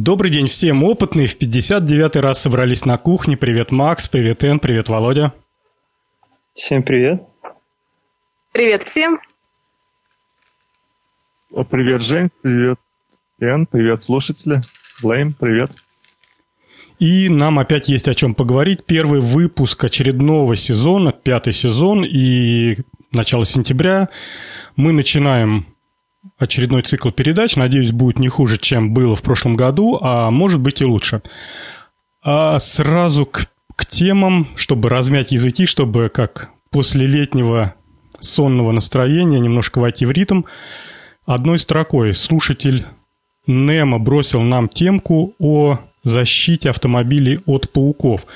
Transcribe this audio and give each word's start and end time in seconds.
Добрый 0.00 0.30
день 0.30 0.46
всем. 0.46 0.84
Опытные 0.84 1.26
в 1.26 1.36
59-й 1.36 2.20
раз 2.20 2.40
собрались 2.40 2.84
на 2.84 2.98
кухне. 2.98 3.36
Привет, 3.36 3.72
Макс, 3.72 4.06
привет, 4.06 4.44
Эн, 4.44 4.60
привет, 4.60 4.88
Володя. 4.88 5.32
Всем 6.54 6.84
привет. 6.84 7.24
Привет 8.52 8.84
всем. 8.84 9.18
Привет, 11.68 12.04
Жень, 12.04 12.30
привет, 12.40 12.78
Эн, 13.40 13.66
привет, 13.66 14.00
слушатели. 14.00 14.62
Блейм, 15.02 15.32
привет. 15.32 15.72
И 17.00 17.28
нам 17.28 17.58
опять 17.58 17.88
есть 17.88 18.06
о 18.06 18.14
чем 18.14 18.36
поговорить. 18.36 18.84
Первый 18.86 19.18
выпуск 19.18 19.82
очередного 19.82 20.54
сезона, 20.54 21.10
пятый 21.10 21.52
сезон, 21.52 22.04
и 22.04 22.76
начало 23.10 23.44
сентября 23.44 24.10
мы 24.76 24.92
начинаем 24.92 25.66
очередной 26.36 26.82
цикл 26.82 27.10
передач. 27.10 27.56
Надеюсь, 27.56 27.92
будет 27.92 28.18
не 28.18 28.28
хуже, 28.28 28.58
чем 28.58 28.92
было 28.92 29.16
в 29.16 29.22
прошлом 29.22 29.56
году, 29.56 29.98
а 30.00 30.30
может 30.30 30.60
быть 30.60 30.80
и 30.80 30.84
лучше. 30.84 31.22
А 32.22 32.58
сразу 32.58 33.26
к, 33.26 33.46
к 33.76 33.86
темам, 33.86 34.48
чтобы 34.56 34.88
размять 34.88 35.32
языки, 35.32 35.66
чтобы 35.66 36.08
как 36.08 36.50
после 36.70 37.06
летнего 37.06 37.74
сонного 38.20 38.72
настроения 38.72 39.38
немножко 39.38 39.78
войти 39.78 40.06
в 40.06 40.10
ритм. 40.10 40.42
Одной 41.26 41.58
строкой 41.58 42.14
слушатель 42.14 42.86
Немо 43.46 43.98
бросил 43.98 44.42
нам 44.42 44.68
темку 44.68 45.34
о 45.38 45.78
защите 46.02 46.70
автомобилей 46.70 47.40
от 47.46 47.72
пауков. 47.72 48.26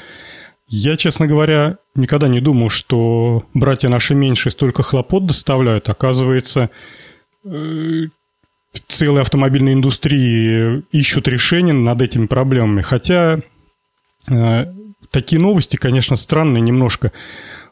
Я, 0.66 0.96
честно 0.96 1.26
говоря, 1.26 1.76
никогда 1.94 2.28
не 2.28 2.40
думал, 2.40 2.70
что 2.70 3.44
братья 3.52 3.88
наши 3.88 4.14
меньшие 4.14 4.50
столько 4.50 4.82
хлопот 4.82 5.26
доставляют. 5.26 5.90
Оказывается, 5.90 6.70
э, 7.44 8.06
целые 8.88 9.22
автомобильные 9.22 9.74
индустрии 9.74 10.84
ищут 10.92 11.28
решения 11.28 11.72
над 11.72 12.00
этими 12.02 12.26
проблемами. 12.26 12.82
Хотя 12.82 13.40
э, 14.30 14.66
такие 15.10 15.40
новости, 15.40 15.76
конечно, 15.76 16.16
странные 16.16 16.60
немножко. 16.60 17.12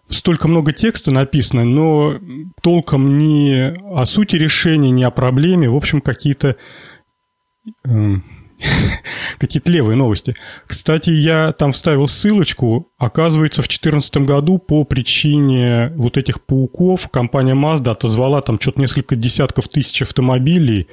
Столько 0.08 0.48
много 0.48 0.72
текста 0.72 1.12
написано, 1.12 1.64
но 1.64 2.18
толком 2.62 3.16
ни 3.18 3.72
о 3.94 4.04
сути 4.04 4.36
решения, 4.36 4.91
ни 4.91 5.04
о 5.04 5.10
проблеме. 5.10 5.68
В 5.68 5.76
общем, 5.76 6.00
какие-то 6.00 6.56
э, 7.84 8.14
какие-то 9.39 9.70
левые 9.70 9.97
новости. 9.97 10.34
Кстати, 10.66 11.11
я 11.11 11.53
там 11.53 11.72
вставил 11.72 12.08
ссылочку. 12.08 12.91
Оказывается, 12.98 13.62
в 13.62 13.66
2014 13.66 14.16
году 14.19 14.58
по 14.58 14.84
причине 14.84 15.92
вот 15.97 16.16
этих 16.16 16.42
пауков 16.42 17.08
компания 17.08 17.55
Mazda 17.55 17.91
отозвала 17.91 18.41
там 18.42 18.61
что-то 18.61 18.81
несколько 18.81 19.16
десятков 19.16 19.69
тысяч 19.69 20.03
автомобилей. 20.03 20.88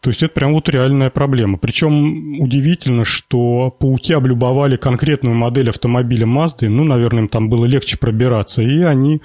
То 0.00 0.10
есть 0.10 0.22
это 0.22 0.32
прям 0.32 0.52
вот 0.52 0.68
реальная 0.68 1.10
проблема. 1.10 1.58
Причем 1.58 2.40
удивительно, 2.40 3.04
что 3.04 3.70
пауки 3.70 4.12
облюбовали 4.12 4.76
конкретную 4.76 5.36
модель 5.36 5.68
автомобиля 5.68 6.26
Mazda. 6.26 6.68
Ну, 6.68 6.82
наверное, 6.84 7.22
им 7.22 7.28
там 7.28 7.48
было 7.48 7.66
легче 7.66 7.98
пробираться. 7.98 8.62
И 8.62 8.82
они 8.82 9.22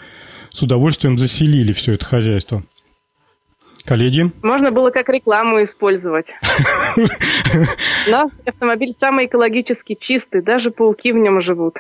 с 0.52 0.62
удовольствием 0.62 1.18
заселили 1.18 1.72
все 1.72 1.94
это 1.94 2.06
хозяйство. 2.06 2.64
Коллеги? 3.88 4.34
Можно 4.44 4.72
было 4.72 4.90
как 4.90 5.08
рекламу 5.08 5.64
использовать. 5.64 6.34
Наш 8.08 8.42
автомобиль 8.46 8.92
самый 8.92 9.28
экологически 9.28 9.96
чистый, 9.98 10.42
даже 10.42 10.72
пауки 10.72 11.14
в 11.14 11.16
нем 11.16 11.40
живут. 11.40 11.76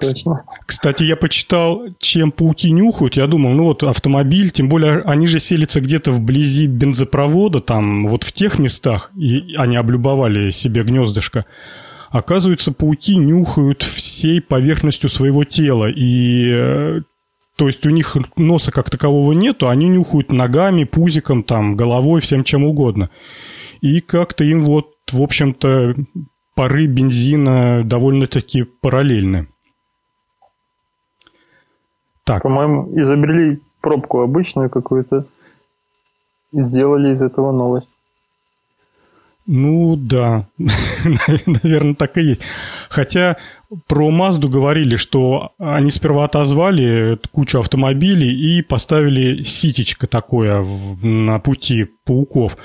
Точно. 0.00 0.44
Кстати, 0.66 1.04
я 1.04 1.14
почитал, 1.14 1.86
чем 1.98 2.32
пауки 2.32 2.72
нюхают. 2.72 3.14
Я 3.14 3.28
думал, 3.28 3.52
ну 3.52 3.64
вот 3.66 3.84
автомобиль, 3.84 4.50
тем 4.50 4.68
более 4.68 5.02
они 5.02 5.28
же 5.28 5.38
селятся 5.38 5.80
где-то 5.80 6.10
вблизи 6.10 6.66
бензопровода, 6.66 7.60
там 7.60 8.06
вот 8.06 8.24
в 8.24 8.32
тех 8.32 8.58
местах, 8.58 9.12
и 9.16 9.54
они 9.56 9.76
облюбовали 9.76 10.50
себе 10.50 10.82
гнездышко. 10.82 11.46
Оказывается, 12.10 12.72
пауки 12.72 13.14
нюхают 13.14 13.82
всей 13.84 14.40
поверхностью 14.40 15.08
своего 15.08 15.44
тела. 15.44 15.86
И 15.88 16.50
э, 16.50 17.00
то 17.58 17.66
есть 17.66 17.84
у 17.86 17.90
них 17.90 18.16
носа 18.36 18.70
как 18.70 18.88
такового 18.88 19.32
нету, 19.32 19.68
они 19.68 19.88
нюхают 19.88 20.30
ногами, 20.30 20.84
пузиком, 20.84 21.42
там, 21.42 21.74
головой, 21.74 22.20
всем 22.20 22.44
чем 22.44 22.62
угодно. 22.62 23.10
И 23.80 24.00
как-то 24.00 24.44
им 24.44 24.62
вот, 24.62 24.92
в 25.10 25.20
общем-то, 25.20 25.96
пары 26.54 26.86
бензина 26.86 27.82
довольно-таки 27.84 28.62
параллельны. 28.62 29.48
Так. 32.22 32.44
По-моему, 32.44 32.96
изобрели 32.96 33.60
пробку 33.80 34.20
обычную 34.20 34.70
какую-то 34.70 35.26
и 36.52 36.60
сделали 36.60 37.10
из 37.10 37.22
этого 37.22 37.50
новость. 37.50 37.92
Ну 39.46 39.96
да, 39.96 40.46
наверное, 41.46 41.94
так 41.94 42.18
и 42.18 42.22
есть. 42.22 42.42
Хотя 42.88 43.36
про 43.86 44.10
Мазду 44.10 44.48
говорили, 44.48 44.96
что 44.96 45.52
они 45.58 45.90
сперва 45.90 46.24
отозвали 46.24 47.18
кучу 47.32 47.58
автомобилей 47.58 48.30
и 48.30 48.62
поставили 48.62 49.42
ситечко 49.42 50.06
такое 50.06 50.64
на 51.02 51.38
пути 51.38 51.86
пауков. 52.04 52.56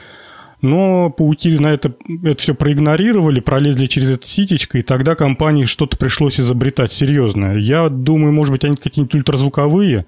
Но 0.62 1.10
пауки 1.10 1.58
на 1.60 1.74
это, 1.74 1.94
это 2.24 2.42
все 2.42 2.56
проигнорировали, 2.56 3.42
пролезли 3.42 3.86
через 3.88 4.12
это 4.12 4.26
ситечко, 4.26 4.78
и 4.78 4.82
тогда 4.82 5.16
компании 5.16 5.66
что-то 5.66 5.98
пришлось 5.98 6.40
изобретать 6.40 6.94
серьезное. 6.94 7.58
Я 7.58 7.90
думаю, 7.90 8.32
может 8.32 8.54
быть, 8.54 8.64
они 8.64 8.78
какие-нибудь 8.78 9.16
ультразвуковые 9.16 10.06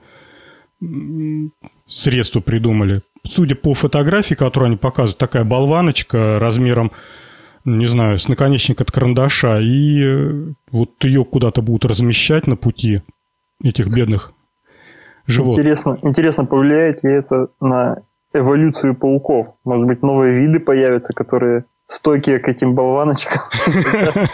средства 1.87 2.39
придумали 2.39 3.01
судя 3.27 3.55
по 3.55 3.73
фотографии, 3.73 4.35
которую 4.35 4.67
они 4.67 4.77
показывают, 4.77 5.17
такая 5.17 5.43
болваночка 5.43 6.37
размером, 6.39 6.91
не 7.65 7.87
знаю, 7.87 8.17
с 8.17 8.27
наконечник 8.29 8.79
от 8.81 8.91
карандаша, 8.91 9.59
и 9.59 10.01
э, 10.01 10.53
вот 10.71 11.03
ее 11.03 11.25
куда-то 11.25 11.61
будут 11.61 11.85
размещать 11.85 12.47
на 12.47 12.55
пути 12.55 13.01
этих 13.63 13.93
бедных 13.93 14.33
животных. 15.25 15.59
Интересно, 15.59 15.99
интересно, 16.03 16.45
повлияет 16.45 17.03
ли 17.03 17.11
это 17.11 17.47
на 17.59 18.03
эволюцию 18.33 18.95
пауков? 18.95 19.55
Может 19.63 19.87
быть, 19.87 20.03
новые 20.03 20.39
виды 20.39 20.59
появятся, 20.59 21.13
которые 21.13 21.65
стойкие 21.87 22.39
к 22.39 22.47
этим 22.47 22.73
болваночкам. 22.73 23.41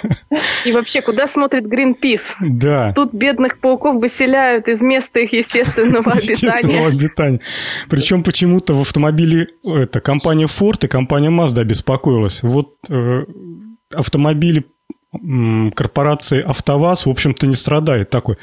И 0.66 0.72
вообще, 0.72 1.02
куда 1.02 1.28
смотрит 1.28 1.66
Greenpeace? 1.66 2.36
Да. 2.40 2.94
Тут 2.94 3.14
бедных 3.14 3.60
пауков 3.60 3.98
выселяют 3.98 4.68
из 4.70 4.82
места 4.82 5.20
их 5.20 5.34
естественного 5.34 6.12
обитания. 6.14 6.32
Естественного 6.32 6.88
обитания. 6.88 7.40
Причем 7.90 8.24
почему-то 8.24 8.74
в 8.74 8.82
автомобиле 8.82 9.48
это, 9.66 10.00
компания 10.00 10.46
Ford 10.46 10.86
и 10.86 10.88
компания 10.88 11.30
Mazda 11.30 11.64
беспокоилась. 11.64 12.42
Вот 12.44 12.76
э, 12.90 13.26
автомобили 13.94 14.66
корпорации 15.76 16.42
АвтоВАЗ, 16.42 17.06
в 17.06 17.10
общем-то, 17.10 17.46
не 17.46 17.56
страдает 17.56 18.10
такой. 18.10 18.38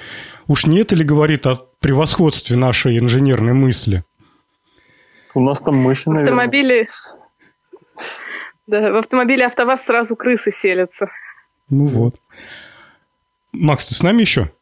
Уж 0.49 0.67
не 0.67 0.81
это 0.81 0.97
ли 0.97 1.05
говорит 1.05 1.47
о 1.47 1.57
превосходстве 1.81 2.57
нашей 2.57 2.99
инженерной 2.99 3.55
мысли? 3.55 4.05
У 5.35 5.41
нас 5.41 5.63
там 5.63 5.77
мыши, 5.77 6.11
наверное. 6.11 6.35
Автомобили 6.35 6.87
да, 8.69 8.93
в 8.93 8.97
автомобиле 8.97 9.47
АвтоВАЗ 9.47 9.87
сразу 9.87 10.15
крысы 10.15 10.51
селятся. 10.51 11.11
Ну 11.71 11.87
вот. 11.87 12.17
Макс, 13.53 13.87
ты 13.87 13.95
с 13.95 14.03
нами 14.03 14.21
еще? 14.21 14.53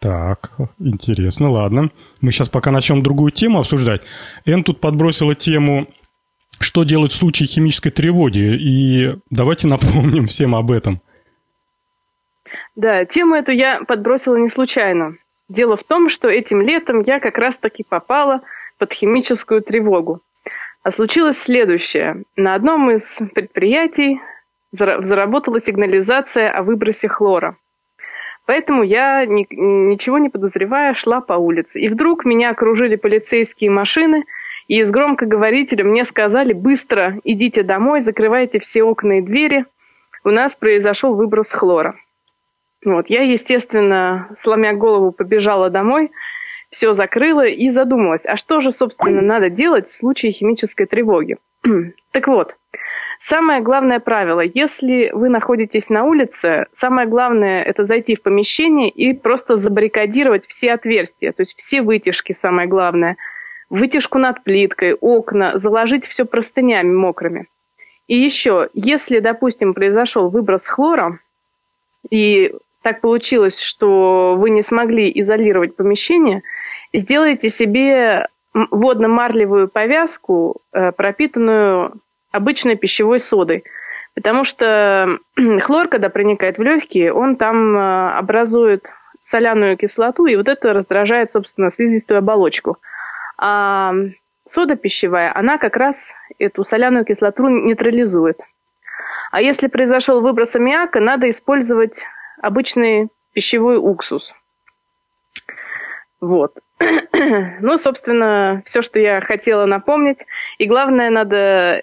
Так, 0.00 0.50
интересно, 0.80 1.50
ладно. 1.50 1.90
Мы 2.20 2.32
сейчас 2.32 2.48
пока 2.48 2.72
начнем 2.72 3.02
другую 3.02 3.30
тему 3.30 3.60
обсуждать. 3.60 4.02
Эн 4.44 4.64
тут 4.64 4.80
подбросила 4.80 5.36
тему, 5.36 5.86
что 6.58 6.82
делать 6.82 7.12
в 7.12 7.16
случае 7.16 7.46
химической 7.46 7.90
тревоги. 7.90 8.56
И 8.56 9.16
давайте 9.30 9.68
напомним 9.68 10.26
всем 10.26 10.54
об 10.54 10.72
этом. 10.72 11.00
Да, 12.74 13.04
тему 13.04 13.36
эту 13.36 13.52
я 13.52 13.84
подбросила 13.84 14.36
не 14.36 14.48
случайно. 14.48 15.16
Дело 15.48 15.76
в 15.76 15.84
том, 15.84 16.08
что 16.08 16.28
этим 16.28 16.60
летом 16.60 17.02
я 17.02 17.20
как 17.20 17.38
раз-таки 17.38 17.84
попала 17.88 18.40
под 18.78 18.92
химическую 18.92 19.62
тревогу. 19.62 20.22
А 20.86 20.92
случилось 20.92 21.36
следующее. 21.36 22.22
На 22.36 22.54
одном 22.54 22.92
из 22.92 23.20
предприятий 23.34 24.20
заработала 24.70 25.58
сигнализация 25.58 26.48
о 26.48 26.62
выбросе 26.62 27.08
хлора. 27.08 27.56
Поэтому 28.46 28.84
я, 28.84 29.26
ни, 29.26 29.48
ничего 29.50 30.18
не 30.18 30.28
подозревая, 30.28 30.94
шла 30.94 31.20
по 31.20 31.32
улице. 31.32 31.80
И 31.80 31.88
вдруг 31.88 32.24
меня 32.24 32.50
окружили 32.50 32.94
полицейские 32.94 33.68
машины, 33.68 34.26
и 34.68 34.78
из 34.78 34.92
громкоговорителя 34.92 35.84
мне 35.84 36.04
сказали 36.04 36.52
«Быстро 36.52 37.18
идите 37.24 37.64
домой, 37.64 37.98
закрывайте 37.98 38.60
все 38.60 38.84
окна 38.84 39.18
и 39.18 39.22
двери, 39.22 39.64
у 40.22 40.30
нас 40.30 40.54
произошел 40.54 41.16
выброс 41.16 41.50
хлора». 41.50 41.96
Вот, 42.84 43.10
я, 43.10 43.22
естественно, 43.22 44.28
сломя 44.36 44.72
голову, 44.72 45.10
побежала 45.10 45.68
домой– 45.68 46.12
все 46.70 46.92
закрыла 46.92 47.46
и 47.46 47.68
задумалась, 47.68 48.26
а 48.26 48.36
что 48.36 48.60
же, 48.60 48.72
собственно, 48.72 49.22
надо 49.22 49.50
делать 49.50 49.88
в 49.88 49.96
случае 49.96 50.32
химической 50.32 50.86
тревоги? 50.86 51.38
так 52.12 52.26
вот, 52.26 52.56
самое 53.18 53.60
главное 53.60 54.00
правило, 54.00 54.40
если 54.40 55.10
вы 55.12 55.28
находитесь 55.28 55.90
на 55.90 56.04
улице, 56.04 56.66
самое 56.70 57.06
главное 57.06 57.62
это 57.62 57.84
зайти 57.84 58.14
в 58.14 58.22
помещение 58.22 58.88
и 58.88 59.12
просто 59.12 59.56
забаррикадировать 59.56 60.46
все 60.46 60.72
отверстия, 60.72 61.32
то 61.32 61.42
есть 61.42 61.56
все 61.56 61.82
вытяжки 61.82 62.32
самое 62.32 62.68
главное, 62.68 63.16
вытяжку 63.70 64.18
над 64.18 64.44
плиткой, 64.44 64.94
окна, 64.94 65.56
заложить 65.58 66.06
все 66.06 66.24
простынями 66.24 66.92
мокрыми. 66.92 67.46
И 68.06 68.16
еще, 68.16 68.68
если, 68.72 69.18
допустим, 69.18 69.74
произошел 69.74 70.30
выброс 70.30 70.68
хлора, 70.68 71.18
и 72.08 72.54
так 72.82 73.00
получилось, 73.00 73.60
что 73.60 74.36
вы 74.38 74.50
не 74.50 74.62
смогли 74.62 75.10
изолировать 75.16 75.74
помещение, 75.74 76.42
сделайте 76.92 77.48
себе 77.48 78.28
водно-марлевую 78.54 79.68
повязку, 79.68 80.62
э, 80.72 80.92
пропитанную 80.92 82.00
обычной 82.32 82.76
пищевой 82.76 83.20
содой. 83.20 83.64
Потому 84.14 84.44
что 84.44 85.18
хлор, 85.60 85.88
когда 85.88 86.08
проникает 86.08 86.58
в 86.58 86.62
легкие, 86.62 87.12
он 87.12 87.36
там 87.36 87.76
э, 87.76 88.10
образует 88.16 88.92
соляную 89.20 89.76
кислоту, 89.76 90.26
и 90.26 90.36
вот 90.36 90.48
это 90.48 90.72
раздражает, 90.72 91.30
собственно, 91.30 91.70
слизистую 91.70 92.18
оболочку. 92.18 92.78
А 93.38 93.92
сода 94.44 94.76
пищевая, 94.76 95.36
она 95.36 95.58
как 95.58 95.76
раз 95.76 96.14
эту 96.38 96.64
соляную 96.64 97.04
кислоту 97.04 97.48
нейтрализует. 97.48 98.40
А 99.32 99.40
если 99.40 99.66
произошел 99.66 100.20
выброс 100.20 100.56
аммиака, 100.56 101.00
надо 101.00 101.28
использовать 101.28 102.04
обычный 102.40 103.08
пищевой 103.32 103.76
уксус. 103.76 104.34
Вот. 106.20 106.58
ну, 107.60 107.76
собственно, 107.76 108.62
все, 108.64 108.82
что 108.82 109.00
я 109.00 109.20
хотела 109.20 109.66
напомнить. 109.66 110.24
И 110.58 110.66
главное, 110.66 111.10
надо 111.10 111.82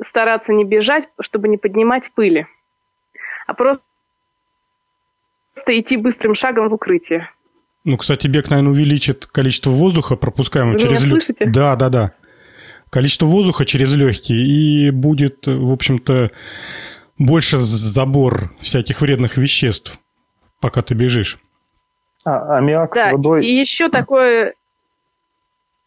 стараться 0.00 0.52
не 0.52 0.64
бежать, 0.64 1.08
чтобы 1.20 1.48
не 1.48 1.56
поднимать 1.56 2.10
пыли, 2.14 2.46
а 3.46 3.54
просто 3.54 3.82
идти 5.68 5.96
быстрым 5.96 6.34
шагом 6.34 6.68
в 6.68 6.74
укрытие. 6.74 7.30
Ну, 7.84 7.96
кстати, 7.96 8.26
бег, 8.26 8.50
наверное, 8.50 8.72
увеличит 8.72 9.26
количество 9.26 9.70
воздуха, 9.70 10.16
пропускаемого 10.16 10.72
Вы 10.72 10.78
через... 10.80 11.06
Слышите? 11.06 11.46
Да, 11.46 11.76
да, 11.76 11.88
да. 11.88 12.12
Количество 12.90 13.26
воздуха 13.26 13.64
через 13.64 13.94
легкие, 13.94 14.44
и 14.44 14.90
будет, 14.90 15.46
в 15.46 15.72
общем-то, 15.72 16.30
больше 17.18 17.58
забор 17.58 18.52
всяких 18.60 19.00
вредных 19.00 19.36
веществ, 19.36 19.98
пока 20.60 20.82
ты 20.82 20.94
бежишь. 20.94 21.38
А, 22.26 22.58
аммиак 22.58 22.92
да, 22.92 23.08
с 23.08 23.12
водой... 23.12 23.46
и 23.46 23.58
еще 23.58 23.88
такое... 23.88 24.54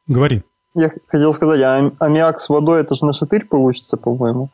Говори. 0.07 0.43
Я 0.73 0.89
хотел 1.07 1.33
сказать, 1.33 1.61
а 1.61 1.91
аммиак 1.99 2.39
с 2.39 2.47
водой, 2.47 2.81
это 2.81 2.95
же 2.95 3.05
на 3.05 3.11
шатырь 3.11 3.45
получится, 3.45 3.97
по-моему. 3.97 4.49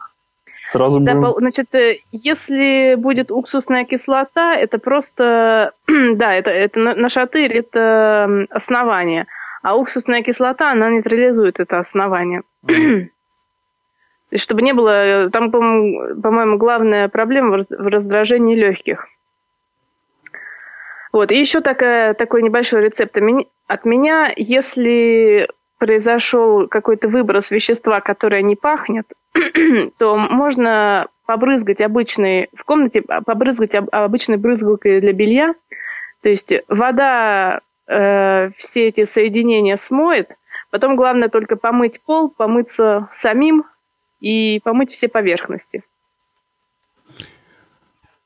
Сразу 0.64 1.00
да, 1.00 1.14
будем... 1.14 1.36
значит, 1.38 1.76
э, 1.76 2.00
если 2.12 2.96
будет 2.96 3.32
уксусная 3.32 3.86
кислота, 3.86 4.56
это 4.56 4.80
просто, 4.80 5.74
да, 5.88 6.34
это, 6.34 6.50
это 6.50 6.80
на 6.80 7.08
шатырь, 7.08 7.54
это 7.54 8.48
основание. 8.50 9.28
А 9.62 9.78
уксусная 9.78 10.24
кислота, 10.24 10.72
она 10.72 10.90
нейтрализует 10.90 11.60
это 11.60 11.78
основание. 11.78 12.42
То 12.66 12.74
есть, 14.32 14.44
чтобы 14.44 14.64
не 14.64 14.74
было... 14.74 15.30
Там, 15.30 15.52
по-моему, 15.52 16.58
главная 16.58 17.10
проблема 17.10 17.60
в 17.60 17.88
раздражении 17.88 18.56
легких. 18.56 19.08
Вот. 21.16 21.32
И 21.32 21.40
еще 21.40 21.62
такая, 21.62 22.14
такой 22.14 22.44
небольшой 22.44 22.82
рецепт 22.82 23.16
от 23.68 23.86
меня. 23.86 24.34
Если 24.36 25.48
произошел 25.78 26.68
какой-то 26.68 27.08
выброс 27.08 27.52
вещества, 27.52 28.02
которое 28.02 28.42
не 28.42 28.58
пахнет, 28.58 29.14
то 29.98 30.18
можно 30.18 31.08
побрызгать 31.26 31.80
обычной, 31.80 32.50
в 32.54 32.66
комнате 32.66 33.02
побрызгать 33.02 33.76
обычной 33.76 34.36
брызгалкой 34.36 35.00
для 35.00 35.14
белья. 35.14 35.56
То 36.22 36.28
есть 36.28 36.54
вода 36.68 37.62
э, 37.88 38.50
все 38.58 38.88
эти 38.88 39.06
соединения 39.06 39.78
смоет. 39.78 40.36
Потом 40.70 40.98
главное 40.98 41.30
только 41.30 41.56
помыть 41.56 42.02
пол, 42.06 42.28
помыться 42.28 43.08
самим 43.10 43.64
и 44.20 44.60
помыть 44.66 44.92
все 44.92 45.08
поверхности. 45.08 45.82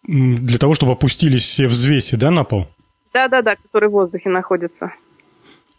Для 0.08 0.58
того, 0.58 0.74
чтобы 0.74 0.94
опустились 0.94 1.44
все 1.44 1.68
взвеси, 1.68 2.16
да, 2.16 2.32
на 2.32 2.44
пол? 2.44 2.68
Да-да-да, 3.14 3.56
которые 3.56 3.90
в 3.90 3.94
воздухе 3.94 4.30
находятся. 4.30 4.94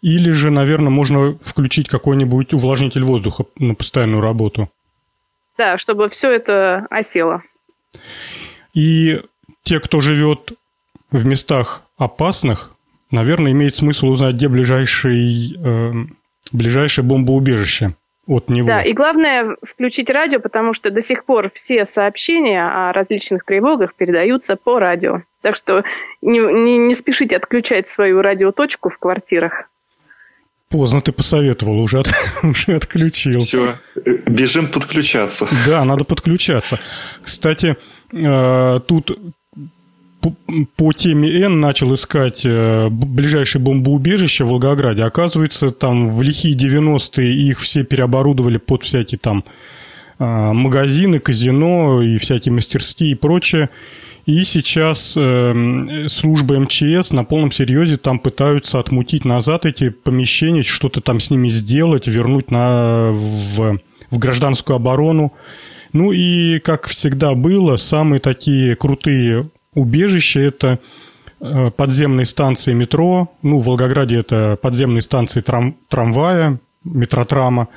Или 0.01 0.31
же, 0.31 0.49
наверное, 0.49 0.89
можно 0.89 1.37
включить 1.41 1.87
какой-нибудь 1.87 2.53
увлажнитель 2.53 3.03
воздуха 3.03 3.45
на 3.57 3.75
постоянную 3.75 4.21
работу. 4.21 4.69
Да, 5.57 5.77
чтобы 5.77 6.09
все 6.09 6.31
это 6.31 6.87
осело. 6.89 7.43
И 8.73 9.21
те, 9.63 9.79
кто 9.79 10.01
живет 10.01 10.53
в 11.11 11.25
местах 11.25 11.83
опасных, 11.97 12.71
наверное, 13.11 13.51
имеет 13.51 13.75
смысл 13.75 14.07
узнать, 14.07 14.35
где 14.35 14.47
ближайший, 14.47 15.55
э, 15.55 15.93
ближайшее 16.51 17.05
бомбоубежище 17.05 17.95
от 18.31 18.49
него. 18.49 18.65
Да, 18.65 18.81
и 18.81 18.93
главное 18.93 19.57
включить 19.61 20.09
радио, 20.09 20.39
потому 20.39 20.73
что 20.73 20.89
до 20.89 21.01
сих 21.01 21.25
пор 21.25 21.51
все 21.53 21.85
сообщения 21.85 22.63
о 22.63 22.93
различных 22.93 23.43
тревогах 23.43 23.93
передаются 23.93 24.55
по 24.55 24.79
радио. 24.79 25.23
Так 25.41 25.55
что 25.55 25.83
не, 26.21 26.39
не, 26.39 26.77
не 26.77 26.95
спешите 26.95 27.35
отключать 27.35 27.87
свою 27.87 28.21
радиоточку 28.21 28.89
в 28.89 28.97
квартирах. 28.97 29.65
Поздно 30.69 31.01
ты 31.01 31.11
посоветовал, 31.11 31.77
уже, 31.81 31.99
от, 31.99 32.09
уже 32.43 32.75
отключил. 32.77 33.41
Все, 33.41 33.77
бежим 34.25 34.67
подключаться. 34.67 35.45
Да, 35.67 35.83
надо 35.83 36.05
подключаться. 36.05 36.79
Кстати, 37.21 37.75
э, 38.13 38.79
тут 38.87 39.11
по, 40.77 40.93
теме 40.93 41.41
Н 41.41 41.59
начал 41.59 41.93
искать 41.93 42.45
э, 42.45 42.89
ближайшее 42.89 43.61
бомбоубежище 43.61 44.43
в 44.43 44.49
Волгограде. 44.49 45.03
Оказывается, 45.03 45.71
там 45.71 46.05
в 46.05 46.21
лихие 46.21 46.55
90-е 46.55 47.33
их 47.33 47.59
все 47.59 47.83
переоборудовали 47.83 48.57
под 48.57 48.83
всякие 48.83 49.19
там 49.19 49.43
э, 50.19 50.23
магазины, 50.23 51.19
казино 51.19 52.01
и 52.01 52.17
всякие 52.17 52.53
мастерские 52.53 53.11
и 53.11 53.15
прочее. 53.15 53.69
И 54.27 54.43
сейчас 54.43 55.15
э, 55.17 56.05
службы 56.07 56.59
МЧС 56.59 57.11
на 57.11 57.23
полном 57.23 57.51
серьезе 57.51 57.97
там 57.97 58.19
пытаются 58.19 58.79
отмутить 58.79 59.25
назад 59.25 59.65
эти 59.65 59.89
помещения, 59.89 60.61
что-то 60.61 61.01
там 61.01 61.19
с 61.19 61.31
ними 61.31 61.49
сделать, 61.49 62.07
вернуть 62.07 62.51
на, 62.51 63.09
в, 63.11 63.79
в 64.11 64.19
гражданскую 64.19 64.75
оборону. 64.75 65.33
Ну 65.93 66.11
и, 66.11 66.59
как 66.59 66.85
всегда 66.87 67.33
было, 67.33 67.75
самые 67.75 68.19
такие 68.19 68.75
крутые 68.75 69.49
убежища– 69.73 70.39
это 70.41 70.79
э, 71.39 71.71
подземные 71.71 72.25
станции 72.25 72.73
метро. 72.73 73.31
Ну, 73.41 73.59
в 73.59 73.65
Волгограде 73.65 74.17
это 74.17 74.57
подземные 74.61 75.01
станции 75.01 75.41
трам, 75.41 75.75
трамвая, 75.87 76.59
метротрама. 76.83 77.67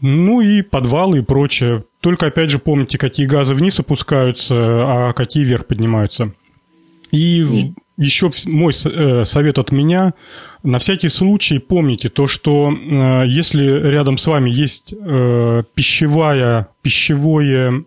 Ну 0.00 0.40
и 0.40 0.62
подвалы 0.62 1.18
и 1.18 1.22
прочее. 1.22 1.84
Только, 2.00 2.26
опять 2.26 2.50
же, 2.50 2.58
помните, 2.58 2.98
какие 2.98 3.26
газы 3.26 3.54
вниз 3.54 3.80
опускаются, 3.80 4.54
а 4.56 5.12
какие 5.14 5.44
вверх 5.44 5.66
поднимаются. 5.66 6.32
И 7.10 7.72
еще 7.96 8.30
мой 8.46 8.72
э, 8.84 9.24
совет 9.24 9.58
от 9.58 9.72
меня. 9.72 10.12
На 10.62 10.78
всякий 10.78 11.08
случай 11.08 11.58
помните 11.58 12.08
то, 12.08 12.26
что 12.26 12.70
э, 12.70 13.26
если 13.26 13.64
рядом 13.64 14.18
с 14.18 14.26
вами 14.26 14.50
есть 14.50 14.94
пищевая, 15.74 16.68
пищевое 16.82 17.84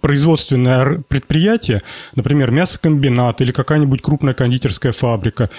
производственное 0.00 1.02
предприятие, 1.08 1.82
например, 2.14 2.50
мясокомбинат 2.50 3.40
или 3.40 3.52
какая-нибудь 3.52 4.02
крупная 4.02 4.34
кондитерская 4.34 4.92
фабрика, 4.92 5.50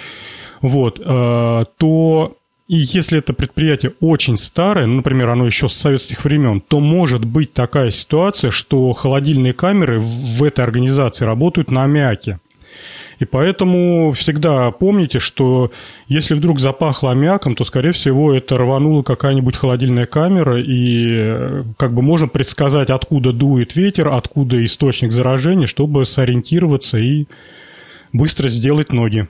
вот, 0.60 0.96
то 0.96 2.36
и 2.66 2.76
если 2.76 3.18
это 3.18 3.34
предприятие 3.34 3.92
очень 4.00 4.38
старое, 4.38 4.86
ну, 4.86 4.94
например, 4.96 5.28
оно 5.28 5.44
еще 5.44 5.68
с 5.68 5.74
советских 5.74 6.24
времен, 6.24 6.62
то 6.62 6.80
может 6.80 7.26
быть 7.26 7.52
такая 7.52 7.90
ситуация, 7.90 8.50
что 8.50 8.90
холодильные 8.92 9.52
камеры 9.52 10.00
в 10.00 10.42
этой 10.42 10.64
организации 10.64 11.26
работают 11.26 11.70
на 11.70 11.84
аммиаке. 11.84 12.40
И 13.18 13.24
поэтому 13.24 14.12
всегда 14.12 14.70
помните, 14.70 15.18
что 15.18 15.70
если 16.08 16.34
вдруг 16.34 16.58
запахло 16.58 17.12
аммиаком, 17.12 17.54
то, 17.54 17.64
скорее 17.64 17.92
всего, 17.92 18.34
это 18.34 18.56
рванула 18.56 19.02
какая-нибудь 19.02 19.56
холодильная 19.56 20.06
камера, 20.06 20.60
и 20.60 21.06
э, 21.08 21.64
как 21.76 21.94
бы 21.94 22.02
можно 22.02 22.26
предсказать, 22.26 22.90
откуда 22.90 23.32
дует 23.32 23.76
ветер, 23.76 24.08
откуда 24.08 24.64
источник 24.64 25.12
заражения, 25.12 25.66
чтобы 25.66 26.04
сориентироваться 26.04 26.98
и 26.98 27.26
быстро 28.12 28.48
сделать 28.48 28.92
ноги. 28.92 29.28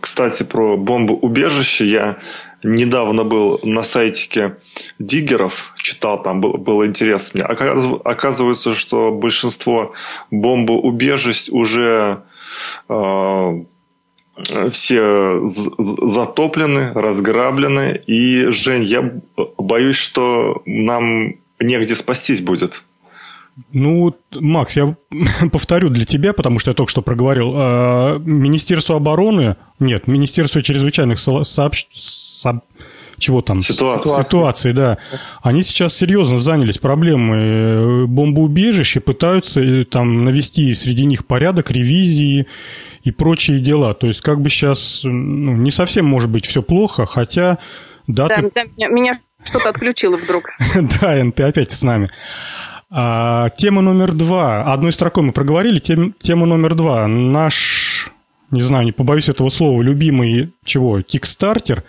Кстати, 0.00 0.42
про 0.42 0.76
бомбоубежище 0.76 1.86
я 1.88 2.16
недавно 2.62 3.24
был 3.24 3.60
на 3.62 3.82
сайтике 3.82 4.56
диггеров, 4.98 5.74
читал, 5.78 6.22
там 6.22 6.40
было, 6.40 6.56
было 6.56 6.86
интересно 6.86 7.40
мне. 7.40 7.44
Оказывается, 7.44 8.74
что 8.74 9.12
большинство 9.12 9.92
бомбоубежищ 10.30 11.48
уже 11.50 12.22
э, 12.88 13.64
все 14.70 15.40
затоплены, 15.46 16.92
разграблены. 16.94 18.00
И, 18.06 18.46
Жень, 18.50 18.84
я 18.84 19.12
боюсь, 19.56 19.96
что 19.96 20.62
нам 20.64 21.34
негде 21.60 21.94
спастись 21.94 22.40
будет. 22.40 22.82
Ну, 23.72 24.14
Макс, 24.34 24.76
я 24.76 24.96
повторю 25.52 25.88
для 25.88 26.04
тебя, 26.04 26.32
потому 26.32 26.58
что 26.58 26.70
я 26.70 26.74
только 26.74 26.90
что 26.90 27.02
проговорил. 27.02 27.52
А, 27.54 28.18
Министерство 28.18 28.96
обороны, 28.96 29.56
нет, 29.80 30.06
Министерство 30.06 30.62
чрезвычайных 30.62 31.18
сообщ... 31.18 31.86
со... 32.38 32.60
чего 33.18 33.42
там? 33.42 33.60
Ситуации. 33.60 34.22
Ситуации, 34.22 34.72
да. 34.72 34.98
Они 35.42 35.62
сейчас 35.62 35.96
серьезно 35.96 36.38
занялись 36.38 36.78
проблемой 36.78 37.42
э, 37.42 38.06
бомбоубежищ 38.06 38.96
и 38.96 39.00
пытаются 39.00 39.60
э, 39.60 39.84
там 39.84 40.24
навести 40.24 40.72
среди 40.74 41.04
них 41.04 41.26
порядок, 41.26 41.70
ревизии 41.70 42.46
и 43.02 43.10
прочие 43.10 43.60
дела. 43.60 43.94
То 43.94 44.06
есть 44.06 44.20
как 44.20 44.40
бы 44.40 44.50
сейчас 44.50 45.02
ну, 45.04 45.56
не 45.56 45.70
совсем 45.70 46.06
может 46.06 46.30
быть 46.30 46.46
все 46.46 46.62
плохо, 46.62 47.06
хотя... 47.06 47.58
Да, 48.06 48.28
да, 48.28 48.36
ты... 48.36 48.50
да 48.54 48.64
меня, 48.76 48.88
меня 48.88 49.20
что-то 49.44 49.70
отключило 49.70 50.16
вдруг. 50.16 50.44
Да, 51.00 51.18
Эн, 51.18 51.32
ты 51.32 51.42
опять 51.42 51.72
с 51.72 51.82
нами. 51.82 52.10
А, 52.90 53.50
тема 53.50 53.82
номер 53.82 54.12
два. 54.12 54.72
Одной 54.72 54.92
строкой 54.92 55.22
мы 55.22 55.32
проговорили. 55.32 55.78
Тем, 55.78 56.14
тема 56.18 56.46
номер 56.46 56.74
два. 56.74 57.06
Наш, 57.06 58.10
не 58.50 58.62
знаю, 58.62 58.84
не 58.84 58.92
побоюсь 58.92 59.28
этого 59.28 59.50
слова, 59.50 59.82
любимый 59.82 60.52
чего, 60.64 61.02
Кикстартер 61.02 61.84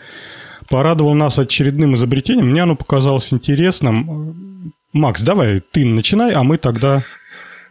порадовал 0.69 1.13
нас 1.13 1.39
очередным 1.39 1.95
изобретением. 1.95 2.51
Мне 2.51 2.63
оно 2.63 2.75
показалось 2.75 3.33
интересным. 3.33 4.73
Макс, 4.93 5.21
давай 5.21 5.59
ты 5.59 5.85
начинай, 5.85 6.33
а 6.33 6.43
мы 6.43 6.57
тогда... 6.57 7.03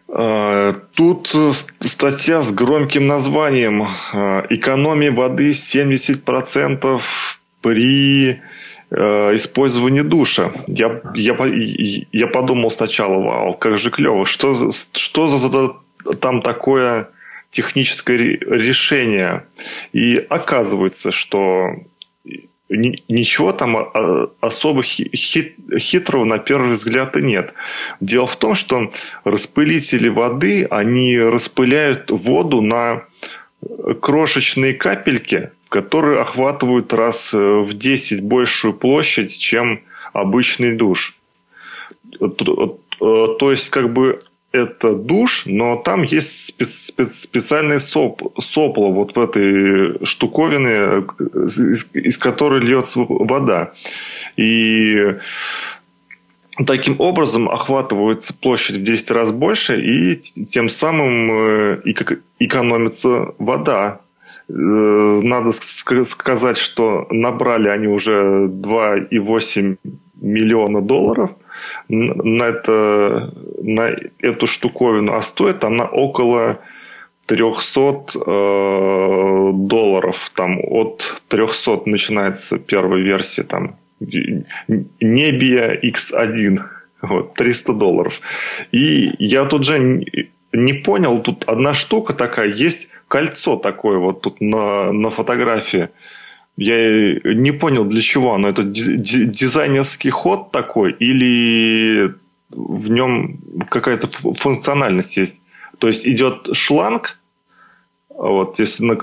А, 0.08 0.72
тут 0.94 1.34
статья 1.80 2.42
с 2.42 2.52
громким 2.52 3.06
названием 3.06 3.82
«Экономия 4.50 5.12
воды 5.12 5.50
70% 5.50 7.00
при 7.60 8.40
Э, 8.90 9.34
использование 9.34 10.02
душа. 10.02 10.50
Я, 10.66 11.02
я, 11.14 11.36
я 12.10 12.26
подумал 12.26 12.70
сначала, 12.70 13.22
вау, 13.22 13.54
как 13.54 13.76
же 13.76 13.90
клево, 13.90 14.24
что, 14.24 14.70
что 14.94 15.28
за 15.28 15.74
там 16.14 16.40
такое 16.40 17.10
техническое 17.50 18.16
решение. 18.16 19.44
И 19.92 20.16
оказывается, 20.30 21.10
что 21.10 21.68
ничего 22.68 23.52
там 23.52 23.76
особо 24.40 24.82
хитрого 24.82 26.24
на 26.24 26.38
первый 26.38 26.72
взгляд 26.72 27.16
и 27.16 27.22
нет. 27.22 27.54
Дело 28.00 28.26
в 28.26 28.36
том, 28.36 28.54
что 28.54 28.90
распылители 29.24 30.08
воды, 30.08 30.66
они 30.70 31.18
распыляют 31.18 32.10
воду 32.10 32.60
на 32.60 33.04
крошечные 34.00 34.74
капельки, 34.74 35.50
которые 35.68 36.20
охватывают 36.20 36.92
раз 36.92 37.34
э, 37.34 37.38
в 37.38 37.72
10 37.74 38.22
большую 38.22 38.74
площадь, 38.74 39.36
чем 39.36 39.82
обычный 40.12 40.76
душ. 40.76 41.16
Э, 42.20 42.28
то 42.28 43.50
есть, 43.50 43.70
как 43.70 43.92
бы 43.92 44.22
это 44.52 44.94
душ, 44.94 45.44
но 45.46 45.76
там 45.76 46.02
есть 46.02 46.46
спец, 46.46 46.86
спец, 46.86 47.20
специальные 47.20 47.78
соп, 47.78 48.22
сопла 48.40 48.88
вот 48.88 49.16
в 49.16 49.20
этой 49.20 50.04
штуковине, 50.04 51.04
из, 51.44 51.90
из 51.92 52.18
которой 52.18 52.60
льется 52.60 53.00
вода. 53.00 53.72
И 54.36 55.16
таким 56.66 57.00
образом 57.00 57.48
охватывается 57.48 58.34
площадь 58.34 58.76
в 58.76 58.82
10 58.82 59.10
раз 59.10 59.32
больше, 59.32 59.80
и 59.80 60.16
тем 60.16 60.68
самым 60.68 61.30
э, 61.32 61.82
экономится 62.38 63.34
вода 63.38 64.00
Э, 64.48 64.52
надо 64.52 65.52
сказать, 65.52 66.56
что 66.56 67.06
набрали 67.10 67.68
они 67.68 67.86
уже 67.86 68.48
2,8 68.48 69.76
миллиона 70.20 70.80
долларов 70.80 71.30
на, 71.88 72.42
это, 72.42 73.32
на 73.68 73.90
эту 74.20 74.46
штуковину, 74.46 75.12
а 75.12 75.20
стоит 75.20 75.64
она 75.64 75.84
около 75.84 76.58
300 77.26 77.80
э, 78.14 79.50
долларов. 79.54 80.30
Там 80.34 80.58
от 80.60 81.22
300 81.28 81.82
начинается 81.84 82.58
первая 82.58 83.02
версия. 83.02 83.42
Там 83.42 83.76
Nebia 84.00 85.80
X1. 85.82 86.58
Вот, 87.02 87.34
300 87.34 87.74
долларов. 87.74 88.20
И 88.72 89.12
я 89.18 89.44
тут 89.44 89.64
же 89.64 90.04
не 90.52 90.72
понял, 90.72 91.22
тут 91.22 91.44
одна 91.46 91.74
штука 91.74 92.14
такая, 92.14 92.48
есть 92.48 92.88
кольцо 93.06 93.56
такое 93.56 93.98
вот 93.98 94.22
тут 94.22 94.40
на, 94.40 94.92
на 94.92 95.10
фотографии. 95.10 95.90
Я 96.56 97.14
не 97.22 97.52
понял, 97.52 97.84
для 97.84 98.00
чего 98.00 98.34
оно. 98.34 98.48
Это 98.48 98.64
дизайнерский 98.64 100.10
ход 100.10 100.50
такой 100.50 100.92
или 100.92 102.14
в 102.50 102.90
нем 102.90 103.40
какая-то 103.68 104.08
функциональность 104.34 105.16
есть? 105.16 105.42
То 105.78 105.88
есть 105.88 106.06
идет 106.06 106.48
шланг, 106.52 107.20
вот, 108.08 108.58
если 108.58 108.84
на, 108.84 108.98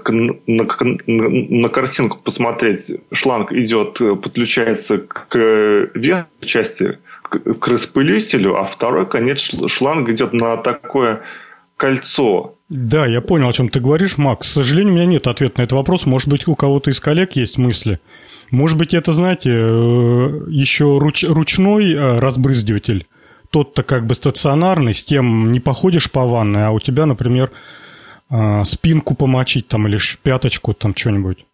на, 0.45 0.67
на, 1.07 1.69
картинку 1.69 2.17
посмотреть, 2.17 2.91
шланг 3.13 3.53
идет, 3.53 3.97
подключается 4.21 4.97
к 4.97 5.37
верхней 5.93 6.45
части, 6.45 6.99
к, 7.21 7.39
к 7.39 7.67
распылителю, 7.69 8.57
а 8.57 8.65
второй 8.65 9.07
конец 9.07 9.39
шланга 9.67 10.11
идет 10.11 10.33
на 10.33 10.57
такое 10.57 11.21
кольцо. 11.77 12.55
Да, 12.67 13.05
я 13.05 13.21
понял, 13.21 13.47
о 13.47 13.53
чем 13.53 13.69
ты 13.69 13.79
говоришь, 13.79 14.17
Макс. 14.17 14.49
К 14.49 14.51
сожалению, 14.51 14.93
у 14.93 14.97
меня 14.97 15.05
нет 15.05 15.27
ответа 15.27 15.59
на 15.59 15.63
этот 15.63 15.73
вопрос. 15.73 16.05
Может 16.05 16.29
быть, 16.29 16.47
у 16.47 16.55
кого-то 16.55 16.89
из 16.89 16.99
коллег 16.99 17.33
есть 17.33 17.57
мысли. 17.57 17.99
Может 18.49 18.77
быть, 18.77 18.93
это, 18.93 19.13
знаете, 19.13 19.51
э, 19.51 20.45
еще 20.49 20.97
руч, 20.97 21.23
ручной 21.23 21.93
э, 21.93 22.17
разбрызгиватель. 22.19 23.07
Тот-то 23.55 23.83
как 23.83 24.05
бы 24.05 24.15
стационарный, 24.15 24.93
с 24.93 25.05
тем 25.05 25.49
не 25.49 25.61
походишь 25.61 26.11
по 26.11 26.25
ванной, 26.25 26.65
а 26.65 26.71
у 26.71 26.81
тебя, 26.81 27.05
например, 27.05 27.51
э, 28.29 28.65
спинку 28.65 29.15
помочить 29.15 29.69
там 29.69 29.87
или 29.87 29.97
пяточку 30.23 30.73
там 30.73 30.93
что-нибудь. 30.93 31.45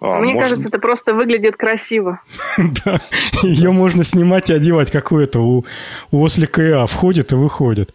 А, 0.00 0.20
Мне 0.20 0.32
может... 0.32 0.48
кажется, 0.48 0.68
это 0.68 0.78
просто 0.78 1.12
выглядит 1.12 1.58
красиво. 1.58 2.22
Да, 2.82 2.98
ее 3.42 3.72
можно 3.72 4.04
снимать 4.04 4.48
и 4.48 4.54
одевать, 4.54 4.90
как 4.90 5.12
у 5.12 5.18
этого, 5.18 5.42
у, 5.42 5.64
у 6.12 6.22
ослика 6.22 6.62
ИА, 6.62 6.86
входит 6.86 7.32
и 7.32 7.34
выходит. 7.34 7.94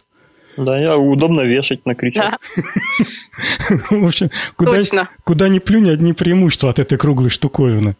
Да, 0.56 0.78
я 0.78 0.96
удобно 0.96 1.40
вешать 1.40 1.84
на 1.86 1.96
крючок. 1.96 2.34
В 3.90 4.06
общем, 4.06 4.30
куда, 4.54 4.80
куда 5.24 5.48
ни 5.48 5.58
плюнь, 5.58 5.90
одни 5.90 6.12
преимущества 6.12 6.70
от 6.70 6.78
этой 6.78 6.96
круглой 6.98 7.30
штуковины. 7.30 7.96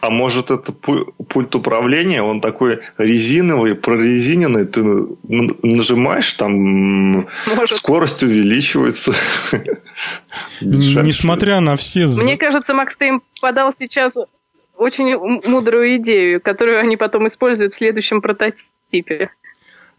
А 0.00 0.10
может 0.10 0.50
это 0.50 0.72
пульт 0.72 1.54
управления, 1.54 2.22
он 2.22 2.40
такой 2.40 2.80
резиновый, 2.96 3.74
прорезиненный, 3.74 4.64
ты 4.64 4.82
нажимаешь, 5.62 6.32
там 6.34 6.52
может. 7.54 7.76
скорость 7.76 8.22
увеличивается. 8.22 9.12
Несмотря 10.60 11.60
на 11.60 11.76
все... 11.76 12.06
Мне 12.06 12.36
кажется, 12.38 12.72
Макс, 12.72 12.96
ты 12.96 13.08
им 13.08 13.22
подал 13.40 13.74
сейчас 13.76 14.16
очень 14.76 15.16
мудрую 15.16 15.96
идею, 15.96 16.40
которую 16.40 16.80
они 16.80 16.96
потом 16.96 17.26
используют 17.26 17.72
в 17.72 17.76
следующем 17.76 18.22
прототипе. 18.22 19.30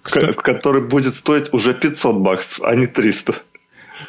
Который 0.01 0.81
будет 0.81 1.13
стоить 1.13 1.53
уже 1.53 1.73
500 1.73 2.15
баксов, 2.15 2.65
а 2.65 2.75
не 2.75 2.87
300. 2.87 3.35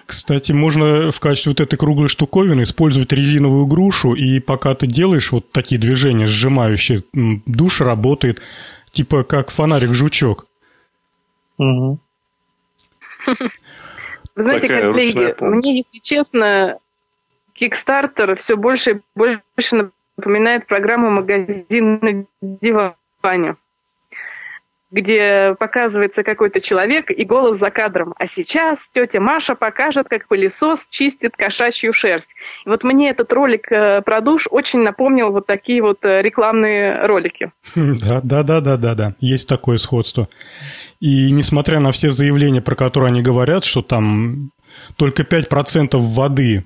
Кстати, 0.06 0.52
можно 0.52 1.10
в 1.10 1.20
качестве 1.20 1.50
вот 1.50 1.60
этой 1.60 1.76
круглой 1.76 2.08
штуковины 2.08 2.62
использовать 2.62 3.12
резиновую 3.12 3.66
грушу, 3.66 4.14
и 4.14 4.40
пока 4.40 4.74
ты 4.74 4.86
делаешь 4.86 5.32
вот 5.32 5.52
такие 5.52 5.80
движения 5.80 6.26
сжимающие, 6.26 7.02
душ 7.12 7.80
работает, 7.80 8.40
типа 8.90 9.24
как 9.24 9.50
фонарик-жучок. 9.50 10.46
Угу. 11.58 11.98
Вы 14.36 14.42
знаете, 14.42 14.68
Такая 14.68 14.92
коллеги, 14.92 15.34
мне, 15.40 15.76
если 15.76 15.98
честно, 15.98 16.78
Kickstarter 17.58 18.36
все 18.36 18.56
больше 18.56 18.90
и 18.92 19.00
больше 19.14 19.90
напоминает 20.16 20.66
программу 20.66 21.10
магазина 21.10 21.98
на 22.00 22.26
диване 22.40 23.56
где 24.90 25.54
показывается 25.58 26.22
какой-то 26.22 26.60
человек 26.60 27.10
и 27.10 27.24
голос 27.24 27.58
за 27.58 27.70
кадром. 27.70 28.14
А 28.18 28.26
сейчас 28.26 28.88
тетя 28.90 29.20
Маша 29.20 29.54
покажет, 29.54 30.08
как 30.08 30.28
пылесос 30.28 30.88
чистит 30.88 31.36
кошачью 31.36 31.92
шерсть. 31.92 32.34
И 32.64 32.68
вот 32.68 32.84
мне 32.84 33.10
этот 33.10 33.32
ролик 33.32 33.70
э, 33.70 34.02
про 34.02 34.20
душ 34.20 34.46
очень 34.50 34.80
напомнил 34.80 35.30
вот 35.30 35.46
такие 35.46 35.82
вот 35.82 36.04
э, 36.04 36.22
рекламные 36.22 37.06
ролики. 37.06 37.52
Да, 37.74 38.20
да, 38.22 38.42
да, 38.42 38.60
да, 38.60 38.76
да, 38.76 38.94
да. 38.94 39.14
Есть 39.20 39.48
такое 39.48 39.78
сходство. 39.78 40.28
И 41.00 41.30
несмотря 41.30 41.80
на 41.80 41.90
все 41.90 42.10
заявления, 42.10 42.62
про 42.62 42.74
которые 42.74 43.08
они 43.08 43.22
говорят, 43.22 43.64
что 43.64 43.82
там 43.82 44.52
только 44.96 45.22
5% 45.22 45.96
воды 45.96 46.64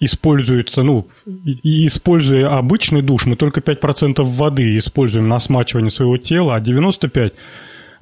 используется, 0.00 0.82
ну, 0.82 1.08
и 1.26 1.86
используя 1.86 2.56
обычный 2.58 3.00
душ, 3.00 3.26
мы 3.26 3.36
только 3.36 3.60
5% 3.60 4.22
воды 4.22 4.76
используем 4.76 5.28
на 5.28 5.38
смачивание 5.38 5.90
своего 5.90 6.18
тела, 6.18 6.56
а 6.56 6.60
95% 6.60 7.32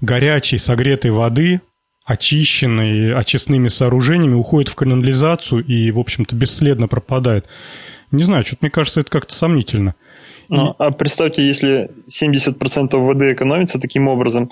горячей, 0.03 0.59
согретой 0.59 1.13
воды, 1.13 1.63
очищенной 2.05 3.15
очистными 3.15 3.69
сооружениями, 3.69 4.35
уходит 4.35 4.69
в 4.69 4.75
канализацию 4.75 5.65
и, 5.65 5.91
в 5.91 5.99
общем-то, 5.99 6.37
бесследно 6.37 6.89
пропадает. 6.89 7.47
Не 8.11 8.25
знаю, 8.25 8.45
что-то 8.45 8.59
мне 8.63 8.71
кажется, 8.71 9.01
это 9.01 9.11
как-то 9.11 9.33
сомнительно. 9.33 9.95
Ну. 10.49 10.75
А 10.79 10.91
представьте, 10.91 11.47
если 11.47 11.91
70% 12.11 12.97
воды 12.97 13.33
экономится 13.33 13.81
таким 13.81 14.09
образом, 14.09 14.51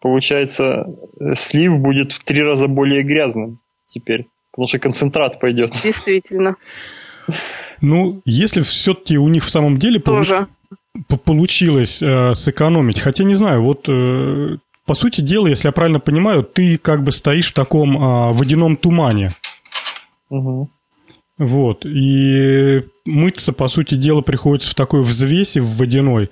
получается, 0.00 0.86
слив 1.34 1.78
будет 1.78 2.12
в 2.12 2.24
три 2.24 2.42
раза 2.42 2.66
более 2.66 3.02
грязным 3.02 3.60
теперь. 3.86 4.26
Потому 4.58 4.66
что 4.66 4.78
концентрат 4.80 5.38
пойдет. 5.38 5.70
Действительно. 5.84 6.56
Ну, 7.80 8.22
если 8.24 8.60
все-таки 8.62 9.16
у 9.16 9.28
них 9.28 9.44
в 9.44 9.50
самом 9.50 9.76
деле 9.76 10.00
Тоже. 10.00 10.48
получилось 11.24 12.02
э, 12.02 12.34
сэкономить. 12.34 12.98
Хотя 12.98 13.22
не 13.22 13.36
знаю, 13.36 13.62
вот 13.62 13.88
э, 13.88 14.56
по 14.84 14.94
сути 14.94 15.20
дела, 15.20 15.46
если 15.46 15.68
я 15.68 15.72
правильно 15.72 16.00
понимаю, 16.00 16.42
ты 16.42 16.76
как 16.76 17.04
бы 17.04 17.12
стоишь 17.12 17.50
в 17.50 17.54
таком 17.54 17.96
э, 17.96 18.32
водяном 18.32 18.76
тумане. 18.76 19.36
Угу. 20.28 20.68
Вот. 21.38 21.86
И 21.86 22.82
мыться, 23.06 23.52
по 23.52 23.68
сути 23.68 23.94
дела, 23.94 24.22
приходится 24.22 24.70
в 24.70 24.74
такой 24.74 25.02
взвесе 25.02 25.60
в 25.60 25.76
водяной. 25.76 26.30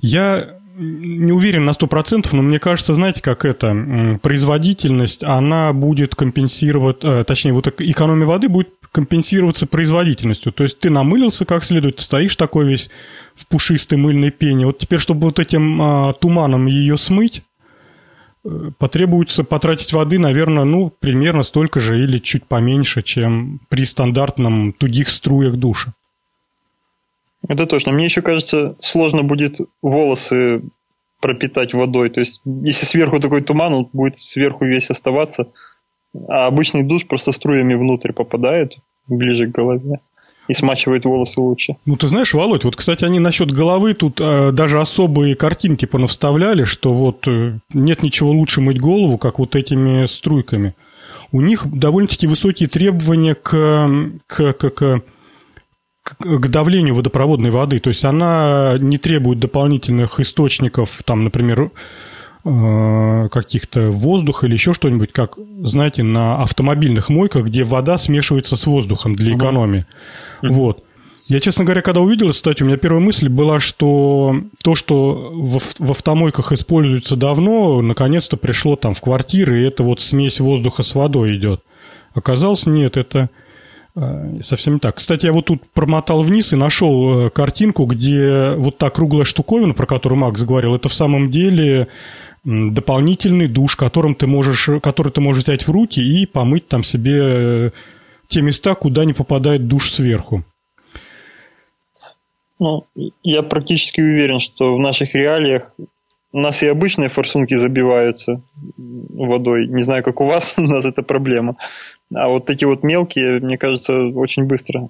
Я 0.00 0.57
не 0.78 1.32
уверен 1.32 1.64
на 1.64 1.70
100%, 1.70 2.28
но 2.32 2.42
мне 2.42 2.58
кажется, 2.58 2.94
знаете, 2.94 3.20
как 3.20 3.44
это, 3.44 4.18
производительность, 4.22 5.24
она 5.24 5.72
будет 5.72 6.14
компенсировать, 6.14 6.98
э, 7.02 7.24
точнее, 7.24 7.52
вот 7.52 7.66
экономия 7.80 8.26
воды 8.26 8.48
будет 8.48 8.68
компенсироваться 8.92 9.66
производительностью. 9.66 10.52
То 10.52 10.62
есть 10.62 10.78
ты 10.78 10.90
намылился 10.90 11.44
как 11.44 11.64
следует, 11.64 11.96
ты 11.96 12.02
стоишь 12.02 12.36
такой 12.36 12.66
весь 12.66 12.90
в 13.34 13.46
пушистой 13.48 13.98
мыльной 13.98 14.30
пене. 14.30 14.66
Вот 14.66 14.78
теперь, 14.78 14.98
чтобы 14.98 15.26
вот 15.26 15.38
этим 15.38 15.82
а, 15.82 16.12
туманом 16.14 16.66
ее 16.66 16.96
смыть, 16.96 17.42
э, 18.44 18.70
потребуется 18.78 19.44
потратить 19.44 19.92
воды, 19.92 20.18
наверное, 20.18 20.64
ну, 20.64 20.90
примерно 20.90 21.42
столько 21.42 21.80
же 21.80 22.02
или 22.02 22.18
чуть 22.18 22.46
поменьше, 22.46 23.02
чем 23.02 23.60
при 23.68 23.84
стандартном 23.84 24.72
тугих 24.72 25.08
струях 25.08 25.56
душа. 25.56 25.92
Это 27.46 27.66
точно. 27.66 27.92
Мне 27.92 28.04
еще 28.04 28.22
кажется, 28.22 28.76
сложно 28.80 29.22
будет 29.22 29.58
волосы 29.82 30.62
пропитать 31.20 31.74
водой. 31.74 32.10
То 32.10 32.20
есть, 32.20 32.40
если 32.44 32.86
сверху 32.86 33.20
такой 33.20 33.42
туман, 33.42 33.72
он 33.72 33.88
будет 33.92 34.18
сверху 34.18 34.64
весь 34.64 34.90
оставаться, 34.90 35.48
а 36.28 36.46
обычный 36.46 36.82
душ 36.82 37.06
просто 37.06 37.32
струями 37.32 37.74
внутрь 37.74 38.12
попадает, 38.12 38.78
ближе 39.06 39.46
к 39.46 39.52
голове 39.54 40.00
и 40.48 40.54
смачивает 40.54 41.04
волосы 41.04 41.40
лучше. 41.40 41.76
Ну, 41.84 41.96
ты 41.96 42.08
знаешь, 42.08 42.32
Володь, 42.34 42.64
вот, 42.64 42.74
кстати, 42.74 43.04
они 43.04 43.20
насчет 43.20 43.52
головы 43.52 43.92
тут 43.92 44.18
э, 44.20 44.50
даже 44.52 44.80
особые 44.80 45.34
картинки 45.34 45.84
понавставляли, 45.84 46.64
что 46.64 46.94
вот 46.94 47.28
э, 47.28 47.58
нет 47.74 48.02
ничего 48.02 48.30
лучше 48.30 48.62
мыть 48.62 48.80
голову, 48.80 49.18
как 49.18 49.38
вот 49.38 49.54
этими 49.54 50.06
струйками. 50.06 50.74
У 51.32 51.42
них 51.42 51.66
довольно-таки 51.70 52.26
высокие 52.26 52.68
требования 52.68 53.34
к, 53.34 53.90
к, 54.26 54.52
к, 54.54 54.70
к 54.70 55.02
к 56.18 56.48
давлению 56.48 56.94
водопроводной 56.94 57.50
воды. 57.50 57.78
То 57.80 57.88
есть 57.88 58.04
она 58.04 58.76
не 58.78 58.98
требует 58.98 59.38
дополнительных 59.38 60.20
источников, 60.20 61.02
там, 61.04 61.24
например, 61.24 61.70
э, 62.44 63.28
каких-то 63.30 63.90
воздуха 63.90 64.46
или 64.46 64.54
еще 64.54 64.72
что-нибудь, 64.74 65.12
как, 65.12 65.36
знаете, 65.62 66.02
на 66.02 66.42
автомобильных 66.42 67.08
мойках, 67.08 67.46
где 67.46 67.64
вода 67.64 67.98
смешивается 67.98 68.56
с 68.56 68.66
воздухом 68.66 69.14
для 69.14 69.34
экономии. 69.34 69.86
Mm-hmm. 70.42 70.50
Вот. 70.50 70.84
Я, 71.28 71.40
честно 71.40 71.66
говоря, 71.66 71.82
когда 71.82 72.00
увидел 72.00 72.30
эту 72.30 72.38
статью, 72.38 72.64
у 72.64 72.68
меня 72.68 72.78
первая 72.78 73.02
мысль 73.02 73.28
была, 73.28 73.60
что 73.60 74.34
то, 74.62 74.74
что 74.74 75.30
в, 75.34 75.58
в 75.58 75.90
автомойках 75.90 76.52
используется 76.52 77.16
давно, 77.16 77.82
наконец-то 77.82 78.38
пришло 78.38 78.76
там 78.76 78.94
в 78.94 79.02
квартиры, 79.02 79.60
и 79.60 79.66
это 79.66 79.82
вот 79.82 80.00
смесь 80.00 80.40
воздуха 80.40 80.82
с 80.82 80.94
водой 80.94 81.36
идет. 81.36 81.62
Оказалось, 82.14 82.64
нет, 82.64 82.96
это 82.96 83.28
совсем 84.42 84.74
не 84.74 84.80
так. 84.80 84.96
Кстати, 84.96 85.26
я 85.26 85.32
вот 85.32 85.46
тут 85.46 85.62
промотал 85.72 86.22
вниз 86.22 86.52
и 86.52 86.56
нашел 86.56 87.26
э, 87.26 87.30
картинку, 87.30 87.84
где 87.86 88.54
вот 88.56 88.78
та 88.78 88.90
круглая 88.90 89.24
штуковина, 89.24 89.74
про 89.74 89.86
которую 89.86 90.18
Макс 90.18 90.42
говорил, 90.42 90.74
это 90.74 90.88
в 90.88 90.94
самом 90.94 91.30
деле 91.30 91.88
дополнительный 92.44 93.48
душ, 93.48 93.76
которым 93.76 94.14
ты 94.14 94.26
можешь, 94.26 94.68
который 94.82 95.12
ты 95.12 95.20
можешь 95.20 95.44
взять 95.44 95.66
в 95.66 95.70
руки 95.70 96.00
и 96.00 96.26
помыть 96.26 96.68
там 96.68 96.82
себе 96.82 97.18
э, 97.20 97.70
те 98.28 98.42
места, 98.42 98.74
куда 98.74 99.04
не 99.04 99.12
попадает 99.12 99.66
душ 99.66 99.90
сверху. 99.90 100.44
Ну, 102.58 102.86
я 103.22 103.42
практически 103.42 104.00
уверен, 104.00 104.40
что 104.40 104.74
в 104.74 104.80
наших 104.80 105.14
реалиях 105.14 105.74
у 106.32 106.40
нас 106.40 106.62
и 106.62 106.66
обычные 106.66 107.08
форсунки 107.08 107.54
забиваются 107.54 108.40
водой. 108.76 109.66
Не 109.68 109.82
знаю, 109.82 110.02
как 110.02 110.20
у 110.20 110.26
вас, 110.26 110.54
у 110.58 110.62
нас 110.62 110.84
это 110.84 111.02
проблема. 111.02 111.56
А 112.14 112.28
вот 112.28 112.50
эти 112.50 112.64
вот 112.64 112.82
мелкие, 112.82 113.40
мне 113.40 113.58
кажется, 113.58 113.94
очень 113.94 114.44
быстро 114.44 114.88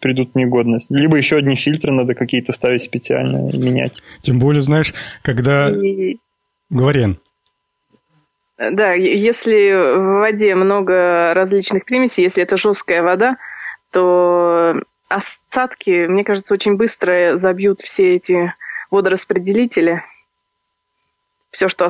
придут 0.00 0.32
в 0.32 0.36
негодность. 0.36 0.90
Либо 0.90 1.16
еще 1.16 1.36
одни 1.36 1.56
фильтры 1.56 1.92
надо 1.92 2.14
какие-то 2.14 2.52
ставить 2.52 2.82
специально 2.82 3.50
и 3.50 3.58
менять. 3.58 4.02
Тем 4.22 4.38
более, 4.38 4.62
знаешь, 4.62 4.94
когда... 5.22 5.72
Говорен. 6.70 7.18
Да, 8.58 8.92
если 8.92 9.96
в 9.96 10.18
воде 10.18 10.54
много 10.54 11.32
различных 11.34 11.84
примесей, 11.84 12.24
если 12.24 12.42
это 12.42 12.56
жесткая 12.56 13.02
вода, 13.02 13.36
то 13.92 14.74
осадки, 15.08 16.06
мне 16.06 16.24
кажется, 16.24 16.54
очень 16.54 16.76
быстро 16.76 17.36
забьют 17.36 17.80
все 17.80 18.16
эти 18.16 18.52
водораспределители. 18.90 20.02
Все, 21.50 21.68
что 21.68 21.88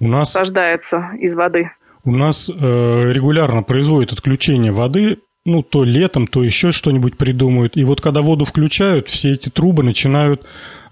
у 0.00 0.08
нас 0.08 0.30
осаждается 0.30 1.10
из 1.18 1.34
воды. 1.34 1.70
У 2.04 2.12
нас 2.12 2.50
э, 2.50 3.12
регулярно 3.12 3.62
производят 3.62 4.12
отключение 4.12 4.72
воды, 4.72 5.18
ну, 5.46 5.62
то 5.62 5.84
летом, 5.84 6.26
то 6.26 6.42
еще 6.42 6.72
что-нибудь 6.72 7.16
придумают. 7.16 7.76
И 7.76 7.84
вот 7.84 8.00
когда 8.00 8.22
воду 8.22 8.44
включают, 8.44 9.08
все 9.08 9.32
эти 9.32 9.48
трубы 9.48 9.82
начинают 9.82 10.44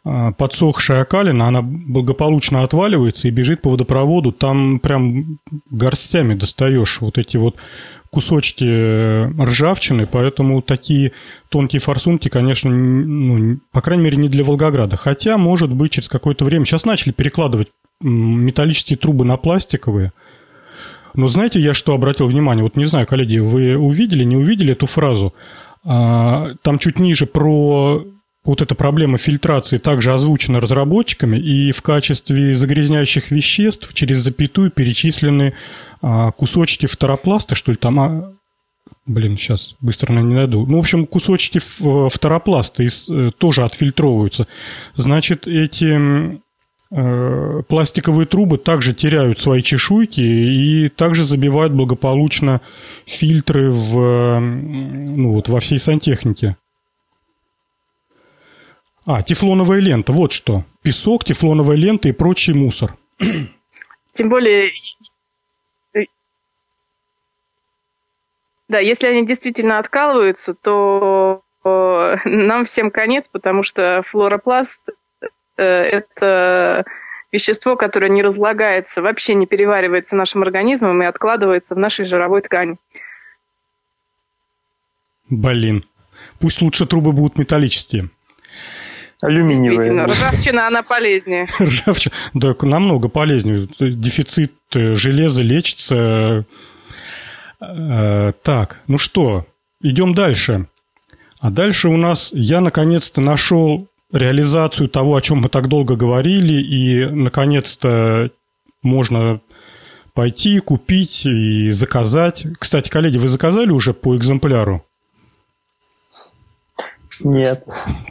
э, 0.05 0.33
подсохшая 0.37 1.03
окалина, 1.03 1.49
она 1.49 1.61
благополучно 1.63 2.63
отваливается 2.63 3.29
и 3.29 3.31
бежит 3.31 3.61
по 3.61 3.71
водопроводу. 3.71 4.33
Там 4.33 4.79
прям 4.79 5.39
горстями 5.71 6.35
достаешь 6.35 7.01
вот 7.01 7.19
эти 7.19 7.37
вот 7.37 7.57
кусочки 8.11 8.65
э, 8.67 9.31
ржавчины, 9.39 10.07
поэтому 10.07 10.63
такие 10.63 11.13
тонкие 11.51 11.81
форсунки, 11.81 12.29
конечно, 12.29 12.71
ну, 12.71 13.59
по 13.71 13.83
крайней 13.83 14.05
мере, 14.05 14.17
не 14.17 14.29
для 14.29 14.45
Волгограда. 14.45 14.97
Хотя, 14.97 15.37
может 15.37 15.73
быть, 15.73 15.93
через 15.93 16.09
какое-то 16.09 16.47
время. 16.47 16.65
Сейчас 16.65 16.87
начали 16.87 17.13
перекладывать 17.13 17.69
металлические 18.01 18.97
трубы 18.99 19.27
на 19.27 19.37
пластиковые– 19.37 20.13
но 21.15 21.27
знаете, 21.27 21.61
я 21.61 21.75
что 21.75 21.95
обратил 21.95 22.27
внимание? 22.27 22.63
Вот 22.63 22.77
не 22.77 22.85
знаю, 22.85 23.07
коллеги, 23.07 23.39
вы 23.39 23.77
увидели, 23.77 24.25
не 24.25 24.37
увидели 24.37 24.73
эту 24.73 24.87
фразу? 24.87 25.35
А, 25.85 26.55
там 26.63 26.79
чуть 26.79 26.99
ниже 26.99 27.27
про 27.27 28.05
вот 28.45 28.61
эта 28.61 28.75
проблема 28.75 29.19
фильтрации 29.19 29.79
также 29.79 30.13
озвучена 30.13 30.61
разработчиками, 30.61 31.37
и 31.37 31.71
в 31.71 31.83
качестве 31.83 32.55
загрязняющих 32.55 33.31
веществ 33.31 33.93
через 33.95 34.19
запятую 34.19 34.71
перечислены 34.71 35.55
а, 36.01 36.33
кусочки 36.33 36.87
фторопласта, 36.87 37.55
что 37.55 37.73
ли 37.73 37.77
там, 37.77 38.01
а, 38.01 38.33
блин, 39.07 39.37
сейчас 39.37 39.77
быстро 39.81 40.13
не 40.15 40.35
найду. 40.35 40.67
Ну, 40.67 40.79
в 40.79 40.81
общем, 40.81 41.07
кусочки 41.07 41.59
фторопласта 41.59 42.83
э, 42.83 43.31
тоже 43.37 43.65
отфильтровываются. 43.65 44.49
Значит, 44.97 45.47
эти 45.47 45.85
Э, 45.85 46.39
пластиковые 46.93 48.27
трубы 48.27 48.59
также 48.59 48.93
теряют 48.93 49.39
свои 49.39 49.63
чешуйки 49.63 50.21
и 50.21 50.89
также 50.91 51.25
забивают 51.25 51.73
благополучно 51.73 52.61
фильтры 53.07 53.71
в, 53.73 54.39
ну, 54.39 55.33
вот, 55.33 55.49
во 55.49 55.61
всей 55.61 55.79
сантехнике. 55.79 56.59
А, 59.07 59.23
тефлоновая 59.23 59.81
лента, 59.81 60.13
вот 60.13 60.33
что. 60.33 60.65
Песок, 60.83 61.25
тефлоновая 61.25 61.77
лента 61.77 62.09
и 62.09 62.13
прочий 62.13 62.53
мусор. 62.53 62.95
Тем 64.13 64.29
более, 64.29 64.71
да, 68.69 68.81
если 68.81 69.07
они 69.07 69.25
действительно 69.25 69.79
откалываются, 69.79 70.55
то 70.55 71.43
э, 71.65 72.17
нам 72.27 72.67
всем 72.67 72.91
конец, 72.91 73.29
потому 73.29 73.63
что 73.63 74.03
флоропласт 74.05 74.91
Э, 74.91 75.02
это 75.57 76.85
вещество, 77.33 77.77
которое 77.77 78.09
не 78.09 78.23
разлагается, 78.23 79.03
вообще 79.03 79.35
не 79.35 79.47
переваривается 79.47 80.17
нашим 80.17 80.43
организмом 80.43 81.03
и 81.03 81.07
откладывается 81.07 81.75
в 81.75 81.79
нашей 81.79 82.05
жировой 82.05 82.43
ткани. 82.43 82.77
Блин. 85.29 85.85
Пусть 86.41 86.61
лучше 86.61 86.87
трубы 86.87 87.13
будут 87.13 87.39
металлические. 87.39 88.11
Алюминиевые. 89.23 89.77
Действительно, 89.77 90.07
ржавчина, 90.07 90.67
она 90.67 90.83
полезнее. 90.83 91.49
Ржавчина, 91.61 92.15
да, 92.35 92.55
намного 92.63 93.09
полезнее. 93.09 93.69
Дефицит 93.79 94.53
э, 94.75 94.95
железа 94.95 95.43
лечится. 95.43 96.45
Э, 97.61 98.33
так, 98.43 98.83
ну 98.89 98.99
что, 98.99 99.47
идем 99.81 100.15
дальше. 100.15 100.67
А 101.39 101.51
дальше 101.51 101.89
у 101.89 101.97
нас 101.97 102.31
я 102.35 102.61
наконец-то 102.61 103.21
нашел 103.21 103.89
реализацию 104.13 104.89
того, 104.89 105.17
о 105.17 105.21
чем 105.21 105.39
мы 105.39 105.49
так 105.49 105.69
долго 105.69 105.97
говорили, 105.97 106.55
и, 106.55 107.07
наконец-то, 107.07 108.31
можно 108.83 109.41
пойти, 110.15 110.61
купить 110.61 111.25
и 111.27 111.71
заказать. 111.71 112.47
Кстати, 112.59 112.91
коллеги, 112.91 113.19
вы 113.19 113.29
заказали 113.29 113.71
уже 113.71 113.95
по 113.95 114.17
экземпляру? 114.17 114.85
Нет. 117.25 117.65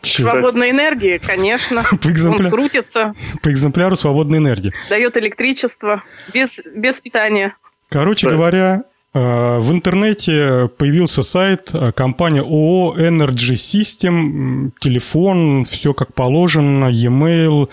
Свободной 0.03 0.71
энергии, 0.71 1.17
конечно. 1.17 1.83
По 2.01 2.07
экземпля... 2.07 2.45
Он 2.45 2.51
крутится. 2.51 3.13
По 3.41 3.51
экземпляру 3.51 3.95
свободной 3.95 4.37
энергии. 4.37 4.73
Дает 4.89 5.17
электричество 5.17 6.03
без, 6.33 6.61
без 6.75 7.01
питания. 7.01 7.55
Короче 7.89 8.27
Кстати. 8.27 8.33
говоря, 8.33 8.83
в 9.13 9.71
интернете 9.71 10.69
появился 10.77 11.21
сайт 11.21 11.73
компании 11.95 12.39
ООО 12.39 12.97
Energy 12.97 13.55
System, 13.55 14.71
телефон, 14.79 15.65
все 15.65 15.93
как 15.93 16.13
положено, 16.13 16.85
e-mail, 16.85 17.67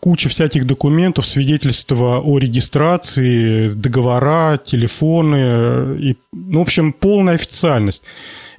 куча 0.00 0.28
всяких 0.28 0.66
документов, 0.66 1.24
свидетельства 1.24 2.20
о 2.20 2.38
регистрации, 2.38 3.70
договора, 3.70 4.58
телефоны, 4.58 5.98
и, 5.98 6.16
ну, 6.32 6.58
в 6.58 6.62
общем, 6.62 6.92
полная 6.92 7.34
официальность. 7.36 8.02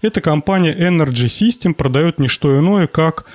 Эта 0.02 0.22
компания 0.22 0.74
Energy 0.74 1.28
System 1.28 1.76
продает 1.76 2.20
не 2.20 2.28
что 2.28 2.58
иное, 2.58 2.88
как 2.88 3.26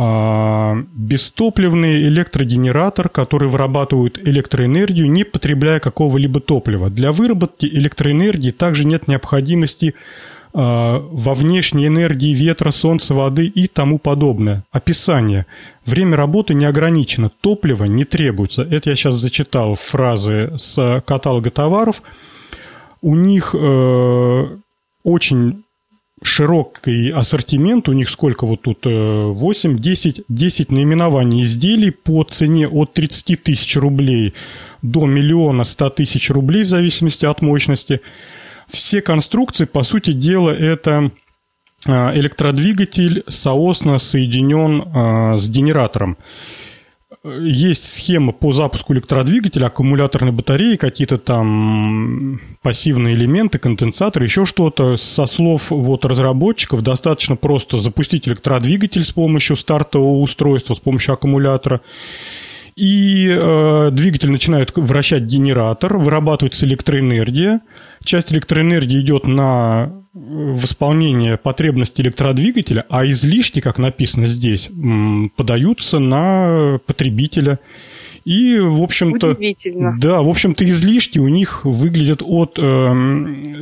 бестопливный 0.00 2.04
электрогенератор, 2.04 3.10
который 3.10 3.48
вырабатывает 3.48 4.18
электроэнергию, 4.18 5.10
не 5.10 5.24
потребляя 5.24 5.78
какого-либо 5.78 6.40
топлива. 6.40 6.88
Для 6.88 7.12
выработки 7.12 7.66
электроэнергии 7.66 8.50
также 8.50 8.86
нет 8.86 9.08
необходимости 9.08 9.94
а, 10.52 10.98
во 11.10 11.34
внешней 11.34 11.86
энергии 11.86 12.34
ветра, 12.34 12.70
солнца, 12.70 13.14
воды 13.14 13.46
и 13.46 13.68
тому 13.68 13.98
подобное. 13.98 14.64
Описание. 14.72 15.46
Время 15.84 16.16
работы 16.16 16.54
не 16.54 16.64
ограничено, 16.64 17.30
топливо 17.40 17.84
не 17.84 18.04
требуется. 18.04 18.62
Это 18.62 18.90
я 18.90 18.96
сейчас 18.96 19.16
зачитал 19.16 19.74
фразы 19.74 20.52
с 20.56 21.02
каталога 21.06 21.50
товаров. 21.50 22.02
У 23.02 23.14
них 23.14 23.54
э, 23.54 24.56
очень 25.04 25.64
широкий 26.22 27.10
ассортимент, 27.10 27.88
у 27.88 27.92
них 27.92 28.10
сколько 28.10 28.46
вот 28.46 28.62
тут, 28.62 28.80
8, 28.84 29.78
10, 29.78 30.22
10 30.28 30.72
наименований 30.72 31.42
изделий 31.42 31.90
по 31.90 32.24
цене 32.24 32.68
от 32.68 32.92
30 32.92 33.42
тысяч 33.42 33.76
рублей 33.76 34.34
до 34.82 35.06
миллиона 35.06 35.64
100 35.64 35.90
тысяч 35.90 36.30
рублей 36.30 36.64
в 36.64 36.68
зависимости 36.68 37.24
от 37.24 37.42
мощности. 37.42 38.00
Все 38.68 39.00
конструкции, 39.00 39.64
по 39.64 39.82
сути 39.82 40.12
дела, 40.12 40.50
это 40.50 41.10
а, 41.86 42.14
электродвигатель 42.14 43.24
соосно 43.26 43.98
соединен 43.98 44.82
а, 44.94 45.36
с 45.36 45.48
генератором 45.48 46.18
есть 47.22 47.84
схема 47.84 48.32
по 48.32 48.52
запуску 48.52 48.94
электродвигателя, 48.94 49.66
аккумуляторной 49.66 50.32
батареи, 50.32 50.76
какие-то 50.76 51.18
там 51.18 52.40
пассивные 52.62 53.14
элементы, 53.14 53.58
конденсаторы, 53.58 54.24
еще 54.24 54.46
что-то. 54.46 54.96
Со 54.96 55.26
слов 55.26 55.70
вот 55.70 56.06
разработчиков 56.06 56.82
достаточно 56.82 57.36
просто 57.36 57.78
запустить 57.78 58.26
электродвигатель 58.26 59.04
с 59.04 59.12
помощью 59.12 59.56
стартового 59.56 60.20
устройства, 60.20 60.72
с 60.72 60.80
помощью 60.80 61.12
аккумулятора. 61.12 61.82
И 62.74 63.28
э, 63.28 63.90
двигатель 63.92 64.30
начинает 64.30 64.72
вращать 64.74 65.24
генератор, 65.24 65.98
вырабатывается 65.98 66.64
электроэнергия. 66.64 67.60
Часть 68.02 68.32
электроэнергии 68.32 69.00
идет 69.02 69.26
на 69.26 69.99
восполнение 70.12 71.36
потребностей 71.36 72.02
электродвигателя, 72.02 72.84
а 72.88 73.06
излишки, 73.06 73.60
как 73.60 73.78
написано 73.78 74.26
здесь, 74.26 74.70
подаются 75.36 75.98
на 75.98 76.80
потребителя. 76.86 77.58
И, 78.24 78.58
в 78.58 78.82
общем-то... 78.82 79.36
Да, 79.98 80.22
в 80.22 80.28
общем-то, 80.28 80.68
излишки 80.68 81.18
у 81.18 81.28
них 81.28 81.64
выглядят 81.64 82.22
от 82.24 82.58
э, 82.58 82.92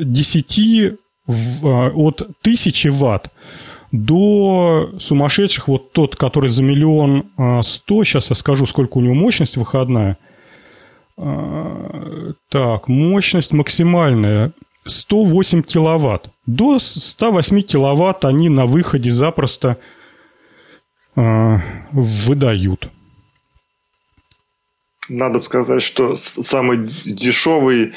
10, 0.03 0.95
в, 1.27 1.91
от 1.95 2.23
1000 2.23 2.91
ватт 2.93 3.31
до 3.93 4.91
сумасшедших, 4.99 5.69
вот 5.69 5.93
тот, 5.93 6.17
который 6.17 6.51
за 6.51 6.63
миллион 6.63 7.27
э, 7.39 7.63
сто, 7.63 8.05
сейчас 8.05 8.31
я 8.31 8.37
скажу, 8.37 8.67
сколько 8.67 8.99
у 8.99 9.01
него 9.01 9.15
мощность 9.15 9.57
выходная. 9.57 10.19
Э, 11.17 12.33
так, 12.51 12.89
мощность 12.89 13.53
максимальная 13.53 14.53
108 14.89 15.63
киловатт. 15.63 16.31
До 16.47 16.79
108 16.79 17.63
киловатт 17.63 18.25
они 18.25 18.49
на 18.49 18.67
выходе 18.67 19.11
запросто 19.11 19.79
э, 21.17 21.57
выдают. 21.93 22.91
Надо 25.09 25.41
сказать, 25.41 25.83
что 25.83 26.17
самый 26.17 26.87
дешевый 26.87 27.95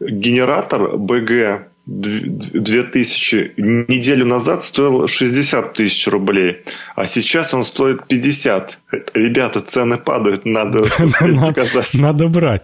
генератор 0.00 0.96
БГ 0.96 1.70
2000 1.86 3.54
неделю 3.56 4.26
назад 4.26 4.62
стоил 4.62 5.08
60 5.08 5.72
тысяч 5.72 6.06
рублей, 6.06 6.62
а 6.94 7.06
сейчас 7.06 7.52
он 7.54 7.64
стоит 7.64 8.06
50. 8.06 8.78
Ребята, 9.14 9.60
цены 9.60 9.98
падают, 9.98 10.44
надо 10.44 10.84
сказать. 11.50 11.94
Надо 11.94 12.28
брать. 12.28 12.62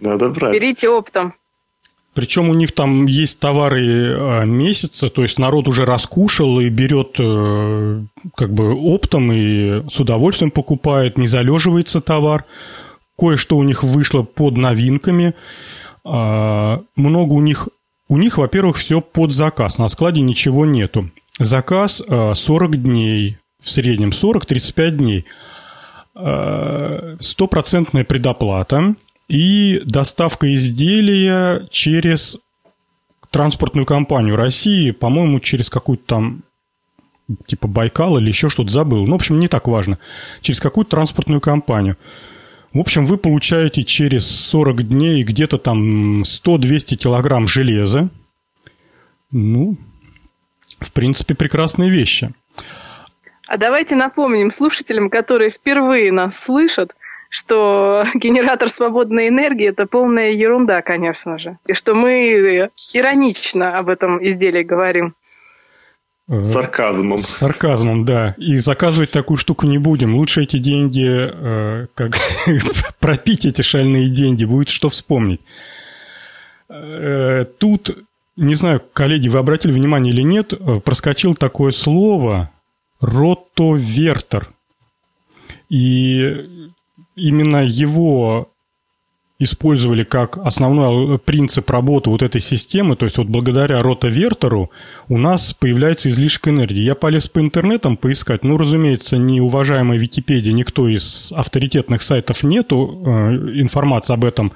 Надо 0.00 0.30
брать. 0.30 0.54
Берите 0.54 0.88
оптом. 0.88 1.34
Причем 2.14 2.50
у 2.50 2.54
них 2.54 2.72
там 2.72 3.06
есть 3.06 3.40
товары 3.40 4.14
а, 4.14 4.44
месяца, 4.44 5.08
то 5.08 5.22
есть 5.22 5.38
народ 5.38 5.66
уже 5.66 5.86
раскушал 5.86 6.60
и 6.60 6.68
берет 6.68 7.16
э, 7.18 8.02
как 8.36 8.52
бы 8.52 8.74
оптом 8.74 9.32
и 9.32 9.88
с 9.88 9.98
удовольствием 9.98 10.50
покупает, 10.50 11.16
не 11.16 11.26
залеживается 11.26 12.02
товар. 12.02 12.44
Кое-что 13.18 13.56
у 13.56 13.62
них 13.62 13.82
вышло 13.82 14.22
под 14.22 14.58
новинками. 14.58 15.34
А, 16.04 16.82
много 16.96 17.32
у 17.32 17.40
них, 17.40 17.70
у 18.08 18.18
них, 18.18 18.36
во-первых, 18.36 18.76
все 18.76 19.00
под 19.00 19.32
заказ. 19.32 19.78
На 19.78 19.88
складе 19.88 20.20
ничего 20.20 20.66
нету. 20.66 21.08
Заказ 21.38 22.02
40 22.06 22.38
а, 22.46 22.76
дней, 22.76 23.38
в 23.58 23.70
среднем 23.70 24.10
40-35 24.10 24.90
дней. 24.90 25.24
Стопроцентная 27.20 28.04
предоплата– 28.04 28.96
и 29.32 29.80
доставка 29.86 30.52
изделия 30.52 31.66
через 31.70 32.36
транспортную 33.30 33.86
компанию 33.86 34.36
России, 34.36 34.90
по-моему, 34.90 35.40
через 35.40 35.70
какую-то 35.70 36.04
там 36.04 36.42
типа 37.46 37.66
Байкал 37.66 38.18
или 38.18 38.28
еще 38.28 38.50
что-то 38.50 38.70
забыл. 38.70 39.06
Ну, 39.06 39.12
в 39.12 39.14
общем, 39.14 39.40
не 39.40 39.48
так 39.48 39.68
важно. 39.68 39.98
Через 40.42 40.60
какую-то 40.60 40.90
транспортную 40.90 41.40
компанию. 41.40 41.96
В 42.74 42.80
общем, 42.80 43.06
вы 43.06 43.16
получаете 43.16 43.84
через 43.84 44.26
40 44.26 44.86
дней 44.86 45.22
где-то 45.22 45.56
там 45.56 46.24
100-200 46.24 46.96
килограмм 46.96 47.46
железа. 47.46 48.10
Ну, 49.30 49.78
в 50.78 50.92
принципе, 50.92 51.34
прекрасные 51.34 51.88
вещи. 51.88 52.34
А 53.46 53.56
давайте 53.56 53.96
напомним 53.96 54.50
слушателям, 54.50 55.08
которые 55.08 55.48
впервые 55.48 56.12
нас 56.12 56.38
слышат, 56.38 56.94
что 57.32 58.04
генератор 58.14 58.68
свободной 58.68 59.28
энергии– 59.28 59.66
это 59.70 59.86
полная 59.86 60.32
ерунда, 60.32 60.82
конечно 60.82 61.38
же. 61.38 61.56
И 61.66 61.72
что 61.72 61.94
мы 61.94 62.68
иронично 62.92 63.78
об 63.78 63.88
этом 63.88 64.24
изделии 64.26 64.62
говорим. 64.62 65.14
С 66.28 66.52
сарказмом. 66.52 67.16
С 67.16 67.26
сарказмом, 67.26 68.04
да. 68.04 68.34
И 68.36 68.58
заказывать 68.58 69.12
такую 69.12 69.38
штуку 69.38 69.66
не 69.66 69.78
будем. 69.78 70.14
Лучше 70.14 70.42
эти 70.42 70.58
деньги, 70.58 71.08
э, 71.08 71.86
как 71.94 72.18
пропить 73.00 73.46
эти 73.46 73.62
шальные 73.62 74.10
деньги, 74.10 74.44
будет 74.44 74.68
что 74.68 74.90
вспомнить. 74.90 75.40
Э, 76.68 77.46
тут, 77.58 77.96
не 78.36 78.54
знаю, 78.54 78.82
коллеги, 78.92 79.28
вы 79.28 79.38
обратили 79.38 79.72
внимание 79.72 80.12
или 80.12 80.22
нет, 80.22 80.52
э, 80.52 80.80
проскочил 80.80 81.34
такое 81.34 81.70
слово 81.70 82.50
«ротовертер». 83.00 84.50
И 85.70 86.70
именно 87.16 87.64
его 87.64 88.52
использовали 89.38 90.04
как 90.04 90.38
основной 90.38 91.18
принцип 91.18 91.68
работы 91.70 92.10
вот 92.10 92.22
этой 92.22 92.40
системы, 92.40 92.96
то 92.96 93.06
есть 93.06 93.18
вот 93.18 93.26
благодаря 93.26 93.82
ротовертеру 93.82 94.70
у 95.08 95.18
нас 95.18 95.52
появляется 95.52 96.08
излишек 96.10 96.48
энергии. 96.48 96.80
Я 96.80 96.94
полез 96.94 97.26
по 97.26 97.40
интернетам 97.40 97.96
поискать, 97.96 98.44
ну, 98.44 98.56
разумеется, 98.56 99.16
ни 99.16 99.40
уважаемая 99.40 99.98
Википедия, 99.98 100.52
никто 100.52 100.88
из 100.88 101.32
авторитетных 101.34 102.02
сайтов 102.02 102.44
нету 102.44 103.02
э, 103.04 103.10
информации 103.60 104.14
об 104.14 104.24
этом 104.24 104.52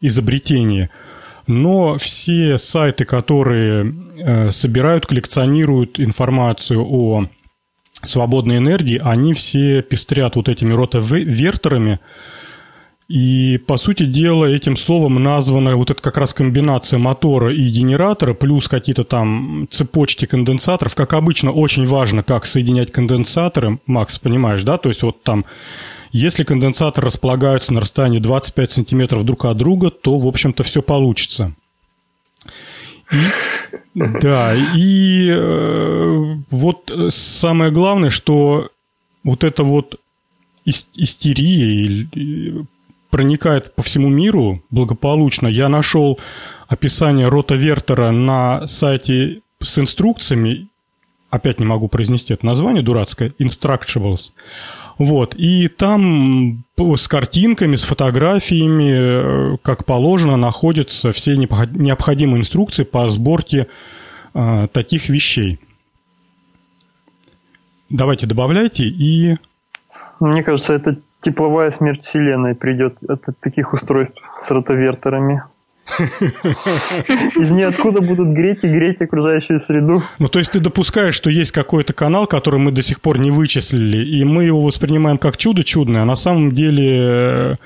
изобретении, 0.00 0.90
но 1.46 1.96
все 1.98 2.58
сайты, 2.58 3.04
которые 3.04 3.94
э, 4.16 4.50
собирают, 4.50 5.06
коллекционируют 5.06 6.00
информацию 6.00 6.84
о 6.84 7.28
свободной 8.08 8.58
энергии, 8.58 9.00
они 9.02 9.34
все 9.34 9.82
пестрят 9.82 10.36
вот 10.36 10.48
этими 10.48 10.72
ротовертерами. 10.72 12.00
И, 13.06 13.58
по 13.66 13.76
сути 13.76 14.04
дела, 14.06 14.46
этим 14.46 14.76
словом 14.76 15.22
названа 15.22 15.76
вот 15.76 15.90
эта 15.90 16.00
как 16.00 16.16
раз 16.16 16.32
комбинация 16.32 16.98
мотора 16.98 17.54
и 17.54 17.68
генератора, 17.68 18.32
плюс 18.32 18.66
какие-то 18.66 19.04
там 19.04 19.68
цепочки 19.70 20.24
конденсаторов. 20.24 20.94
Как 20.94 21.12
обычно, 21.12 21.52
очень 21.52 21.84
важно, 21.84 22.22
как 22.22 22.46
соединять 22.46 22.90
конденсаторы. 22.90 23.78
Макс, 23.86 24.18
понимаешь, 24.18 24.62
да? 24.62 24.78
То 24.78 24.88
есть 24.88 25.02
вот 25.02 25.22
там, 25.22 25.44
если 26.12 26.44
конденсаторы 26.44 27.06
располагаются 27.06 27.74
на 27.74 27.80
расстоянии 27.80 28.20
25 28.20 28.70
сантиметров 28.70 29.24
друг 29.24 29.44
от 29.44 29.56
друга, 29.58 29.90
то, 29.90 30.18
в 30.18 30.26
общем-то, 30.26 30.62
все 30.62 30.80
получится. 30.80 31.54
Да, 33.94 34.54
и 34.74 35.28
э, 35.30 36.34
вот 36.50 36.90
самое 37.10 37.70
главное, 37.70 38.10
что 38.10 38.70
вот 39.22 39.44
эта 39.44 39.62
вот 39.62 40.00
истерия 40.64 42.08
проникает 43.10 43.72
по 43.74 43.82
всему 43.82 44.08
миру 44.08 44.64
благополучно. 44.70 45.46
Я 45.46 45.68
нашел 45.68 46.18
описание 46.66 47.28
ротовертера 47.28 48.10
на 48.10 48.66
сайте 48.66 49.42
с 49.60 49.78
инструкциями. 49.78 50.66
Опять 51.30 51.60
не 51.60 51.66
могу 51.66 51.86
произнести 51.86 52.34
это 52.34 52.44
название 52.44 52.82
дурацкое. 52.82 53.32
Instructables. 53.38 54.32
Вот. 54.98 55.34
И 55.34 55.68
там 55.68 56.64
с 56.78 57.08
картинками, 57.08 57.76
с 57.76 57.84
фотографиями, 57.84 59.54
э, 59.54 59.56
как 59.62 59.84
положено, 59.84 60.36
находятся 60.36 61.12
все 61.12 61.36
необходимые 61.36 62.40
инструкции 62.40 62.84
по 62.84 63.08
сборке 63.08 63.66
э, 64.34 64.68
таких 64.72 65.08
вещей. 65.08 65.58
Давайте 67.90 68.26
добавляйте 68.26 68.84
и... 68.84 69.36
Мне 70.20 70.42
кажется, 70.42 70.74
это 70.74 70.96
тепловая 71.20 71.70
смерть 71.70 72.04
Вселенной 72.04 72.54
придет 72.54 72.98
от 73.08 73.24
таких 73.40 73.72
устройств 73.72 74.20
с 74.38 74.50
ротовертерами. 74.50 75.42
Из 75.98 77.50
ниоткуда 77.50 78.00
будут 78.00 78.28
греть 78.28 78.64
и 78.64 78.68
греть 78.68 79.00
окружающую 79.00 79.58
среду. 79.58 80.02
Ну, 80.18 80.28
то 80.28 80.38
есть 80.38 80.52
ты 80.52 80.60
допускаешь, 80.60 81.14
что 81.14 81.30
есть 81.30 81.52
какой-то 81.52 81.92
канал, 81.92 82.26
который 82.26 82.58
мы 82.58 82.72
до 82.72 82.82
сих 82.82 83.00
пор 83.00 83.18
не 83.18 83.30
вычислили, 83.30 84.04
и 84.04 84.24
мы 84.24 84.44
его 84.44 84.62
воспринимаем 84.62 85.18
как 85.18 85.36
чудо 85.36 85.62
чудное, 85.62 86.02
а 86.02 86.06
на 86.06 86.16
самом 86.16 86.52
деле 86.52 87.52
э, 87.52 87.56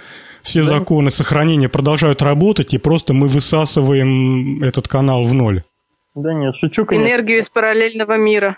все 0.43 0.61
да. 0.61 0.67
законы 0.67 1.11
сохранения 1.11 1.69
продолжают 1.69 2.23
работать, 2.23 2.75
и 2.75 2.79
просто 2.79 3.15
мы 3.15 3.29
высасываем 3.29 4.63
этот 4.63 4.89
канал 4.89 5.23
в 5.23 5.35
ноль. 5.35 5.63
Да 6.15 6.35
нет, 6.35 6.57
шучу, 6.57 6.85
конечно. 6.85 7.09
Энергию 7.09 7.39
из 7.39 7.49
параллельного 7.49 8.17
мира. 8.17 8.57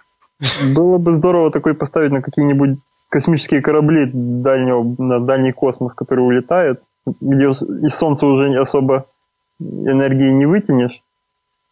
Было 0.75 0.97
бы 0.97 1.13
здорово 1.13 1.51
такой 1.51 1.75
поставить 1.75 2.11
на 2.11 2.23
какие-нибудь 2.23 2.79
космические 3.11 3.61
корабли 3.61 4.09
дальнего, 4.13 4.83
на 4.99 5.21
дальний 5.21 5.53
космос, 5.53 5.95
которые 5.95 6.25
улетают, 6.25 6.81
где 7.21 7.47
из 7.47 7.95
Солнца 7.95 8.25
уже 8.27 8.49
не 8.49 8.59
особо 8.59 9.07
энергии 9.61 10.31
не 10.31 10.47
вытянешь. 10.47 11.03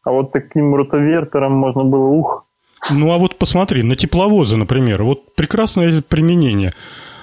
А 0.05 0.13
вот 0.13 0.33
таким 0.33 0.75
ротовертером 0.75 1.53
можно 1.53 1.85
было, 1.85 2.07
ух. 2.07 2.47
Ну, 2.91 3.11
а 3.11 3.19
вот 3.19 3.37
посмотри, 3.37 3.83
на 3.83 3.97
тепловозы, 3.97 4.57
например, 4.57 5.03
вот 5.03 5.35
прекрасное 5.35 6.01
применение. 6.03 6.75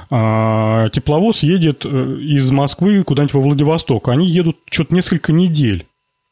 А, 0.10 0.90
тепловоз 0.90 1.44
едет 1.44 1.86
э, 1.86 1.90
из 1.90 2.52
Москвы 2.52 3.04
куда-нибудь 3.04 3.34
во 3.34 3.42
Владивосток. 3.42 4.08
Они 4.10 4.28
едут 4.28 4.58
что-то 4.70 4.94
несколько 4.94 5.32
недель. 5.32 5.88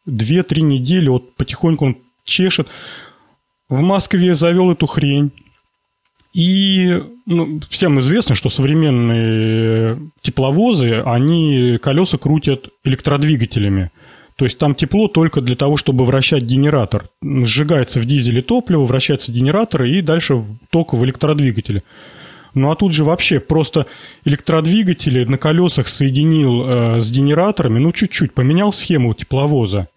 Две-три 0.05 0.61
недели, 0.61 1.07
вот 1.07 1.35
потихоньку 1.35 1.85
он 1.85 1.97
чешет. 2.23 2.67
В 3.69 3.81
Москве 3.81 4.35
завел 4.35 4.71
эту 4.71 4.85
хрень. 4.85 5.31
И 6.33 7.01
ну, 7.25 7.59
всем 7.69 7.99
известно, 7.99 8.35
что 8.35 8.49
современные 8.49 9.97
тепловозы, 10.21 11.01
они 11.05 11.77
колеса 11.81 12.17
крутят 12.17 12.69
электродвигателями. 12.83 13.91
То 14.43 14.45
есть 14.45 14.57
там 14.57 14.75
тепло 14.75 15.07
только 15.07 15.39
для 15.39 15.55
того, 15.55 15.77
чтобы 15.77 16.03
вращать 16.03 16.43
генератор. 16.43 17.09
Сжигается 17.23 18.01
в 18.01 18.05
дизеле 18.05 18.41
топливо, 18.41 18.83
вращается 18.83 19.31
генератор 19.31 19.85
и 19.85 20.01
дальше 20.01 20.43
ток 20.69 20.93
в 20.93 21.05
электродвигателе. 21.05 21.83
Ну 22.53 22.69
а 22.69 22.75
тут 22.75 22.91
же 22.91 23.05
вообще 23.05 23.39
просто 23.39 23.85
электродвигатели 24.25 25.23
на 25.23 25.37
колесах 25.37 25.87
соединил 25.87 26.65
э, 26.65 26.99
с 26.99 27.09
генераторами, 27.09 27.79
ну 27.79 27.93
чуть-чуть 27.93 28.33
поменял 28.33 28.73
схему 28.73 29.13
тепловоза. 29.13 29.87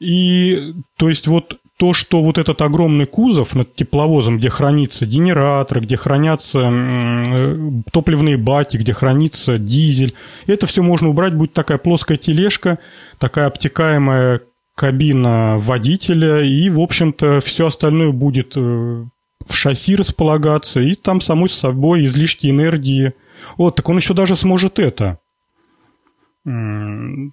И 0.00 0.74
то 0.98 1.08
есть 1.08 1.26
вот 1.26 1.58
то, 1.78 1.92
что 1.92 2.22
вот 2.22 2.38
этот 2.38 2.62
огромный 2.62 3.06
кузов 3.06 3.54
над 3.54 3.74
тепловозом, 3.74 4.38
где 4.38 4.48
хранится 4.48 5.06
генератор, 5.06 5.80
где 5.80 5.96
хранятся 5.96 6.60
э, 6.60 7.58
топливные 7.92 8.38
баки, 8.38 8.78
где 8.78 8.94
хранится 8.94 9.58
дизель, 9.58 10.14
это 10.46 10.66
все 10.66 10.82
можно 10.82 11.08
убрать, 11.08 11.34
будет 11.34 11.52
такая 11.52 11.78
плоская 11.78 12.16
тележка, 12.16 12.78
такая 13.18 13.46
обтекаемая 13.46 14.40
кабина 14.74 15.56
водителя, 15.58 16.42
и, 16.42 16.68
в 16.70 16.80
общем-то, 16.80 17.40
все 17.40 17.66
остальное 17.66 18.12
будет 18.12 18.56
э, 18.56 18.60
в 18.60 19.54
шасси 19.54 19.96
располагаться, 19.96 20.80
и 20.80 20.94
там, 20.94 21.20
самой 21.20 21.50
собой, 21.50 22.04
излишки 22.04 22.48
энергии. 22.48 23.12
Вот, 23.58 23.76
так 23.76 23.88
он 23.88 23.96
еще 23.96 24.14
даже 24.14 24.34
сможет 24.34 24.78
это 24.78 25.18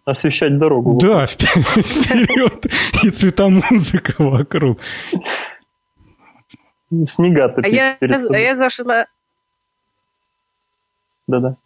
Освещать 0.05 0.57
дорогу. 0.57 0.97
Да, 0.99 1.25
вперед. 1.27 2.65
И 3.03 3.09
цветомузыка 3.11 4.15
вокруг. 4.17 4.79
Снега-то 7.05 7.61
а 7.63 7.67
я, 7.67 7.97
а 8.01 8.37
я 8.37 8.55
зашла... 8.55 9.05
Да-да. 11.27 11.57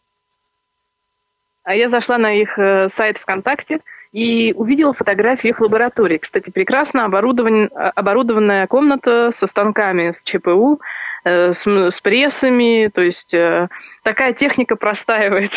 А 1.64 1.76
я 1.76 1.88
зашла 1.88 2.18
на 2.18 2.34
их 2.34 2.60
э, 2.60 2.90
сайт 2.90 3.18
ВКонтакте 3.18 3.80
и 4.12 4.54
увидела 4.56 4.94
фотографии 4.94 5.50
их 5.50 5.60
лаборатории. 5.60 6.18
Кстати, 6.18 6.52
прекрасно 6.52 7.06
оборудован... 7.06 7.70
оборудованная 7.74 8.68
комната 8.68 9.32
со 9.32 9.48
станками, 9.48 10.12
с 10.12 10.24
ЧПУ, 10.24 10.82
э, 11.24 11.52
с, 11.54 11.66
с 11.66 12.02
прессами. 12.02 12.90
То 12.94 13.02
есть 13.02 13.34
э, 13.34 13.70
такая 14.04 14.34
техника 14.34 14.76
простаивает. 14.76 15.52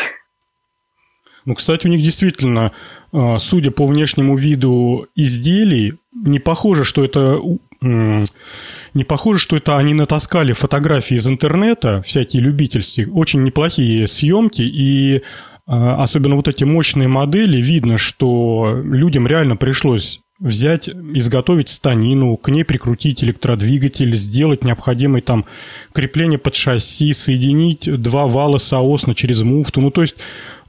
Ну, 1.46 1.54
кстати, 1.54 1.86
у 1.86 1.90
них 1.90 2.02
действительно, 2.02 2.72
а, 3.12 3.38
судя 3.38 3.70
по 3.70 3.86
внешнему 3.86 4.36
виду 4.36 5.06
изделий, 5.16 5.94
не 6.12 6.38
похоже, 6.38 6.84
что 6.84 7.04
это 7.04 7.40
не 7.82 9.04
похоже, 9.04 9.40
что 9.40 9.56
это 9.56 9.78
они 9.78 9.94
натаскали 9.94 10.52
фотографии 10.52 11.16
из 11.16 11.26
интернета, 11.26 12.02
всякие 12.02 12.42
любительские, 12.42 13.10
очень 13.10 13.42
неплохие 13.42 14.06
съемки, 14.06 14.60
и 14.60 15.22
а, 15.66 16.02
особенно 16.02 16.36
вот 16.36 16.48
эти 16.48 16.64
мощные 16.64 17.08
модели, 17.08 17.56
видно, 17.56 17.96
что 17.96 18.80
людям 18.84 19.26
реально 19.26 19.56
пришлось 19.56 20.20
взять, 20.40 20.88
изготовить 20.88 21.68
станину, 21.68 22.36
к 22.36 22.48
ней 22.48 22.64
прикрутить 22.64 23.22
электродвигатель, 23.22 24.16
сделать 24.16 24.64
необходимое 24.64 25.22
там 25.22 25.44
крепление 25.92 26.38
под 26.38 26.54
шасси, 26.54 27.12
соединить 27.12 27.90
два 28.00 28.26
вала 28.26 28.56
соосно 28.56 29.14
через 29.14 29.42
муфту. 29.42 29.80
Ну, 29.80 29.90
то 29.90 30.00
есть 30.00 30.16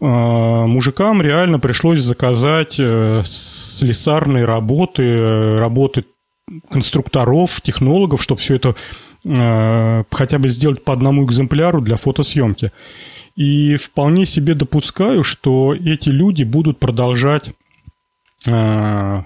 мужикам 0.07 1.21
реально 1.21 1.59
пришлось 1.59 1.99
заказать 2.01 2.79
э, 2.79 3.21
слесарные 3.23 4.45
работы, 4.45 5.03
э, 5.03 5.55
работы 5.57 6.05
конструкторов, 6.69 7.61
технологов, 7.61 8.21
чтобы 8.21 8.41
все 8.41 8.55
это 8.55 8.75
э, 9.23 10.03
хотя 10.11 10.39
бы 10.39 10.49
сделать 10.49 10.83
по 10.83 10.93
одному 10.93 11.25
экземпляру 11.25 11.81
для 11.81 11.97
фотосъемки. 11.97 12.71
И 13.35 13.75
вполне 13.75 14.25
себе 14.25 14.55
допускаю, 14.55 15.23
что 15.23 15.73
эти 15.73 16.09
люди 16.09 16.43
будут 16.43 16.79
продолжать 16.79 17.51
э, 18.47 19.23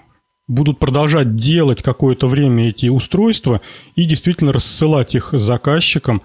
будут 0.48 0.78
продолжать 0.80 1.36
делать 1.36 1.82
какое-то 1.82 2.28
время 2.28 2.70
эти 2.70 2.88
устройства 2.88 3.62
и 3.96 4.06
действительно 4.06 4.54
рассылать 4.54 5.16
их 5.16 5.30
заказчикам. 5.32 6.22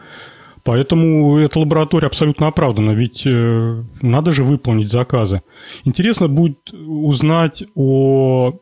Поэтому 0.71 1.37
эта 1.39 1.59
лаборатория 1.59 2.07
абсолютно 2.07 2.47
оправдана, 2.47 2.93
ведь 2.93 3.27
э, 3.27 3.83
надо 4.03 4.31
же 4.31 4.45
выполнить 4.45 4.89
заказы. 4.89 5.43
Интересно 5.83 6.29
будет 6.29 6.73
узнать 6.73 7.65
о 7.75 8.53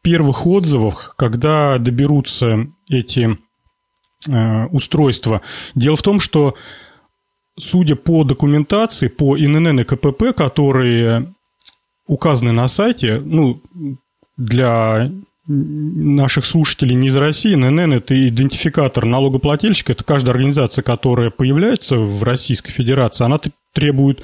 первых 0.00 0.46
отзывах, 0.46 1.16
когда 1.18 1.76
доберутся 1.76 2.68
эти 2.88 3.36
э, 4.26 4.66
устройства. 4.68 5.42
Дело 5.74 5.96
в 5.96 6.02
том, 6.02 6.18
что 6.18 6.54
судя 7.58 7.94
по 7.94 8.24
документации, 8.24 9.08
по 9.08 9.36
ИНН 9.36 9.80
и 9.80 9.84
КПП, 9.84 10.34
которые 10.34 11.34
указаны 12.06 12.52
на 12.52 12.68
сайте, 12.68 13.20
ну, 13.20 13.60
для 14.38 15.12
наших 15.48 16.44
слушателей 16.44 16.94
не 16.94 17.08
из 17.08 17.16
России, 17.16 17.54
ННН– 17.54 17.92
это 17.94 18.28
идентификатор 18.28 19.06
налогоплательщика, 19.06 19.92
это 19.92 20.04
каждая 20.04 20.34
организация, 20.34 20.82
которая 20.82 21.30
появляется 21.30 21.96
в 21.96 22.22
Российской 22.22 22.70
Федерации, 22.70 23.24
она 23.24 23.40
требует, 23.72 24.22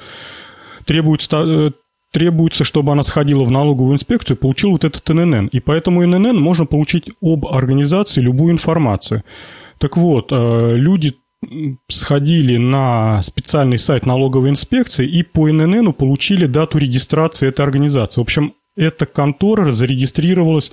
требует, 0.85 1.27
э, 1.31 1.71
требуется, 2.11 2.63
чтобы 2.63 2.91
она 2.91 3.01
сходила 3.01 3.43
в 3.43 3.51
налоговую 3.51 3.95
инспекцию 3.95 4.37
получила 4.37 4.71
вот 4.71 4.83
этот 4.83 5.07
ННН. 5.09 5.47
И 5.47 5.59
поэтому 5.59 6.05
ННН 6.05 6.37
можно 6.37 6.65
получить 6.65 7.09
об 7.21 7.47
организации 7.47 8.21
любую 8.21 8.53
информацию. 8.53 9.23
Так 9.79 9.97
вот, 9.97 10.31
э, 10.31 10.73
люди 10.75 11.15
сходили 11.89 12.57
на 12.57 13.21
специальный 13.21 13.77
сайт 13.77 14.05
налоговой 14.05 14.49
инспекции 14.49 15.07
и 15.07 15.23
по 15.23 15.47
ННН 15.47 15.93
получили 15.93 16.45
дату 16.45 16.77
регистрации 16.77 17.49
этой 17.49 17.61
организации. 17.61 18.21
В 18.21 18.23
общем, 18.23 18.53
эта 18.75 19.05
контора 19.05 19.71
зарегистрировалась 19.71 20.71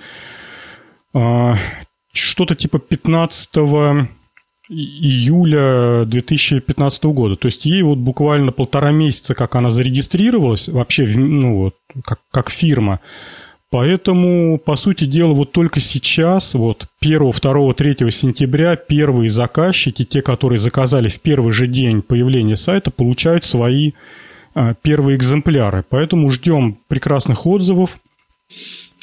что-то 1.13 2.55
типа 2.55 2.79
15 2.79 3.49
июля 4.69 6.05
2015 6.05 7.03
года. 7.05 7.35
То 7.35 7.47
есть 7.47 7.65
ей 7.65 7.83
вот 7.83 7.97
буквально 7.97 8.51
полтора 8.51 8.91
месяца, 8.91 9.35
как 9.35 9.55
она 9.55 9.69
зарегистрировалась, 9.69 10.67
вообще, 10.67 11.05
ну 11.05 11.57
вот, 11.57 11.75
как, 12.03 12.19
как 12.31 12.49
фирма. 12.49 12.99
Поэтому, 13.69 14.59
по 14.59 14.75
сути 14.75 15.05
дела, 15.05 15.33
вот 15.33 15.51
только 15.51 15.79
сейчас, 15.79 16.53
вот 16.53 16.85
1, 17.01 17.31
2, 17.31 17.73
3 17.73 18.11
сентября 18.11 18.75
первые 18.75 19.29
заказчики, 19.31 20.05
те, 20.05 20.21
которые 20.21 20.59
заказали 20.59 21.07
в 21.07 21.19
первый 21.19 21.51
же 21.51 21.65
день 21.65 22.03
появления 22.03 22.55
сайта, 22.55 22.91
получают 22.91 23.45
свои 23.45 23.93
а, 24.53 24.75
первые 24.75 25.17
экземпляры. 25.17 25.83
Поэтому 25.89 26.29
ждем 26.29 26.77
прекрасных 26.87 27.47
отзывов. 27.47 27.97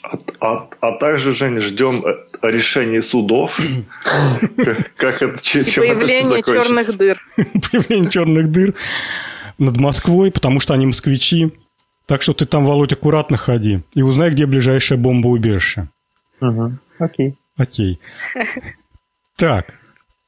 А, 0.03 0.19
а, 0.41 0.69
а 0.81 0.93
также, 0.99 1.33
Женя, 1.33 1.61
ждем 1.61 2.03
э, 2.05 2.25
решения 2.43 3.03
судов. 3.03 3.59
Как 4.97 5.23
это, 5.23 5.43
чем 5.43 5.65
Появление 5.65 6.43
черных 6.43 6.97
дыр. 6.97 7.23
Появление 7.71 8.11
черных 8.11 8.51
дыр 8.51 8.75
над 9.59 9.77
Москвой, 9.77 10.31
потому 10.31 10.61
что 10.61 10.75
они 10.75 10.87
москвичи. 10.87 11.53
Так 12.07 12.23
что 12.23 12.33
ты 12.33 12.47
там, 12.47 12.65
Володь, 12.65 12.93
аккуратно 12.93 13.37
ходи 13.37 13.83
и 13.95 14.03
узнай, 14.03 14.31
где 14.31 14.47
ближайшее 14.47 14.99
бомбоубежище. 14.99 15.89
Угу. 16.41 16.79
Окей. 16.99 17.37
Окей. 17.57 18.01
Так, 19.37 19.75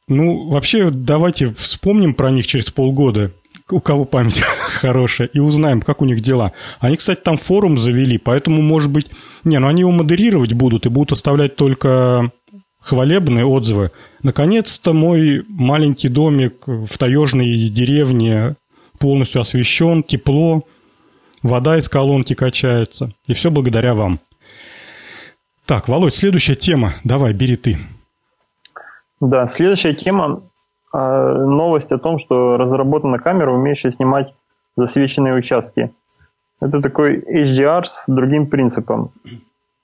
ну, 0.06 0.48
вообще, 0.48 0.90
давайте 0.90 1.52
вспомним 1.54 2.14
про 2.14 2.30
них 2.30 2.46
через 2.46 2.70
полгода, 2.70 3.32
у 3.70 3.80
кого 3.80 4.04
память 4.04 4.40
хорошая, 4.66 5.28
и 5.28 5.38
узнаем, 5.38 5.82
как 5.82 6.02
у 6.02 6.04
них 6.04 6.20
дела. 6.20 6.52
Они, 6.80 6.96
кстати, 6.96 7.20
там 7.20 7.36
форум 7.36 7.76
завели, 7.76 8.18
поэтому, 8.18 8.62
может 8.62 8.90
быть... 8.90 9.10
Не, 9.44 9.58
ну 9.58 9.68
они 9.68 9.80
его 9.80 9.90
модерировать 9.90 10.52
будут 10.52 10.86
и 10.86 10.88
будут 10.88 11.12
оставлять 11.12 11.56
только 11.56 12.30
хвалебные 12.78 13.44
отзывы. 13.44 13.92
Наконец-то 14.22 14.92
мой 14.92 15.44
маленький 15.48 16.08
домик 16.08 16.66
в 16.66 16.98
таежной 16.98 17.56
деревне 17.68 18.56
полностью 18.98 19.40
освещен, 19.40 20.02
тепло, 20.02 20.64
вода 21.42 21.78
из 21.78 21.88
колонки 21.88 22.34
качается. 22.34 23.12
И 23.26 23.34
все 23.34 23.50
благодаря 23.50 23.94
вам. 23.94 24.20
Так, 25.66 25.88
Володь, 25.88 26.14
следующая 26.14 26.54
тема. 26.54 26.94
Давай, 27.04 27.32
бери 27.32 27.56
ты. 27.56 27.78
Да, 29.20 29.48
следующая 29.48 29.94
тема 29.94 30.42
новость 30.92 31.92
о 31.92 31.98
том, 31.98 32.18
что 32.18 32.56
разработана 32.56 33.18
камера, 33.18 33.52
умеющая 33.52 33.90
снимать 33.90 34.34
засвеченные 34.76 35.34
участки. 35.34 35.92
Это 36.60 36.80
такой 36.80 37.18
HDR 37.18 37.82
с 37.84 38.06
другим 38.08 38.46
принципом. 38.46 39.12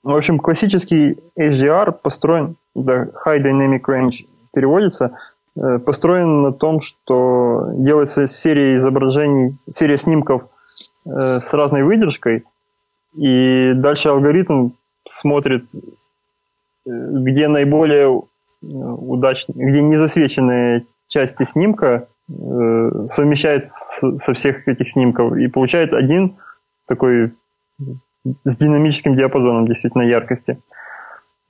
В 0.01 0.15
общем, 0.15 0.39
классический 0.39 1.19
HDR 1.37 1.91
построен, 1.91 2.55
да, 2.73 3.07
High 3.25 3.43
Dynamic 3.43 3.81
Range 3.87 4.13
переводится, 4.53 5.17
э, 5.57 5.79
построен 5.79 6.41
на 6.41 6.53
том, 6.53 6.79
что 6.79 7.69
делается 7.73 8.27
серия 8.27 8.75
изображений, 8.75 9.57
серия 9.69 9.97
снимков 9.97 10.43
э, 11.05 11.39
с 11.39 11.53
разной 11.53 11.83
выдержкой, 11.83 12.45
и 13.13 13.73
дальше 13.75 14.09
алгоритм 14.09 14.69
смотрит, 15.05 15.65
э, 15.73 15.79
где 16.85 17.49
наиболее 17.49 18.23
удачные, 18.61 19.67
где 19.67 19.81
незасвеченные 19.81 20.85
части 21.09 21.43
снимка 21.43 22.07
э, 22.29 22.91
совмещает 23.07 23.69
с, 23.69 24.17
со 24.17 24.33
всех 24.33 24.67
этих 24.67 24.89
снимков 24.89 25.35
и 25.35 25.47
получает 25.47 25.93
один 25.93 26.37
такой 26.87 27.33
с 28.45 28.57
динамическим 28.57 29.15
диапазоном 29.15 29.67
действительно 29.67 30.03
яркости. 30.03 30.61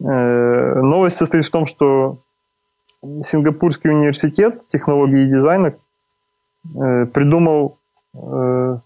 Э, 0.02 0.82
новость 0.82 1.17
состоит 1.17 1.45
в 1.45 1.52
том, 1.52 1.67
что 1.67 2.19
Сингапурский 3.22 3.89
университет 3.89 4.67
технологии 4.67 5.24
и 5.24 5.30
дизайна 5.30 5.76
э, 6.76 7.06
придумал, 7.06 7.78
э, 8.13 8.78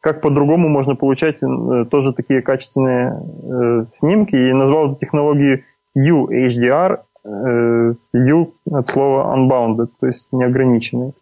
как 0.00 0.20
по-другому 0.20 0.68
можно 0.68 0.94
получать 0.94 1.42
э, 1.42 1.84
тоже 1.90 2.12
такие 2.12 2.42
качественные 2.42 3.12
э, 3.12 3.82
снимки 3.84 4.36
и 4.36 4.52
назвал 4.52 4.90
эту 4.90 4.98
технологию 4.98 5.64
UHDR 5.96 7.00
U 7.26 8.54
от 8.70 8.88
слова 8.88 9.34
unbounded, 9.36 9.88
то 9.98 10.06
есть 10.06 10.32
неограниченный. 10.32 11.14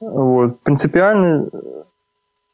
Вот. 0.00 0.60
Принципиально, 0.60 1.48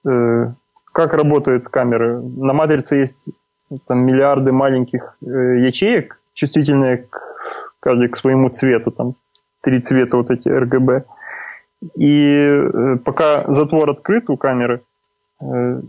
э, 0.06 0.52
как 0.92 1.14
работают 1.14 1.68
камеры. 1.68 2.20
На 2.20 2.52
матрице 2.52 2.96
есть 2.96 3.30
там, 3.86 4.04
миллиарды 4.04 4.52
маленьких 4.52 5.16
э, 5.22 5.58
ячеек, 5.58 6.20
чувствительные 6.34 6.98
к, 6.98 7.18
каждый 7.80 8.08
к 8.08 8.16
своему 8.16 8.48
цвету, 8.50 8.90
там 8.90 9.14
три 9.60 9.80
цвета 9.80 10.16
вот 10.16 10.30
эти 10.30 10.48
RGB. 10.48 11.04
И 11.96 12.36
э, 12.36 12.96
пока 13.04 13.44
затвор 13.52 13.90
открыт 13.90 14.30
у 14.30 14.36
камеры, 14.36 14.82
э, 15.40 15.80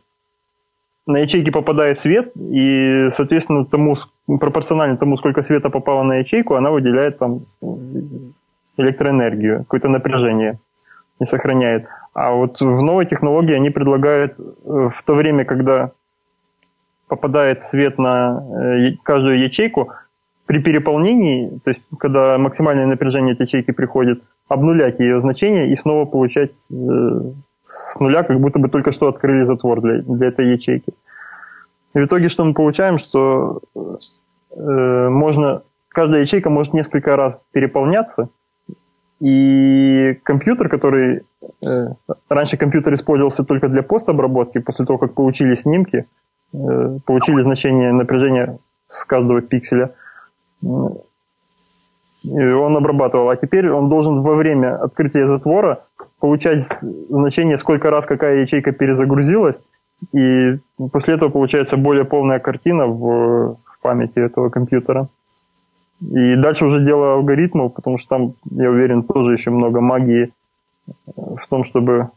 на 1.05 1.17
ячейки 1.17 1.49
попадает 1.51 1.99
свет, 1.99 2.25
и, 2.37 3.07
соответственно, 3.09 3.65
тому, 3.65 3.97
пропорционально 4.25 4.97
тому, 4.97 5.17
сколько 5.17 5.41
света 5.41 5.69
попало 5.69 6.03
на 6.03 6.15
ячейку, 6.15 6.55
она 6.55 6.71
выделяет 6.71 7.17
там 7.19 7.45
электроэнергию, 8.77 9.59
какое-то 9.59 9.89
напряжение 9.89 10.59
не 11.19 11.25
сохраняет. 11.25 11.87
А 12.13 12.31
вот 12.31 12.59
в 12.59 12.81
новой 12.81 13.05
технологии 13.05 13.53
они 13.53 13.69
предлагают 13.69 14.33
э, 14.39 14.43
в 14.65 15.03
то 15.05 15.13
время, 15.13 15.45
когда 15.45 15.91
попадает 17.07 17.63
свет 17.63 17.97
на 17.97 18.43
э, 18.61 18.95
каждую 19.03 19.39
ячейку, 19.39 19.91
при 20.45 20.59
переполнении, 20.59 21.59
то 21.63 21.69
есть 21.69 21.83
когда 21.97 22.37
максимальное 22.37 22.85
напряжение 22.85 23.33
от 23.33 23.39
ячейки 23.39 23.71
приходит, 23.71 24.23
обнулять 24.47 24.99
ее 24.99 25.19
значение 25.19 25.69
и 25.69 25.75
снова 25.75 26.05
получать 26.05 26.65
э, 26.69 27.31
с 27.63 27.99
нуля, 27.99 28.23
как 28.23 28.39
будто 28.39 28.60
бы 28.60 28.69
только 28.69 28.91
что 28.91 29.08
открыли 29.08 29.43
затвор 29.43 29.82
для, 29.82 30.02
для 30.02 30.28
этой 30.28 30.52
ячейки. 30.52 30.93
В 31.93 31.99
итоге 31.99 32.30
что 32.30 32.43
мы 32.43 32.54
получаем, 32.54 32.97
что 32.97 33.62
э, 33.76 35.10
можно, 35.10 35.63
каждая 35.89 36.21
ячейка 36.21 36.49
может 36.49 36.73
несколько 36.73 37.15
раз 37.15 37.41
переполняться, 37.52 38.30
и 39.19 40.19
компьютер, 40.23 40.69
который 40.69 41.26
э, 41.62 41.88
раньше 42.30 42.58
компьютер 42.58 42.93
использовался 42.95 43.45
только 43.45 43.69
для 43.69 43.84
постобработки, 43.84 44.58
после 44.58 44.86
того, 44.86 44.97
как 44.97 45.13
получили 45.13 45.54
снимки, 45.54 46.08
э, 46.54 46.99
получили 47.06 47.39
значение 47.41 47.93
напряжения 47.93 48.60
с 48.88 49.06
каждого 49.06 49.41
пикселя, 49.41 49.95
он 52.25 52.77
обрабатывал. 52.77 53.29
А 53.29 53.36
теперь 53.36 53.69
он 53.69 53.89
должен 53.89 54.21
во 54.21 54.36
время 54.36 54.75
открытия 54.75 55.25
затвора 55.25 55.86
получать 56.19 56.59
значение, 57.09 57.57
сколько 57.57 57.89
раз 57.89 58.05
какая 58.05 58.41
ячейка 58.41 58.71
перезагрузилась, 58.71 59.62
и 60.13 60.59
после 60.91 61.15
этого 61.15 61.29
получается 61.29 61.77
более 61.77 62.05
полная 62.05 62.39
картина 62.39 62.88
в, 62.88 63.57
в 63.63 63.79
памяти 63.81 64.19
этого 64.19 64.49
компьютера. 64.49 65.09
И 66.01 66.36
дальше 66.36 66.65
уже 66.65 66.83
дело 66.83 67.13
алгоритмов, 67.13 67.73
потому 67.73 67.97
что 67.97 68.09
там, 68.09 68.33
я 68.51 68.69
уверен, 68.69 69.03
тоже 69.03 69.33
еще 69.33 69.51
много 69.51 69.79
магии 69.79 70.33
в 71.15 71.47
том, 71.49 71.63
чтобы 71.63 72.09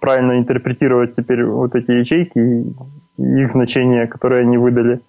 правильно 0.00 0.38
интерпретировать 0.38 1.14
теперь 1.14 1.44
вот 1.44 1.74
эти 1.74 1.90
ячейки 1.92 2.38
и 2.38 3.40
их 3.40 3.50
значения, 3.50 4.06
которые 4.06 4.42
они 4.42 4.58
выдали. 4.58 5.00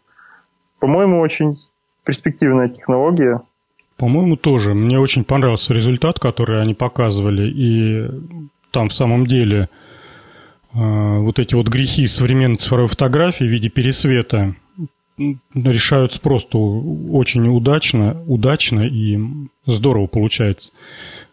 По-моему, 0.79 1.19
очень 1.19 1.55
перспективная 2.03 2.69
технология. 2.69 3.41
По-моему, 3.99 4.37
тоже. 4.37 4.73
Мне 4.73 4.97
очень 4.97 5.25
понравился 5.25 5.73
результат, 5.73 6.19
который 6.19 6.61
они 6.61 6.73
показывали. 6.73 7.51
И 7.53 8.09
там 8.71 8.87
в 8.87 8.93
самом 8.93 9.27
деле 9.27 9.67
э, 10.73 11.17
вот 11.19 11.37
эти 11.37 11.53
вот 11.53 11.67
грехи 11.67 12.07
современной 12.07 12.55
цифровой 12.55 12.87
фотографии 12.87 13.43
в 13.43 13.49
виде 13.49 13.67
пересвета 13.67 14.55
решаются 15.53 16.21
просто 16.21 16.57
очень 16.57 17.49
удачно, 17.49 18.23
удачно 18.25 18.87
и 18.87 19.19
здорово 19.65 20.07
получается. 20.07 20.71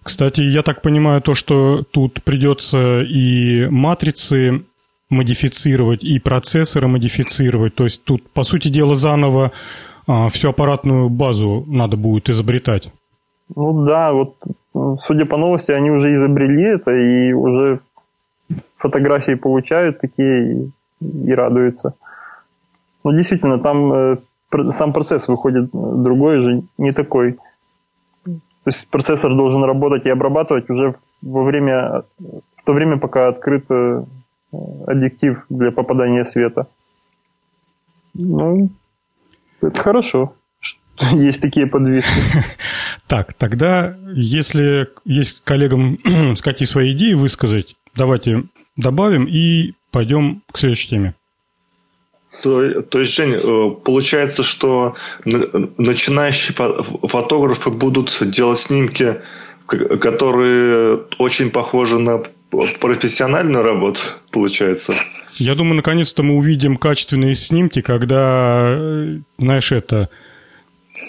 Кстати, 0.03 0.41
я 0.41 0.63
так 0.63 0.83
понимаю 0.83 1.23
то, 1.23 1.35
что 1.35 1.85
тут 1.89 2.21
придется 2.25 3.03
и 3.03 3.67
матрицы 3.67 4.65
модифицировать, 5.09 6.03
и 6.03 6.19
процессоры 6.19 6.89
модифицировать. 6.89 7.77
То 7.77 7.85
есть 7.85 8.03
тут, 8.03 8.29
по 8.31 8.43
сути 8.43 8.67
дела, 8.67 8.97
заново 8.97 9.53
всю 10.29 10.51
аппаратную 10.51 11.09
базу 11.09 11.65
надо 11.67 11.97
будет 11.97 12.29
изобретать. 12.29 12.93
Ну 13.55 13.85
да, 13.85 14.13
вот 14.13 14.37
судя 15.03 15.27
по 15.27 15.37
новости, 15.37 15.73
они 15.73 15.91
уже 15.91 16.13
изобрели 16.15 16.63
это 16.63 16.91
и 16.97 17.33
уже 17.33 17.81
фотографии 18.77 19.35
получают 19.35 20.01
такие 20.01 20.65
и, 20.65 20.73
и 21.01 21.33
радуются. 21.33 21.95
Ну 23.05 23.13
действительно, 23.13 23.59
там 23.59 23.93
э, 23.93 24.17
сам 24.71 24.93
процесс 24.93 25.29
выходит 25.29 25.71
другой 25.73 26.43
же, 26.43 26.63
не 26.79 26.93
такой. 26.93 27.39
То 28.25 28.71
есть 28.71 28.89
процессор 28.89 29.35
должен 29.35 29.63
работать 29.63 30.07
и 30.07 30.11
обрабатывать 30.11 30.69
уже 30.71 30.95
во 31.23 31.45
время, 31.45 32.03
в 32.19 32.65
то 32.65 32.73
время, 32.73 32.99
пока 32.99 33.29
открыт 33.29 33.71
э, 33.71 34.05
объектив 34.87 35.45
для 35.49 35.71
попадания 35.71 36.25
света. 36.25 36.67
Ну, 38.15 38.71
это 39.61 39.81
хорошо. 39.81 40.35
Есть 41.13 41.41
такие 41.41 41.67
подвижки. 41.67 42.11
Так, 43.07 43.35
тогда, 43.35 43.97
если 44.15 44.89
есть 45.05 45.45
коллегам 45.45 45.99
какие 46.43 46.67
свои 46.67 46.93
идеи 46.93 47.13
высказать, 47.13 47.77
давайте 47.95 48.45
добавим 48.77 49.27
и 49.27 49.75
пойдем 49.93 50.43
к 50.51 50.59
следующей 50.59 50.89
теме. 50.89 51.15
То, 52.43 52.83
то 52.83 52.99
есть, 52.99 53.15
Жень, 53.15 53.35
э, 53.35 53.71
получается, 53.85 54.43
что 54.43 54.97
начинающие 55.25 56.55
фотографы 57.07 57.71
будут 57.71 58.19
делать 58.21 58.59
снимки, 58.59 59.21
которые 59.67 61.03
очень 61.19 61.51
похожи 61.51 61.99
на 61.99 62.23
профессиональную 62.51 63.63
работу, 63.63 64.01
получается. 64.31 64.95
Я 65.35 65.55
думаю, 65.55 65.77
наконец-то 65.77 66.23
мы 66.23 66.35
увидим 66.37 66.77
качественные 66.77 67.35
снимки, 67.35 67.83
когда, 67.83 68.65
э, 68.69 69.19
знаешь, 69.39 69.73
это 69.73 70.09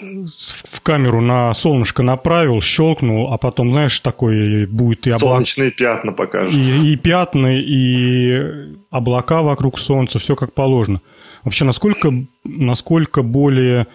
в 0.00 0.80
камеру 0.82 1.20
на 1.20 1.52
солнышко 1.54 2.02
направил, 2.02 2.60
щелкнул, 2.60 3.32
а 3.32 3.38
потом, 3.38 3.70
знаешь, 3.70 3.98
такой 4.00 4.66
будет 4.66 5.06
и 5.06 5.10
облака. 5.10 5.34
Солнечные 5.34 5.70
пятна 5.70 6.12
покажут. 6.12 6.54
И, 6.54 6.92
и 6.92 6.96
пятна, 6.96 7.58
и 7.58 8.74
облака 8.90 9.42
вокруг 9.42 9.78
солнца, 9.78 10.18
все 10.18 10.36
как 10.36 10.52
положено. 10.52 11.00
Вообще, 11.42 11.64
насколько, 11.64 12.12
насколько 12.44 13.22
более 13.22 13.86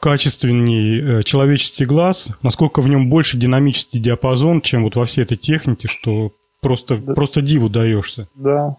качественней 0.00 1.00
э, 1.00 1.22
человеческий 1.22 1.84
глаз, 1.84 2.30
насколько 2.42 2.80
в 2.80 2.88
нем 2.88 3.08
больше 3.08 3.36
динамический 3.36 4.00
диапазон, 4.00 4.60
чем 4.60 4.84
вот 4.84 4.96
во 4.96 5.04
всей 5.04 5.22
этой 5.22 5.36
технике, 5.36 5.88
что 5.88 6.32
просто, 6.64 6.96
да. 6.96 7.12
просто 7.12 7.42
диву 7.42 7.68
даешься. 7.68 8.26
Да. 8.34 8.76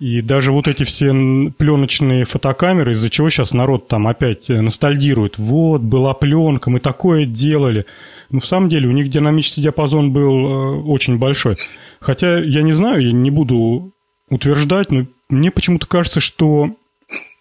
И 0.00 0.20
даже 0.20 0.50
вот 0.52 0.66
эти 0.66 0.82
все 0.84 1.12
пленочные 1.58 2.24
фотокамеры, 2.24 2.92
из-за 2.92 3.10
чего 3.10 3.30
сейчас 3.30 3.52
народ 3.52 3.88
там 3.88 4.08
опять 4.08 4.50
э, 4.50 4.60
ностальгирует. 4.60 5.38
Вот, 5.38 5.82
была 5.82 6.14
пленка, 6.14 6.70
мы 6.70 6.80
такое 6.80 7.26
делали. 7.26 7.84
Ну, 8.30 8.40
в 8.40 8.46
самом 8.46 8.68
деле, 8.68 8.88
у 8.88 8.92
них 8.92 9.10
динамический 9.10 9.62
диапазон 9.62 10.12
был 10.12 10.46
э, 10.46 10.82
очень 10.84 11.18
большой. 11.18 11.56
Хотя, 12.00 12.38
я 12.38 12.62
не 12.62 12.72
знаю, 12.72 13.06
я 13.06 13.12
не 13.12 13.30
буду 13.30 13.92
утверждать, 14.30 14.90
но 14.90 15.06
мне 15.28 15.50
почему-то 15.50 15.86
кажется, 15.86 16.20
что 16.20 16.70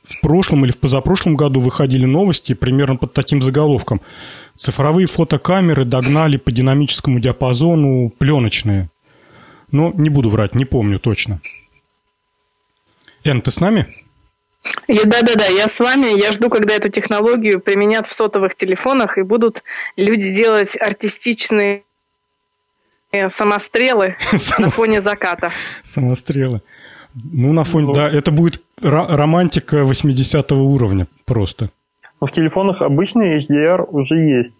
в 0.03 0.21
прошлом 0.21 0.65
или 0.65 0.71
в 0.71 0.77
позапрошлом 0.77 1.35
году 1.35 1.61
выходили 1.61 2.05
новости 2.05 2.53
примерно 2.53 2.97
под 2.97 3.13
таким 3.13 3.41
заголовком. 3.41 4.01
Цифровые 4.57 5.07
фотокамеры 5.07 5.85
догнали 5.85 6.37
по 6.37 6.51
динамическому 6.51 7.19
диапазону 7.19 8.11
пленочные. 8.19 8.89
Но 9.71 9.91
не 9.93 10.09
буду 10.09 10.29
врать, 10.29 10.55
не 10.55 10.65
помню 10.65 10.99
точно. 10.99 11.39
Эн, 13.23 13.41
ты 13.41 13.51
с 13.51 13.59
нами? 13.59 13.87
Да-да-да, 14.87 15.45
я 15.47 15.67
с 15.67 15.79
вами. 15.79 16.19
Я 16.19 16.31
жду, 16.33 16.49
когда 16.49 16.73
эту 16.73 16.89
технологию 16.89 17.59
применят 17.59 18.05
в 18.05 18.13
сотовых 18.13 18.55
телефонах 18.55 19.17
и 19.17 19.23
будут 19.23 19.63
люди 19.95 20.31
делать 20.33 20.77
артистичные 20.79 21.83
самострелы 23.27 24.15
на 24.57 24.69
фоне 24.69 25.01
заката. 25.01 25.51
Самострелы. 25.83 26.61
Ну, 27.13 27.51
на 27.51 27.63
фоне, 27.63 27.87
ну, 27.87 27.93
да, 27.93 28.09
это 28.09 28.31
будет 28.31 28.61
романтика 28.81 29.83
80 29.83 30.51
уровня 30.53 31.07
просто. 31.25 31.69
Но 32.21 32.27
в 32.27 32.31
телефонах 32.31 32.81
обычный 32.81 33.37
HDR 33.37 33.83
уже 33.89 34.15
есть. 34.15 34.55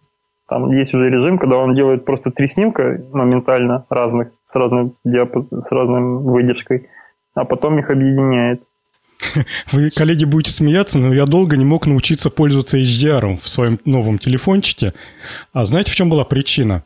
Там 0.51 0.69
есть 0.73 0.93
уже 0.93 1.09
режим, 1.09 1.37
когда 1.37 1.55
он 1.55 1.73
делает 1.73 2.03
просто 2.03 2.29
три 2.29 2.45
снимка 2.45 3.01
моментально 3.13 3.85
разных, 3.89 4.31
с, 4.45 4.53
разным 4.57 4.97
диапаз... 5.05 5.45
с 5.49 5.71
разной 5.71 6.01
выдержкой, 6.01 6.89
а 7.33 7.45
потом 7.45 7.79
их 7.79 7.89
объединяет. 7.89 8.61
Вы, 9.71 9.89
коллеги, 9.91 10.25
будете 10.25 10.51
смеяться, 10.51 10.99
но 10.99 11.13
я 11.13 11.25
долго 11.25 11.55
не 11.55 11.63
мог 11.63 11.87
научиться 11.87 12.29
пользоваться 12.29 12.77
HDR 12.77 13.31
в 13.31 13.47
своем 13.47 13.79
новом 13.85 14.17
телефончике. 14.17 14.93
А 15.53 15.63
знаете, 15.63 15.93
в 15.93 15.95
чем 15.95 16.09
была 16.09 16.25
причина? 16.25 16.83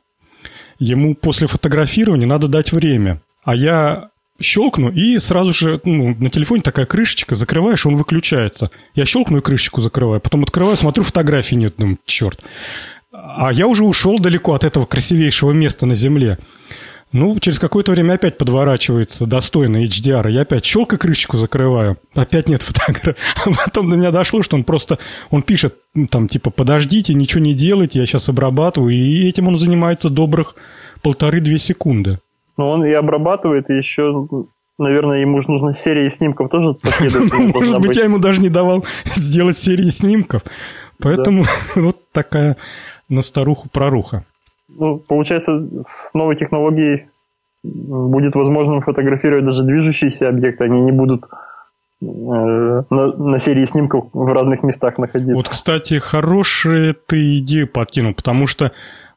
Ему 0.77 1.15
после 1.15 1.47
фотографирования 1.47 2.27
надо 2.27 2.47
дать 2.47 2.71
время. 2.71 3.19
А 3.43 3.55
я 3.55 4.09
щелкну, 4.39 4.91
и 4.91 5.17
сразу 5.17 5.53
же 5.53 5.81
ну, 5.85 6.15
на 6.19 6.29
телефоне 6.29 6.61
такая 6.61 6.85
крышечка, 6.85 7.33
закрываешь, 7.33 7.87
он 7.87 7.95
выключается. 7.95 8.69
Я 8.93 9.05
щелкну 9.05 9.39
и 9.39 9.41
крышечку 9.41 9.81
закрываю, 9.81 10.21
потом 10.21 10.43
открываю, 10.43 10.77
смотрю, 10.77 11.03
фотографии 11.03 11.55
нет, 11.55 11.73
думаю, 11.79 11.97
черт. 12.05 12.43
А 13.37 13.51
я 13.51 13.67
уже 13.67 13.83
ушел 13.83 14.19
далеко 14.19 14.53
от 14.53 14.63
этого 14.63 14.85
красивейшего 14.85 15.51
места 15.51 15.85
на 15.85 15.95
Земле. 15.95 16.37
Ну, 17.11 17.39
через 17.39 17.59
какое-то 17.59 17.93
время 17.93 18.13
опять 18.13 18.37
подворачивается 18.37 19.25
достойно 19.25 19.83
HDR. 19.85 20.29
Я 20.29 20.41
опять 20.41 20.65
щелкаю 20.65 20.99
крышечку 20.99 21.37
закрываю. 21.37 21.97
Опять 22.13 22.49
нет 22.49 22.61
фотографии. 22.61 23.15
А 23.45 23.51
потом 23.51 23.89
до 23.89 23.95
меня 23.95 24.11
дошло, 24.11 24.41
что 24.41 24.57
он 24.57 24.63
просто... 24.63 24.99
Он 25.29 25.41
пишет, 25.41 25.75
ну, 25.93 26.07
там, 26.07 26.27
типа, 26.27 26.49
подождите, 26.49 27.13
ничего 27.13 27.41
не 27.41 27.53
делайте, 27.53 27.99
я 27.99 28.05
сейчас 28.05 28.27
обрабатываю. 28.27 28.93
И 28.93 29.27
этим 29.27 29.47
он 29.47 29.57
занимается 29.57 30.09
добрых 30.09 30.55
полторы-две 31.01 31.57
секунды. 31.57 32.19
Но 32.57 32.69
он 32.69 32.85
и 32.85 32.91
обрабатывает, 32.91 33.69
и 33.69 33.77
еще, 33.77 34.27
наверное, 34.77 35.19
ему 35.21 35.41
же 35.41 35.51
нужна 35.51 35.71
серия 35.71 36.09
снимков 36.09 36.49
тоже 36.49 36.73
последовательно 36.73 37.53
Может 37.53 37.79
быть, 37.79 37.95
я 37.95 38.03
ему 38.03 38.19
даже 38.19 38.41
не 38.41 38.49
давал 38.49 38.85
сделать 39.15 39.57
серии 39.57 39.89
снимков. 39.89 40.41
Поэтому 40.99 41.45
вот 41.75 41.97
такая 42.11 42.57
на 43.09 43.21
старуху 43.21 43.69
проруха. 43.69 44.25
Ну, 44.67 44.97
получается, 44.97 45.67
с 45.81 46.13
новой 46.13 46.35
технологией 46.35 46.99
будет 47.63 48.35
возможно 48.35 48.81
фотографировать 48.81 49.45
даже 49.45 49.63
движущиеся 49.63 50.29
объекты, 50.29 50.65
они 50.65 50.81
не 50.81 50.91
будут 50.91 51.23
э, 51.23 52.05
на, 52.05 52.83
на 52.89 53.39
серии 53.39 53.63
снимков 53.63 54.05
в 54.13 54.33
разных 54.33 54.63
местах 54.63 54.97
находиться. 54.97 55.35
Вот, 55.35 55.47
кстати, 55.47 55.99
хорошую 55.99 56.95
ты 56.95 57.37
идею 57.37 57.67
подкинул, 57.67 58.13
потому 58.13 58.47
что 58.47 58.71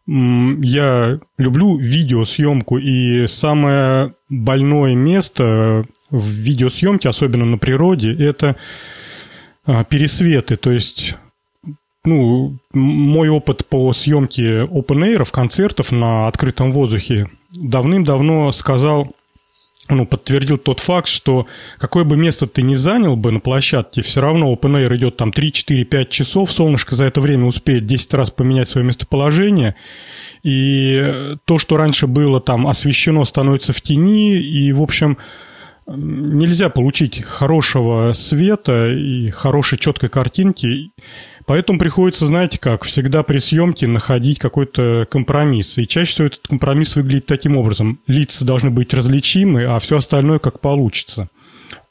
я 0.07 1.21
люблю 1.37 1.77
видеосъемку, 1.77 2.79
и 2.79 3.27
самое 3.27 4.15
больное 4.31 4.95
место 4.95 5.85
в 6.11 6.27
видеосъемке, 6.27 7.11
особенно 7.11 7.45
на 7.45 7.59
природе, 7.59 8.15
это 8.15 8.57
а, 9.67 9.85
пересветы. 9.85 10.57
То 10.57 10.73
есть, 10.73 11.15
ну, 12.05 12.59
мой 12.73 13.29
опыт 13.29 13.67
по 13.67 13.93
съемке 13.93 14.63
open 14.63 15.31
концертов 15.31 15.93
на 15.93 16.27
открытом 16.29 16.71
воздухе 16.71 17.29
давным-давно 17.55 18.53
сказал 18.53 19.15
ну, 19.91 20.07
подтвердил 20.07 20.59
тот 20.59 20.81
факт, 20.81 21.09
что 21.09 21.47
какое 21.79 22.05
бы 22.05 22.17
место 22.17 22.47
ты 22.47 22.63
ни 22.63 22.75
занял 22.75 23.17
бы 23.17 23.33
на 23.33 23.41
площадке, 23.41 24.03
все 24.03 24.21
равно 24.21 24.53
Open 24.53 24.85
Air 24.85 24.95
идет 24.97 25.17
там 25.17 25.33
3, 25.33 25.53
4, 25.53 25.85
5 25.85 26.11
часов, 26.11 26.53
солнышко 26.53 26.95
за 26.95 27.07
это 27.07 27.21
время 27.21 27.47
успеет 27.47 27.87
10 27.87 28.15
раз 28.15 28.31
поменять 28.31 28.69
свое 28.69 28.87
местоположение, 28.87 29.77
и 30.43 31.37
то, 31.47 31.59
что 31.59 31.77
раньше 31.77 32.07
было 32.07 32.41
там 32.41 32.67
освещено, 32.67 33.25
становится 33.25 33.73
в 33.73 33.81
тени, 33.81 34.37
и, 34.37 34.73
в 34.73 34.83
общем, 34.83 35.17
нельзя 35.87 36.69
получить 36.69 37.23
хорошего 37.23 38.13
света 38.13 38.93
и 38.93 39.31
хорошей 39.31 39.79
четкой 39.79 40.11
картинки, 40.11 40.91
Поэтому 41.49 41.79
приходится, 41.79 42.27
знаете 42.27 42.61
как, 42.61 42.85
всегда 42.85 43.23
при 43.23 43.39
съемке 43.39 43.87
находить 43.87 44.39
какой-то 44.39 45.07
компромисс. 45.11 45.79
И 45.79 45.89
чаще 45.89 46.11
всего 46.11 46.27
этот 46.27 46.47
компромисс 46.47 46.95
выглядит 46.95 47.25
таким 47.25 47.57
образом. 47.57 48.01
Лица 48.07 48.45
должны 48.45 48.69
быть 48.69 48.93
различимы, 48.93 49.65
а 49.65 49.79
все 49.79 49.97
остальное 49.97 50.41
как 50.41 50.61
получится. 50.61 51.31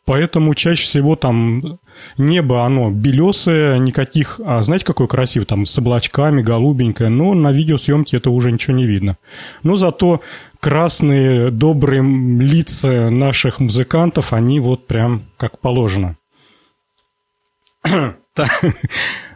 Поэтому 0.06 0.54
чаще 0.54 0.84
всего 0.84 1.16
там 1.16 1.80
небо, 2.20 2.66
оно 2.66 2.92
белесое, 2.92 3.80
никаких... 3.80 4.40
А 4.46 4.62
знаете, 4.62 4.86
какое 4.86 5.08
красивое? 5.08 5.48
Там 5.48 5.66
с 5.66 5.76
облачками, 5.80 6.44
голубенькое. 6.44 7.10
Но 7.10 7.34
на 7.34 7.52
видеосъемке 7.52 8.18
это 8.18 8.30
уже 8.30 8.52
ничего 8.52 8.78
не 8.78 8.86
видно. 8.86 9.18
Но 9.64 9.76
зато 9.76 10.22
красные, 10.60 11.50
добрые 11.50 12.04
лица 12.04 13.10
наших 13.10 13.60
музыкантов, 13.60 14.34
они 14.34 14.60
вот 14.60 14.86
прям 14.86 15.24
как 15.36 15.60
положено. 15.60 16.16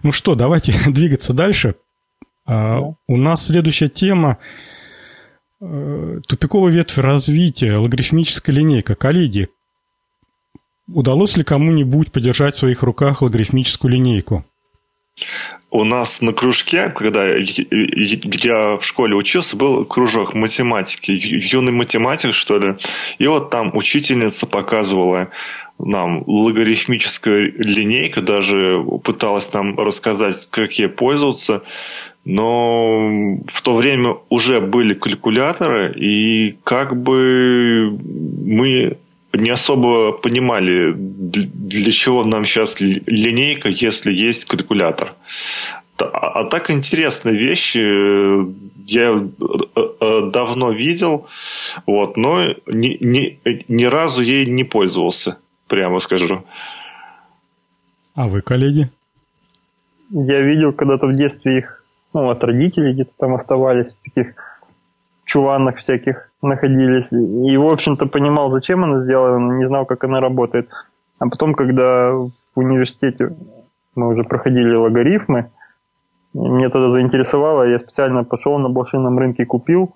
Ну 0.04 0.12
что, 0.12 0.36
давайте 0.36 0.74
двигаться 0.88 1.34
дальше. 1.34 1.76
А, 2.46 2.80
у 3.08 3.18
нас 3.18 3.46
следующая 3.46 3.88
тема 3.90 4.38
э, 5.62 6.20
тупиковая 6.28 6.74
ветвь 6.74 6.98
развития, 6.98 7.78
логарифмическая 7.78 8.56
линейка. 8.56 8.96
Коллеги, 8.96 9.50
удалось 10.88 11.38
ли 11.38 11.44
кому-нибудь 11.44 12.12
подержать 12.12 12.56
в 12.56 12.60
своих 12.60 12.84
руках 12.84 13.22
логарифмическую 13.22 13.92
линейку? 13.92 14.44
У 15.70 15.86
нас 15.86 16.22
на 16.22 16.34
кружке, 16.34 16.90
когда 16.90 17.26
я 17.26 18.78
в 18.78 18.82
школе 18.82 19.16
учился, 19.16 19.56
был 19.56 19.86
кружок 19.86 20.34
математики, 20.34 21.12
юный 21.12 21.72
математик, 21.72 22.34
что 22.34 22.60
ли. 22.60 22.76
И 23.20 23.28
вот 23.28 23.52
там 23.52 23.76
учительница 23.76 24.48
показывала 24.48 25.30
нам 25.86 26.24
логарифмическая 26.28 27.52
линейка, 27.58 28.22
даже 28.22 28.84
пыталась 29.04 29.52
нам 29.54 29.78
рассказать, 29.80 30.48
как 30.50 30.74
ей 30.80 30.90
пользоваться. 30.90 31.64
Но 32.24 33.38
в 33.48 33.62
то 33.62 33.76
время 33.76 34.18
уже 34.30 34.62
были 34.62 34.94
калькуляторы, 34.94 35.94
и 35.96 36.56
как 36.64 37.02
бы 37.02 37.98
мы 38.46 38.98
не 39.34 39.50
особо 39.50 40.12
понимали, 40.12 40.94
для 40.96 41.92
чего 41.92 42.24
нам 42.24 42.46
сейчас 42.46 42.80
линейка, 42.80 43.70
если 43.70 44.12
есть 44.12 44.46
калькулятор. 44.46 45.16
А, 45.98 46.06
а 46.06 46.44
так 46.46 46.70
интересные 46.70 47.36
вещи 47.36 47.78
я 48.92 49.12
э, 49.12 49.84
э, 50.02 50.30
давно 50.32 50.72
видел, 50.72 51.28
вот, 51.86 52.18
но 52.18 52.56
ни, 52.68 52.98
ни, 53.00 53.40
ни 53.68 53.84
разу 53.86 54.22
ей 54.22 54.46
не 54.48 54.64
пользовался 54.64 55.38
прямо 55.72 56.00
скажу. 56.00 56.44
А 58.14 58.28
вы, 58.28 58.42
коллеги? 58.42 58.92
Я 60.10 60.42
видел 60.42 60.74
когда-то 60.74 61.08
в 61.08 61.16
детстве 61.16 61.60
их, 61.60 61.84
ну, 62.14 62.30
от 62.30 62.44
родителей 62.44 62.94
где-то 62.94 63.12
там 63.18 63.34
оставались 63.34 63.94
в 63.94 64.04
таких 64.04 64.36
чуланах 65.24 65.78
всяких. 65.78 66.30
находились. 66.42 67.14
И, 67.14 67.58
в 67.58 67.68
общем-то, 67.68 68.08
понимал, 68.08 68.52
зачем 68.52 68.84
она 68.84 68.98
сделана, 68.98 69.40
но 69.40 69.54
не 69.54 69.66
знал, 69.66 69.86
как 69.86 70.04
она 70.04 70.20
работает. 70.20 70.70
А 71.20 71.30
потом, 71.30 71.54
когда 71.54 72.12
в 72.12 72.32
университете 72.56 73.34
мы 73.96 74.10
уже 74.10 74.24
проходили 74.24 74.76
логарифмы, 74.76 75.52
мне 76.34 76.70
тогда 76.70 76.90
заинтересовало, 76.90 77.64
я 77.64 77.78
специально 77.80 78.24
пошел 78.24 78.60
на 78.60 78.70
блошином 78.70 79.20
рынке, 79.20 79.46
купил, 79.46 79.94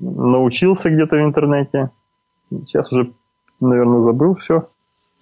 научился 0.00 0.90
где-то 0.90 1.16
в 1.16 1.20
интернете. 1.20 1.90
Сейчас 2.50 2.90
уже, 2.92 3.10
наверное, 3.60 4.00
забыл 4.00 4.34
все. 4.36 4.68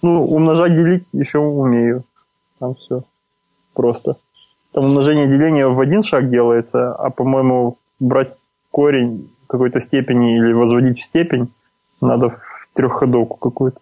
Ну, 0.05 0.23
умножать, 0.23 0.75
делить 0.75 1.09
еще 1.13 1.39
умею. 1.39 2.05
Там 2.59 2.75
все 2.75 3.05
просто. 3.73 4.19
Там 4.73 4.85
умножение 4.85 5.29
деления 5.29 5.67
в 5.67 5.81
один 5.81 6.03
шаг 6.03 6.29
делается, 6.29 6.95
а, 6.95 7.09
по-моему, 7.09 7.79
брать 8.01 8.43
корень 8.71 9.31
какой-то 9.47 9.81
степени 9.81 10.37
или 10.37 10.53
возводить 10.53 10.99
в 10.99 11.03
степень 11.03 11.49
надо 12.03 12.29
в 12.29 12.69
трехходовку 12.75 13.39
какую-то. 13.39 13.81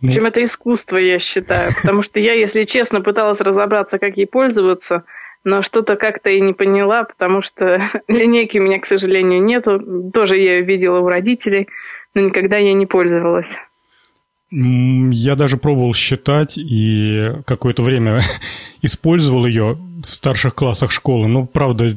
В 0.00 0.06
общем, 0.06 0.26
это 0.26 0.44
искусство, 0.44 0.96
я 0.96 1.18
считаю. 1.18 1.72
Потому 1.74 2.02
что 2.02 2.20
я, 2.20 2.34
если 2.34 2.62
честно, 2.62 3.00
пыталась 3.00 3.40
разобраться, 3.40 3.98
как 3.98 4.16
ей 4.16 4.26
пользоваться, 4.26 5.02
но 5.42 5.60
что-то 5.60 5.96
как-то 5.96 6.30
и 6.30 6.40
не 6.40 6.52
поняла, 6.52 7.02
потому 7.02 7.42
что 7.42 7.82
линейки 8.06 8.58
у 8.58 8.62
меня, 8.62 8.78
к 8.78 8.84
сожалению, 8.84 9.42
нету. 9.42 10.10
Тоже 10.12 10.36
я 10.36 10.58
ее 10.58 10.62
видела 10.62 11.00
у 11.00 11.08
родителей, 11.08 11.66
но 12.14 12.20
никогда 12.20 12.58
я 12.58 12.74
не 12.74 12.86
пользовалась. 12.86 13.58
Я 14.50 15.34
даже 15.34 15.58
пробовал 15.58 15.92
считать 15.92 16.56
и 16.56 17.32
какое-то 17.44 17.82
время 17.82 18.22
использовал 18.82 19.46
ее 19.46 19.78
в 20.02 20.06
старших 20.06 20.54
классах 20.54 20.90
школы. 20.90 21.28
Но, 21.28 21.44
правда, 21.44 21.90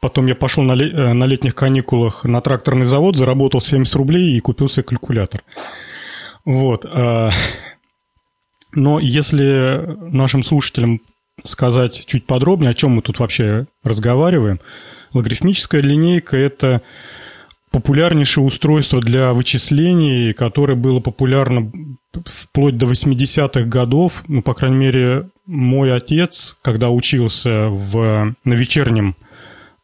потом 0.00 0.26
я 0.26 0.34
пошел 0.34 0.64
на, 0.64 0.72
ле- 0.72 0.90
э, 0.90 1.12
на 1.12 1.24
летних 1.24 1.54
каникулах 1.54 2.24
на 2.24 2.40
тракторный 2.40 2.86
завод, 2.86 3.16
заработал 3.16 3.60
70 3.60 3.94
рублей 3.94 4.36
и 4.36 4.40
купил 4.40 4.68
себе 4.68 4.82
калькулятор. 4.82 5.42
Вот. 6.44 6.84
А, 6.86 7.30
но 8.74 8.98
если 8.98 9.96
нашим 10.10 10.42
слушателям 10.42 11.00
сказать 11.44 12.04
чуть 12.06 12.26
подробнее, 12.26 12.70
о 12.70 12.74
чем 12.74 12.92
мы 12.92 13.02
тут 13.02 13.20
вообще 13.20 13.66
разговариваем, 13.84 14.60
логарифмическая 15.12 15.80
линейка– 15.82 16.36
это 16.38 16.82
популярнейшее 17.72 18.44
устройство 18.44 19.00
для 19.00 19.32
вычислений, 19.32 20.32
которое 20.32 20.76
было 20.76 21.00
популярно 21.00 21.72
вплоть 22.24 22.76
до 22.76 22.86
80-х 22.86 23.62
годов. 23.62 24.22
Ну, 24.28 24.42
по 24.42 24.54
крайней 24.54 24.76
мере, 24.76 25.30
мой 25.46 25.94
отец, 25.94 26.58
когда 26.62 26.90
учился 26.90 27.68
в, 27.68 28.34
на 28.44 28.52
вечернем 28.52 29.16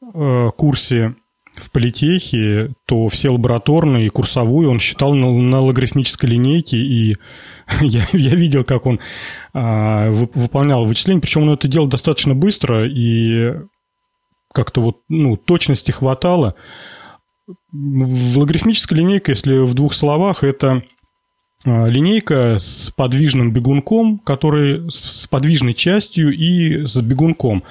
э, 0.03 0.51
курсе 0.57 1.14
в 1.57 1.70
политехе, 1.70 2.72
то 2.86 3.09
все 3.09 3.30
лабораторные 3.30 4.07
и 4.07 4.11
курсовую 4.11 4.70
он 4.70 4.78
считал 4.78 5.14
на, 5.14 5.32
на 5.32 5.61
логарифмической 5.61 6.30
линейке, 6.30 6.76
и 6.76 7.16
я, 7.80 8.07
я 8.12 8.34
видел, 8.34 8.64
как 8.64 8.86
он 8.86 9.01
а, 9.53 10.11
выполнял 10.11 10.84
вычисления, 10.84 11.20
причем 11.20 11.43
он 11.43 11.51
это 11.51 11.68
делал 11.68 11.89
достаточно 11.89 12.34
быстро, 12.34 12.89
и 12.89 13.55
как-то 14.53 14.80
вот, 14.80 14.99
ну, 15.09 15.36
точности 15.36 15.91
хватало. 15.91 16.55
В 17.72 18.38
логарифмической 18.38 18.99
линейке, 18.99 19.32
если 19.32 19.59
в 19.59 19.74
двух 19.74 19.94
словах, 19.94 20.44
это 20.44 20.82
а, 21.64 21.86
линейка 21.86 22.57
с 22.59 22.92
подвижным 22.94 23.53
бегунком, 23.53 24.18
который 24.18 24.90
с 24.90 25.26
подвижной 25.26 25.74
частью 25.74 26.30
и 26.30 26.86
с 26.86 27.01
бегунком. 27.01 27.64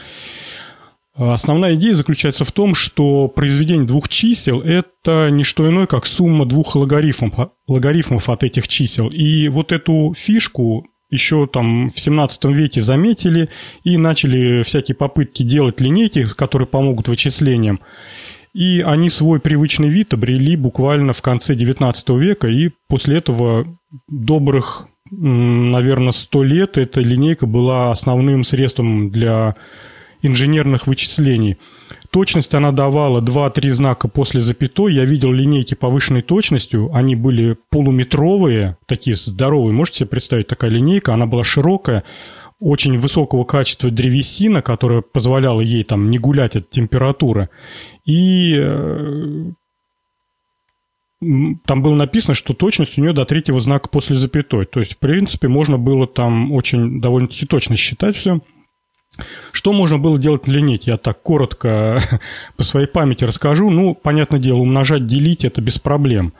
Основная 1.15 1.73
идея 1.75 1.95
заключается 1.95 2.45
в 2.45 2.51
том, 2.51 2.75
что 2.75 3.28
произведение 3.28 3.88
двух 3.88 4.07
чисел– 4.07 4.61
это 4.63 5.30
не 5.32 5.43
что 5.43 5.67
иное, 5.67 5.88
как 5.88 6.05
сумма 6.05 6.45
двух 6.45 6.75
логарифмов, 6.75 7.49
логарифмов 7.67 8.30
от 8.30 8.43
этих 8.43 8.67
чисел. 8.67 9.07
И 9.07 9.49
вот 9.49 9.71
эту 9.71 10.13
фишку 10.15 10.86
еще 11.09 11.47
там 11.47 11.88
в 11.88 11.99
17 11.99 12.45
веке 12.45 12.82
заметили 12.82 13.49
и 13.84 13.97
начали 13.97 14.61
всякие 14.61 14.95
попытки 14.95 15.41
делать 15.41 15.82
линейки, 15.82 16.25
которые 16.25 16.67
помогут 16.67 17.07
вычислениям. 17.07 17.80
И 18.53 18.81
они 18.81 19.09
свой 19.09 19.39
привычный 19.39 19.89
вид 19.89 20.13
обрели 20.13 20.55
буквально 20.55 21.13
в 21.13 21.21
конце 21.21 21.55
19 21.55 22.09
века, 22.09 22.47
и 22.47 22.71
после 22.87 23.17
этого 23.17 23.65
добрых, 24.09 24.87
наверное, 25.11 26.11
100 26.11 26.43
лет 26.43 26.77
эта 26.77 27.01
линейка 27.01 27.45
была 27.45 27.91
основным 27.91 28.43
средством 28.43 29.11
для 29.11 29.55
инженерных 30.21 30.87
вычислений. 30.87 31.57
Точность 32.09 32.55
она 32.55 32.71
давала 32.71 33.21
2-3 33.21 33.69
знака 33.69 34.07
после 34.07 34.41
запятой. 34.41 34.93
Я 34.93 35.05
видел 35.05 35.31
линейки 35.31 35.75
повышенной 35.75 36.21
точностью. 36.21 36.89
Они 36.93 37.15
были 37.15 37.57
полуметровые, 37.69 38.77
такие 38.87 39.15
здоровые. 39.15 39.73
Можете 39.73 39.99
себе 39.99 40.09
представить, 40.09 40.47
такая 40.47 40.71
линейка. 40.71 41.13
Она 41.13 41.25
была 41.25 41.43
широкая, 41.43 42.03
очень 42.60 42.97
высокого 42.97 43.43
качества 43.43 43.91
древесина, 43.91 44.62
которая 44.62 45.01
позволяла 45.01 45.62
ей 45.62 45.84
там 45.84 46.10
не 46.10 46.18
гулять 46.18 46.55
от 46.55 46.70
температуры. 46.70 47.49
И 48.05 48.55
э, 48.58 49.51
там 51.66 51.82
было 51.82 51.95
написано, 51.95 52.34
что 52.34 52.53
точность 52.53 52.97
у 52.97 53.01
нее 53.01 53.14
до 53.14 53.26
третьего 53.26 53.60
знака 53.60 53.89
после 53.89 54.16
запятой. 54.16 54.66
То 54.66 54.80
есть, 54.80 54.95
в 54.95 54.97
принципе, 54.99 55.47
можно 55.47 55.78
было 55.78 56.08
там 56.08 56.51
очень 56.51 57.01
довольно-таки 57.01 57.45
точно 57.45 57.76
считать 57.76 58.16
все. 58.16 58.41
Что 59.51 59.74
можно 59.74 59.97
было 59.97 60.20
делать 60.20 60.47
на 60.47 60.51
линейке? 60.51 60.91
Я 60.91 60.97
так 60.97 61.22
коротко 61.22 61.99
по 62.58 62.64
своей 62.64 62.88
памяти 62.88 63.24
расскажу. 63.24 63.70
Ну, 63.70 63.95
понятное 63.95 64.39
дело, 64.39 64.60
умножать, 64.60 65.08
делить– 65.08 65.45
это 65.45 65.62
без 65.62 65.80
проблем. 65.80 66.34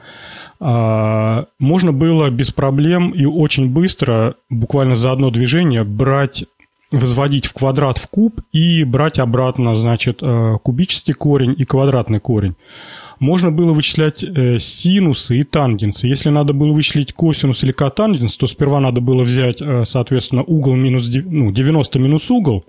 А, 0.60 1.46
можно 1.60 1.92
было 1.92 2.30
без 2.30 2.52
проблем 2.52 3.12
и 3.12 3.26
очень 3.26 3.70
быстро, 3.70 4.36
буквально 4.50 4.96
за 4.96 5.12
одно 5.12 5.30
движение, 5.30 5.84
брать 5.84 6.46
возводить 6.90 7.46
в 7.46 7.54
квадрат 7.54 7.98
в 7.98 8.08
куб 8.08 8.40
и 8.54 8.86
брать 8.86 9.20
обратно, 9.20 9.76
значит, 9.76 10.20
э, 10.22 10.58
кубический 10.64 11.14
корень 11.14 11.54
и 11.58 11.66
квадратный 11.66 12.22
корень 12.22 12.56
можно 13.20 13.52
было 13.52 13.74
вычислять 13.74 14.24
э, 14.24 14.60
синусы 14.60 15.40
и 15.40 15.44
тангенсы. 15.44 16.08
Если 16.08 16.30
надо 16.30 16.54
было 16.54 16.72
вычислить 16.72 17.14
косинус 17.14 17.64
или 17.64 17.72
котангенс, 17.72 18.38
то 18.38 18.48
сперва 18.48 18.80
надо 18.80 19.02
было 19.02 19.24
взять, 19.24 19.62
э, 19.62 19.84
соответственно, 19.86 20.44
угол 20.44 20.76
минус 20.76 21.10
ну, 21.10 21.52
90 21.52 22.00
минус 22.00 22.30
угол, 22.30 22.66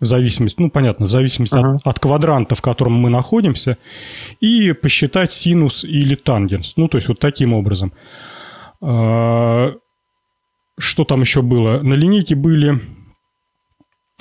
в 0.00 0.04
зависимости, 0.04 0.60
ну, 0.60 0.70
понятно, 0.70 1.06
в 1.06 1.10
зависимости 1.10 1.56
uh-huh. 1.56 1.76
от, 1.76 1.86
от 1.86 1.98
квадранта, 2.00 2.54
в 2.54 2.62
котором 2.62 2.94
мы 2.94 3.10
находимся, 3.10 3.78
и 4.40 4.72
посчитать 4.72 5.32
синус 5.32 5.84
или 5.84 6.14
тангенс. 6.14 6.74
Ну, 6.76 6.88
то 6.88 6.98
есть 6.98 7.08
вот 7.08 7.18
таким 7.18 7.54
образом. 7.54 7.92
А, 8.82 9.72
что 10.78 11.04
там 11.04 11.22
еще 11.22 11.42
было? 11.42 11.80
На 11.80 11.94
линейке 11.94 12.34
были 12.34 12.80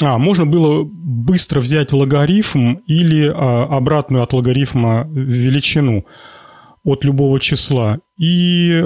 а, 0.02 0.18
можно 0.18 0.46
было 0.46 0.84
быстро 0.84 1.62
взять 1.62 1.94
логарифм 1.94 2.76
или 2.86 3.32
а, 3.34 3.64
обратную 3.64 4.24
от 4.24 4.34
логарифма 4.34 5.08
величину 5.10 6.06
от 6.84 7.06
любого 7.06 7.40
числа. 7.40 8.00
И 8.18 8.84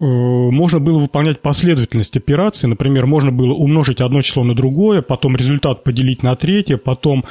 можно 0.00 0.78
было 0.78 0.98
выполнять 0.98 1.42
последовательность 1.42 2.16
операций. 2.16 2.68
Например, 2.68 3.06
можно 3.06 3.32
было 3.32 3.52
умножить 3.52 4.00
одно 4.00 4.22
число 4.22 4.44
на 4.44 4.54
другое, 4.54 5.02
потом 5.02 5.36
результат 5.36 5.82
поделить 5.82 6.22
на 6.22 6.36
третье, 6.36 6.76
потом 6.76 7.24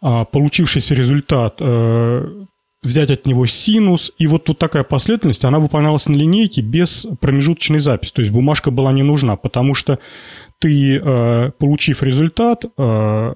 а, 0.00 0.24
получившийся 0.24 0.94
результат 0.94 1.56
э, 1.60 2.44
взять 2.82 3.10
от 3.10 3.26
него 3.26 3.46
синус. 3.46 4.12
И 4.18 4.26
вот 4.26 4.44
тут 4.44 4.58
такая 4.58 4.84
последовательность, 4.84 5.44
она 5.44 5.58
выполнялась 5.58 6.08
на 6.08 6.14
линейке 6.14 6.62
без 6.62 7.06
промежуточной 7.20 7.80
записи. 7.80 8.12
То 8.12 8.22
есть 8.22 8.32
бумажка 8.32 8.70
была 8.70 8.92
не 8.92 9.02
нужна, 9.02 9.36
потому 9.36 9.74
что 9.74 9.98
ты, 10.58 10.96
э, 10.96 11.50
получив 11.58 12.02
результат, 12.02 12.64
э, 12.64 13.34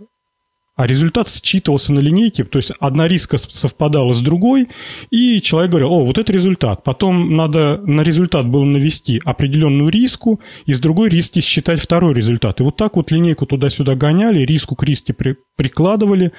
а 0.74 0.86
результат 0.86 1.28
считывался 1.28 1.92
на 1.92 2.00
линейке, 2.00 2.44
то 2.44 2.58
есть 2.58 2.72
одна 2.80 3.06
риска 3.06 3.36
совпадала 3.36 4.14
с 4.14 4.22
другой, 4.22 4.68
и 5.10 5.42
человек 5.42 5.70
говорил, 5.70 5.92
о, 5.92 6.06
вот 6.06 6.16
это 6.16 6.32
результат. 6.32 6.82
Потом 6.82 7.36
надо 7.36 7.76
на 7.84 8.00
результат 8.00 8.48
было 8.48 8.64
навести 8.64 9.20
определенную 9.22 9.90
риску, 9.90 10.40
и 10.64 10.72
с 10.72 10.80
другой 10.80 11.10
риски 11.10 11.40
считать 11.40 11.78
второй 11.78 12.14
результат. 12.14 12.60
И 12.60 12.62
вот 12.62 12.76
так 12.76 12.96
вот 12.96 13.10
линейку 13.10 13.44
туда-сюда 13.44 13.96
гоняли, 13.96 14.46
риску 14.46 14.74
к 14.74 14.82
риске 14.84 15.12
при, 15.12 15.36
прикладывали, 15.56 16.32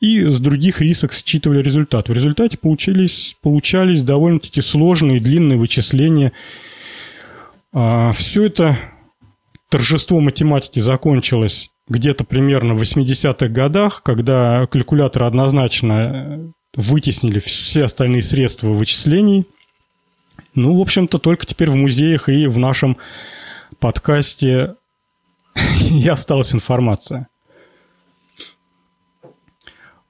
и 0.00 0.28
с 0.28 0.40
других 0.40 0.80
рисок 0.80 1.12
считывали 1.12 1.60
результат. 1.60 2.08
В 2.08 2.12
результате 2.14 2.56
получились, 2.56 3.36
получались 3.42 4.00
довольно-таки 4.00 4.62
сложные, 4.62 5.20
длинные 5.20 5.58
вычисления. 5.58 6.32
А, 7.74 8.12
все 8.12 8.44
это 8.44 8.78
торжество 9.68 10.20
математики 10.20 10.80
закончилось 10.80 11.70
где-то 11.88 12.24
примерно 12.24 12.74
в 12.74 12.82
80-х 12.82 13.48
годах, 13.48 14.02
когда 14.02 14.66
калькуляторы 14.66 15.26
однозначно 15.26 15.92
э, 15.92 16.48
вытеснили 16.76 17.38
все 17.38 17.84
остальные 17.84 18.22
средства 18.22 18.68
вычислений. 18.68 19.46
Ну, 20.54 20.78
в 20.78 20.80
общем-то, 20.80 21.18
только 21.18 21.46
теперь 21.46 21.70
в 21.70 21.76
музеях 21.76 22.28
и 22.28 22.46
в 22.46 22.58
нашем 22.58 22.96
подкасте 23.80 24.76
и 25.90 26.08
осталась 26.08 26.54
информация. 26.54 27.28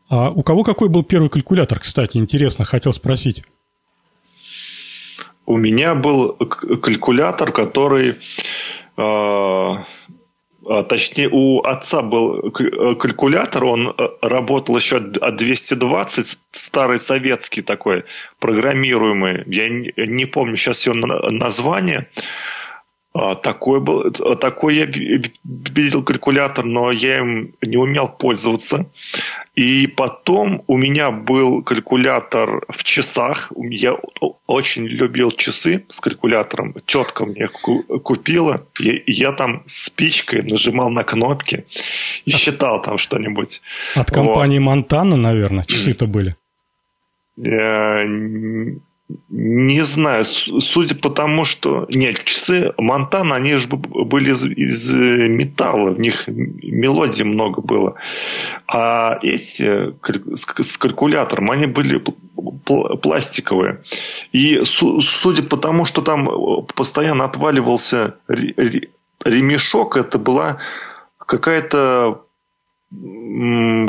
А 0.09 0.31
у 0.31 0.43
кого 0.43 0.63
какой 0.63 0.89
был 0.89 1.03
первый 1.03 1.29
калькулятор, 1.29 1.81
кстати, 1.81 2.19
интересно, 2.19 2.65
хотел 2.65 2.93
спросить. 2.93 3.43
У 5.47 5.57
меня 5.57 5.95
был 5.95 6.33
калькулятор, 6.37 7.53
который 7.53 8.17
э, 8.97 9.71
точнее, 10.89 11.29
у 11.31 11.63
отца 11.63 12.03
был 12.03 12.51
калькулятор, 12.51 13.65
он 13.65 13.95
э, 13.97 14.09
работал 14.23 14.77
еще 14.77 14.97
от 14.97 15.37
220, 15.37 16.39
старый 16.53 16.99
советский 16.99 17.63
такой, 17.63 18.05
программируемый. 18.39 19.45
Я 19.47 19.69
не 19.69 20.27
помню 20.27 20.57
сейчас 20.57 20.87
его 20.87 20.97
название. 20.97 22.09
А, 23.17 23.37
такой, 23.37 23.81
был, 23.81 24.11
такой 24.11 24.75
я 24.75 24.87
видел 25.45 26.03
калькулятор, 26.03 26.65
но 26.65 26.91
я 26.91 27.19
им 27.19 27.55
не 27.63 27.77
умел 27.77 28.09
пользоваться. 28.09 28.87
И 29.55 29.87
потом 29.87 30.65
у 30.67 30.77
меня 30.77 31.13
был 31.13 31.63
калькулятор 31.63 32.65
в 32.69 32.83
часах. 32.83 33.53
Я 33.55 33.97
очень 34.49 34.89
любил 34.89 35.31
часы 35.31 35.85
с 35.89 36.01
калькулятором. 36.01 36.75
Тетка 36.87 37.25
мне 37.25 37.47
купила. 37.47 38.61
И 38.81 39.05
я 39.07 39.31
там 39.31 39.63
спичкой 39.67 40.43
нажимал 40.43 40.91
на 40.91 41.05
кнопки 41.05 41.67
и 42.25 42.33
считал 42.33 42.83
там 42.83 42.99
что-нибудь. 42.99 43.63
От 43.95 44.11
компании 44.11 44.59
вот. 44.59 44.65
Монтана, 44.65 45.17
наверное, 45.17 45.63
часы-то 45.63 46.09
были. 46.09 46.35
Э, 49.09 49.13
не 49.29 49.83
знаю, 49.83 50.25
судя 50.25 50.95
по 50.95 51.11
тому, 51.11 51.45
что... 51.45 51.87
Нет, 51.91 52.25
часы 52.25 52.73
Монтана, 52.79 53.37
они 53.37 53.55
же 53.57 53.69
были 53.69 54.31
из, 54.31 54.45
из 54.47 54.95
э, 54.95 55.29
металла, 55.29 55.91
в 55.91 56.01
них 56.01 56.25
мелодий 56.27 57.25
много 57.25 57.61
было. 57.61 57.95
А 58.67 59.19
эти 59.23 59.95
с 60.35 60.79
калькулятором, 60.79 61.51
они 61.51 61.67
были 61.67 62.03
пластиковые. 63.03 63.83
И 64.33 64.63
судя 64.65 65.43
по 65.43 65.57
тому, 65.57 65.85
что 65.85 66.03
там 66.03 66.65
постоянно 66.75 67.25
отваливался 67.25 68.17
ремешок, 68.29 69.97
это 69.97 70.19
была 70.19 70.59
какая-то 71.19 72.23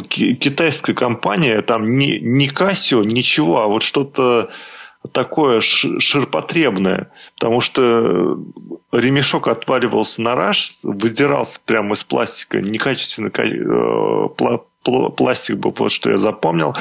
китайская 0.09 0.93
компания, 0.93 1.61
там 1.61 1.97
не, 1.97 2.19
не 2.19 2.49
Casio, 2.49 3.05
ничего, 3.05 3.61
а 3.61 3.67
вот 3.67 3.83
что-то 3.83 4.49
такое 5.11 5.61
ширпотребное, 5.61 7.11
потому 7.35 7.61
что 7.61 8.37
ремешок 8.91 9.47
отваливался 9.47 10.21
на 10.21 10.35
раш, 10.35 10.79
выдирался 10.83 11.59
прямо 11.65 11.93
из 11.93 12.03
пластика, 12.03 12.61
некачественный 12.61 13.31
э, 13.31 14.29
пластик 15.15 15.57
был, 15.57 15.73
вот 15.77 15.91
что 15.91 16.11
я 16.11 16.17
запомнил. 16.17 16.75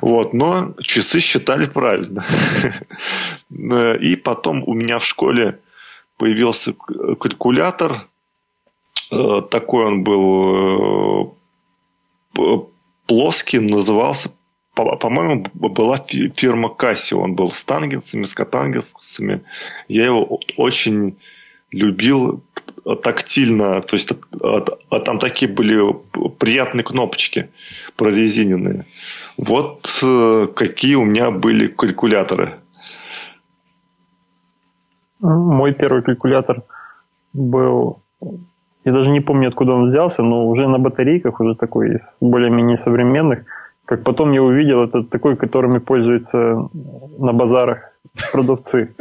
Вот, 0.00 0.32
но 0.32 0.74
часы 0.80 1.20
считали 1.20 1.66
правильно. 1.66 2.24
И 3.50 4.16
потом 4.16 4.62
у 4.66 4.74
меня 4.74 4.98
в 4.98 5.04
школе 5.04 5.60
появился 6.16 6.72
калькулятор. 6.72 8.06
Э, 9.10 9.42
такой 9.50 9.86
он 9.86 10.04
был 10.04 11.34
э, 12.36 12.58
плоский, 13.06 13.58
назывался 13.58 14.30
по-моему, 14.84 15.44
была 15.54 15.96
фирма 15.96 16.74
Casio. 16.76 17.18
Он 17.18 17.34
был 17.34 17.50
с 17.50 17.64
тангенсами, 17.64 18.24
с 18.24 18.34
катангенсами. 18.34 19.42
Я 19.88 20.06
его 20.06 20.40
очень 20.56 21.16
любил 21.70 22.42
тактильно. 23.02 23.80
То 23.80 23.96
есть, 23.96 24.12
а, 24.42 24.64
а 24.90 25.00
там 25.00 25.18
такие 25.18 25.50
были 25.50 25.80
приятные 26.38 26.84
кнопочки 26.84 27.50
прорезиненные. 27.96 28.86
Вот 29.36 30.00
э, 30.02 30.46
какие 30.54 30.94
у 30.94 31.04
меня 31.04 31.30
были 31.30 31.66
калькуляторы. 31.68 32.60
Мой 35.20 35.72
первый 35.74 36.02
калькулятор 36.02 36.62
был... 37.32 38.02
Я 38.84 38.92
даже 38.92 39.10
не 39.10 39.20
помню, 39.20 39.48
откуда 39.48 39.72
он 39.72 39.88
взялся, 39.88 40.22
но 40.22 40.48
уже 40.48 40.66
на 40.68 40.78
батарейках, 40.78 41.40
уже 41.40 41.54
такой 41.54 41.96
из 41.96 42.16
более-менее 42.20 42.76
современных– 42.76 43.44
как 43.88 44.04
потом 44.04 44.32
я 44.32 44.42
увидел, 44.42 44.84
это 44.84 45.02
такой, 45.02 45.34
которыми 45.34 45.78
пользуются 45.78 46.68
на 47.18 47.32
базарах 47.32 47.78
продавцы. 48.32 48.94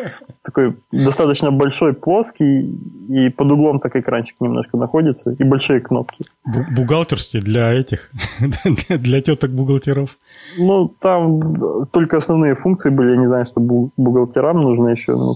Такой 0.43 0.77
достаточно 0.93 1.51
большой, 1.51 1.93
плоский, 1.93 2.79
и 3.09 3.29
под 3.29 3.51
углом 3.51 3.79
так 3.81 3.97
экранчик 3.97 4.37
немножко 4.39 4.77
находится, 4.77 5.35
и 5.37 5.43
большие 5.43 5.81
кнопки. 5.81 6.23
Бухгалтерский 6.45 7.41
для 7.41 7.73
этих, 7.73 8.11
для 8.89 9.21
теток 9.21 9.51
бухгалтеров? 9.51 10.09
Ну, 10.57 10.87
там 10.87 11.85
только 11.91 12.15
основные 12.15 12.55
функции 12.55 12.89
были, 12.89 13.11
я 13.11 13.17
не 13.17 13.27
знаю, 13.27 13.43
что 13.43 13.59
бухгалтерам 13.59 14.61
нужно 14.61 14.87
еще, 14.87 15.15
но 15.15 15.35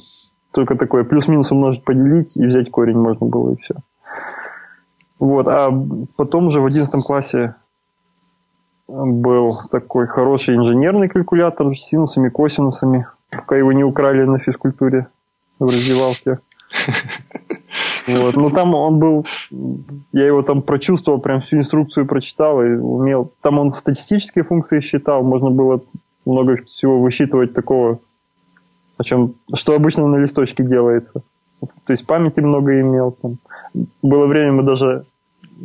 только 0.54 0.76
такое 0.76 1.04
плюс-минус 1.04 1.52
умножить, 1.52 1.84
поделить, 1.84 2.38
и 2.38 2.45
взять 2.45 2.72
корень 2.72 2.97
можно 2.97 3.26
было, 3.26 3.52
и 3.52 3.58
все. 3.58 3.76
Вот, 5.20 5.47
а 5.47 5.72
потом 6.16 6.47
уже 6.47 6.62
в 6.62 6.66
11 6.66 7.04
классе 7.04 7.56
был 8.91 9.51
такой 9.69 10.07
хороший 10.07 10.55
инженерный 10.55 11.07
калькулятор 11.07 11.71
с 11.71 11.79
синусами, 11.79 12.29
косинусами, 12.29 13.07
пока 13.29 13.55
его 13.55 13.71
не 13.71 13.83
украли 13.83 14.23
на 14.23 14.39
физкультуре 14.39 15.07
в 15.59 15.65
раздевалке. 15.65 16.39
Вот. 18.07 18.35
Но 18.35 18.49
там 18.49 18.73
он 18.73 18.97
был, 18.97 19.27
я 20.11 20.25
его 20.25 20.41
там 20.41 20.63
прочувствовал, 20.63 21.19
прям 21.19 21.41
всю 21.41 21.57
инструкцию 21.57 22.07
прочитал 22.07 22.61
и 22.61 22.71
умел. 22.71 23.31
Там 23.41 23.59
он 23.59 23.71
статистические 23.71 24.43
функции 24.43 24.81
считал, 24.81 25.23
можно 25.23 25.51
было 25.51 25.81
много 26.25 26.57
всего 26.65 26.99
высчитывать 26.99 27.53
такого, 27.53 27.99
о 28.97 29.03
чем, 29.03 29.35
что 29.53 29.75
обычно 29.75 30.07
на 30.07 30.17
листочке 30.17 30.63
делается. 30.63 31.21
То 31.85 31.93
есть 31.93 32.07
памяти 32.07 32.39
много 32.39 32.81
имел. 32.81 33.11
Там. 33.11 33.37
Было 34.01 34.25
время, 34.25 34.53
мы 34.53 34.63
даже 34.63 35.05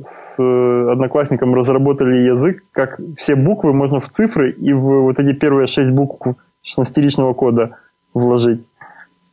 с 0.02 0.42
э, 0.42 0.90
одноклассником 0.92 1.54
разработали 1.54 2.28
язык, 2.28 2.64
как 2.72 3.00
все 3.16 3.34
буквы 3.34 3.72
можно 3.72 4.00
в 4.00 4.08
цифры 4.10 4.52
и 4.52 4.72
в 4.72 5.02
вот 5.02 5.18
эти 5.18 5.32
первые 5.32 5.66
шесть 5.66 5.90
букв 5.90 6.36
шестнадцатеричного 6.62 7.34
кода 7.34 7.78
вложить. 8.12 8.62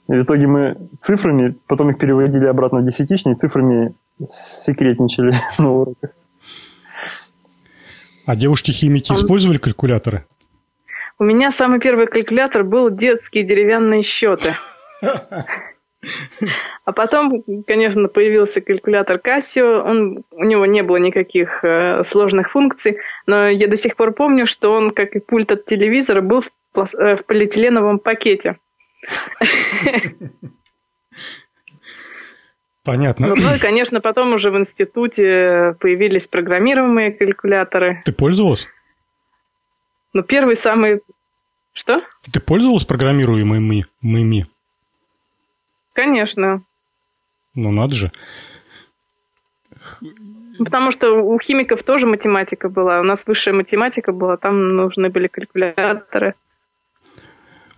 И 0.09 0.13
в 0.13 0.23
итоге 0.23 0.47
мы 0.47 0.77
цифрами, 0.99 1.55
потом 1.67 1.91
их 1.91 1.97
переводили 1.97 2.45
обратно 2.45 2.79
в 2.79 2.85
десятичные, 2.85 3.35
цифрами 3.35 3.93
секретничали 4.25 5.35
на 5.57 5.71
уроках. 5.71 6.11
А 8.25 8.35
девушки-химики 8.35 9.11
а... 9.11 9.15
использовали 9.15 9.57
калькуляторы? 9.57 10.25
У 11.19 11.25
меня 11.25 11.51
самый 11.51 11.79
первый 11.79 12.07
калькулятор 12.07 12.63
был 12.63 12.89
детские 12.89 13.43
деревянные 13.43 14.01
счеты. 14.01 14.53
А 16.85 16.91
потом, 16.91 17.43
конечно, 17.65 18.07
появился 18.07 18.61
калькулятор 18.61 19.17
Casio. 19.17 19.81
Он, 19.81 20.23
у 20.31 20.43
него 20.43 20.65
не 20.65 20.83
было 20.83 20.97
никаких 20.97 21.63
э, 21.63 22.03
сложных 22.03 22.51
функций, 22.51 22.97
но 23.25 23.47
я 23.47 23.67
до 23.67 23.77
сих 23.77 23.95
пор 23.95 24.13
помню, 24.13 24.45
что 24.45 24.73
он, 24.73 24.91
как 24.91 25.15
и 25.15 25.19
пульт 25.19 25.51
от 25.51 25.65
телевизора, 25.65 26.21
был 26.21 26.41
в, 26.41 26.49
э, 26.95 27.15
в 27.15 27.25
полиэтиленовом 27.25 27.99
пакете. 27.99 28.57
Понятно. 32.83 33.27
Ну, 33.27 33.35
ну 33.35 33.55
и, 33.55 33.59
конечно, 33.59 34.01
потом 34.01 34.33
уже 34.33 34.51
в 34.51 34.57
институте 34.57 35.77
появились 35.79 36.27
программируемые 36.27 37.11
калькуляторы. 37.13 38.01
Ты 38.03 38.11
пользовалась? 38.11 38.67
Ну, 40.11 40.21
первый 40.21 40.57
самый... 40.57 40.99
Что? 41.71 42.01
Ты 42.31 42.41
пользовалась 42.41 42.85
программируемыми? 42.85 44.47
Конечно. 45.93 46.63
Ну, 47.55 47.71
надо 47.71 47.93
же. 47.95 48.11
Потому 50.59 50.91
что 50.91 51.21
у 51.21 51.39
химиков 51.39 51.83
тоже 51.83 52.05
математика 52.07 52.69
была. 52.69 52.99
У 52.99 53.03
нас 53.03 53.25
высшая 53.25 53.53
математика 53.53 54.11
была, 54.11 54.37
там 54.37 54.75
нужны 54.75 55.09
были 55.09 55.27
калькуляторы. 55.27 56.35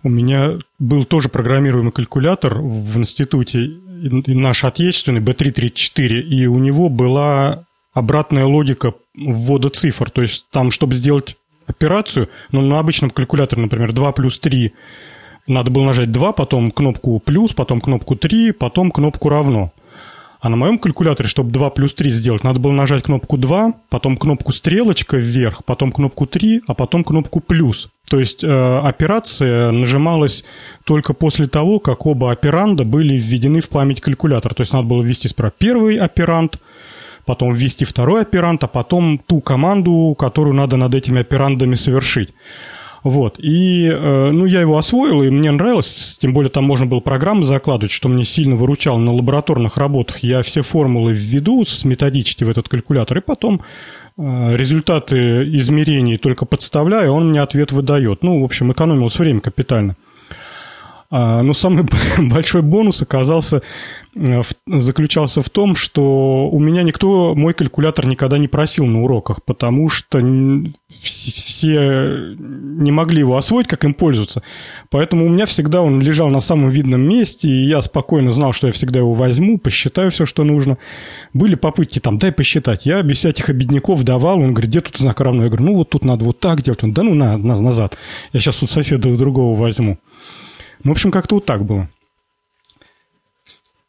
У 0.02 0.08
меня 0.08 0.58
был 0.78 1.04
тоже 1.04 1.28
программируемый 1.28 1.92
калькулятор 1.92 2.58
в 2.60 2.98
институте, 2.98 3.58
наш 3.88 4.64
отечественный, 4.64 5.20
B334, 5.20 6.20
и 6.20 6.46
у 6.46 6.58
него 6.58 6.88
была 6.88 7.64
обратная 7.92 8.44
логика 8.44 8.94
ввода 9.14 9.68
цифр. 9.70 10.10
То 10.10 10.22
есть 10.22 10.48
там, 10.50 10.70
чтобы 10.70 10.94
сделать 10.94 11.36
операцию, 11.66 12.28
ну, 12.52 12.60
на 12.60 12.78
обычном 12.78 13.10
калькуляторе, 13.10 13.62
например, 13.62 13.92
2 13.92 14.12
плюс 14.12 14.38
3 14.38 14.74
надо 15.46 15.70
было 15.70 15.84
нажать 15.84 16.10
2, 16.12 16.32
потом 16.32 16.70
кнопку 16.70 17.18
плюс, 17.18 17.52
потом 17.52 17.80
кнопку 17.80 18.16
3, 18.16 18.52
потом 18.52 18.90
кнопку 18.90 19.28
равно. 19.28 19.72
А 20.40 20.48
на 20.48 20.56
моем 20.56 20.78
калькуляторе, 20.78 21.28
чтобы 21.28 21.50
2 21.50 21.70
плюс 21.70 21.94
3 21.94 22.10
сделать, 22.10 22.44
надо 22.44 22.60
было 22.60 22.72
нажать 22.72 23.02
кнопку 23.02 23.36
2, 23.36 23.72
потом 23.88 24.16
кнопку 24.16 24.52
стрелочка 24.52 25.16
вверх, 25.16 25.64
потом 25.64 25.92
кнопку 25.92 26.26
3, 26.26 26.62
а 26.66 26.74
потом 26.74 27.04
кнопку 27.04 27.40
плюс. 27.40 27.90
То 28.08 28.20
есть 28.20 28.44
э, 28.44 28.78
операция 28.78 29.72
нажималась 29.72 30.44
только 30.84 31.14
после 31.14 31.48
того, 31.48 31.80
как 31.80 32.06
оба 32.06 32.30
операнда 32.30 32.84
были 32.84 33.18
введены 33.18 33.60
в 33.60 33.68
память 33.68 34.00
калькулятора. 34.00 34.54
То 34.54 34.60
есть 34.60 34.72
надо 34.72 34.86
было 34.86 35.02
ввести 35.02 35.26
справа 35.28 35.52
первый 35.56 35.96
операнд, 35.96 36.60
потом 37.24 37.52
ввести 37.52 37.84
второй 37.84 38.22
оперант, 38.22 38.62
а 38.62 38.68
потом 38.68 39.18
ту 39.18 39.40
команду, 39.40 40.14
которую 40.16 40.54
надо 40.54 40.76
над 40.76 40.94
этими 40.94 41.22
операндами 41.22 41.74
совершить. 41.74 42.32
Вот. 43.06 43.38
И, 43.38 43.86
э, 43.88 44.30
ну, 44.32 44.46
я 44.46 44.62
его 44.62 44.76
освоил, 44.76 45.22
и 45.22 45.30
мне 45.30 45.52
нравилось, 45.52 46.18
тем 46.20 46.32
более 46.32 46.50
там 46.50 46.64
можно 46.64 46.86
было 46.86 46.98
программы 46.98 47.44
закладывать, 47.44 47.92
что 47.92 48.08
мне 48.08 48.24
сильно 48.24 48.56
выручало 48.56 48.98
на 48.98 49.14
лабораторных 49.14 49.78
работах. 49.78 50.24
Я 50.24 50.42
все 50.42 50.62
формулы 50.62 51.12
введу 51.12 51.62
с 51.62 51.84
методички 51.84 52.42
в 52.42 52.50
этот 52.50 52.68
калькулятор, 52.68 53.18
и 53.18 53.20
потом 53.20 53.62
э, 54.18 54.56
результаты 54.56 55.44
измерений 55.56 56.16
только 56.16 56.46
подставляю, 56.46 57.12
он 57.12 57.30
мне 57.30 57.40
ответ 57.42 57.70
выдает. 57.70 58.24
Ну, 58.24 58.40
в 58.40 58.44
общем, 58.44 58.72
экономилось 58.72 59.20
время 59.20 59.40
капитально. 59.40 59.94
А, 61.08 61.42
но 61.42 61.52
самый 61.52 61.84
большой 62.18 62.62
бонус 62.62 63.02
оказался, 63.02 63.62
э, 64.14 64.42
заключался 64.66 65.40
в 65.40 65.50
том, 65.50 65.76
что 65.76 66.48
у 66.48 66.58
меня 66.58 66.82
никто 66.82 67.34
мой 67.34 67.54
калькулятор 67.54 68.06
никогда 68.06 68.38
не 68.38 68.48
просил 68.48 68.86
на 68.86 69.02
уроках, 69.02 69.44
потому 69.44 69.88
что 69.88 70.20
все 71.02 72.34
не 72.38 72.90
могли 72.90 73.20
его 73.20 73.36
освоить, 73.36 73.68
как 73.68 73.84
им 73.84 73.94
пользоваться. 73.94 74.42
Поэтому 74.90 75.26
у 75.26 75.28
меня 75.28 75.46
всегда 75.46 75.82
он 75.82 76.00
лежал 76.00 76.28
на 76.28 76.40
самом 76.40 76.70
видном 76.70 77.02
месте, 77.02 77.48
и 77.48 77.66
я 77.66 77.82
спокойно 77.82 78.32
знал, 78.32 78.52
что 78.52 78.66
я 78.66 78.72
всегда 78.72 78.98
его 78.98 79.12
возьму, 79.12 79.58
посчитаю 79.58 80.10
все, 80.10 80.26
что 80.26 80.42
нужно. 80.42 80.78
Были 81.32 81.54
попытки 81.54 82.00
там, 82.00 82.18
дай 82.18 82.32
посчитать. 82.32 82.84
Я 82.84 83.02
без 83.02 83.18
всяких 83.18 83.48
обедняков 83.48 84.02
давал, 84.02 84.40
он 84.40 84.52
говорит, 84.54 84.70
где 84.70 84.80
тут 84.80 84.96
знак 84.96 85.20
равно? 85.20 85.44
Я 85.44 85.48
говорю, 85.50 85.66
ну 85.66 85.76
вот 85.76 85.90
тут 85.90 86.04
надо 86.04 86.24
вот 86.24 86.40
так 86.40 86.62
делать. 86.62 86.82
Он, 86.82 86.92
да 86.92 87.02
ну 87.04 87.14
на, 87.14 87.36
на 87.36 87.60
назад. 87.60 87.96
Я 88.32 88.40
сейчас 88.40 88.56
тут 88.56 88.70
соседа 88.70 89.14
другого 89.16 89.56
возьму. 89.56 89.98
В 90.86 90.90
общем, 90.92 91.10
как-то 91.10 91.34
вот 91.34 91.44
так 91.44 91.64
было. 91.64 91.88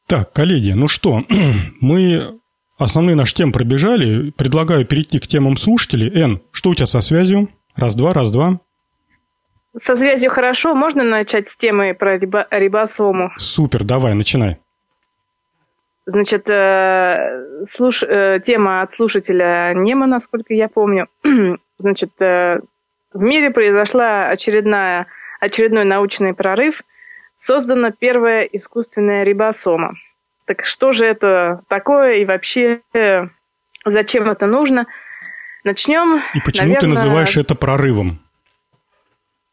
Так, 0.07 0.33
коллеги, 0.33 0.71
ну 0.71 0.87
что, 0.87 1.23
мы 1.79 2.39
основные 2.79 3.15
наши 3.15 3.35
темы 3.35 3.51
пробежали. 3.51 4.31
Предлагаю 4.31 4.83
перейти 4.83 5.19
к 5.19 5.27
темам 5.27 5.57
слушателей. 5.57 6.09
Эн, 6.09 6.41
что 6.51 6.71
у 6.71 6.75
тебя 6.75 6.87
со 6.87 7.01
связью? 7.01 7.49
Раз-два, 7.75 8.13
раз-два. 8.13 8.59
Со 9.75 9.95
связью 9.95 10.31
хорошо. 10.31 10.73
Можно 10.73 11.03
начать 11.03 11.47
с 11.47 11.55
темы 11.55 11.93
про 11.93 12.17
рибо- 12.17 12.47
рибосому? 12.49 13.31
Супер, 13.37 13.83
давай, 13.83 14.15
начинай. 14.15 14.57
Значит, 16.07 16.49
э, 16.49 17.61
слуш... 17.63 18.01
э, 18.01 18.39
тема 18.43 18.81
от 18.81 18.91
слушателя 18.91 19.73
Нема, 19.75 20.07
насколько 20.07 20.55
я 20.55 20.67
помню. 20.67 21.07
Значит, 21.77 22.19
э, 22.21 22.59
в 23.13 23.21
мире 23.21 23.51
произошла 23.51 24.29
очередная 24.29 25.05
очередной 25.39 25.85
научный 25.85 26.33
прорыв, 26.33 26.83
создана 27.35 27.91
первая 27.91 28.43
искусственная 28.43 29.23
рибосома. 29.23 29.95
Так 30.45 30.63
что 30.63 30.91
же 30.91 31.05
это 31.05 31.61
такое 31.67 32.15
и 32.15 32.25
вообще 32.25 32.81
э, 32.93 33.27
зачем 33.85 34.29
это 34.29 34.47
нужно? 34.47 34.87
Начнем. 35.63 36.21
И 36.33 36.39
почему 36.39 36.67
наверное, 36.67 36.81
ты 36.81 36.87
называешь 36.87 37.37
это 37.37 37.55
прорывом? 37.55 38.21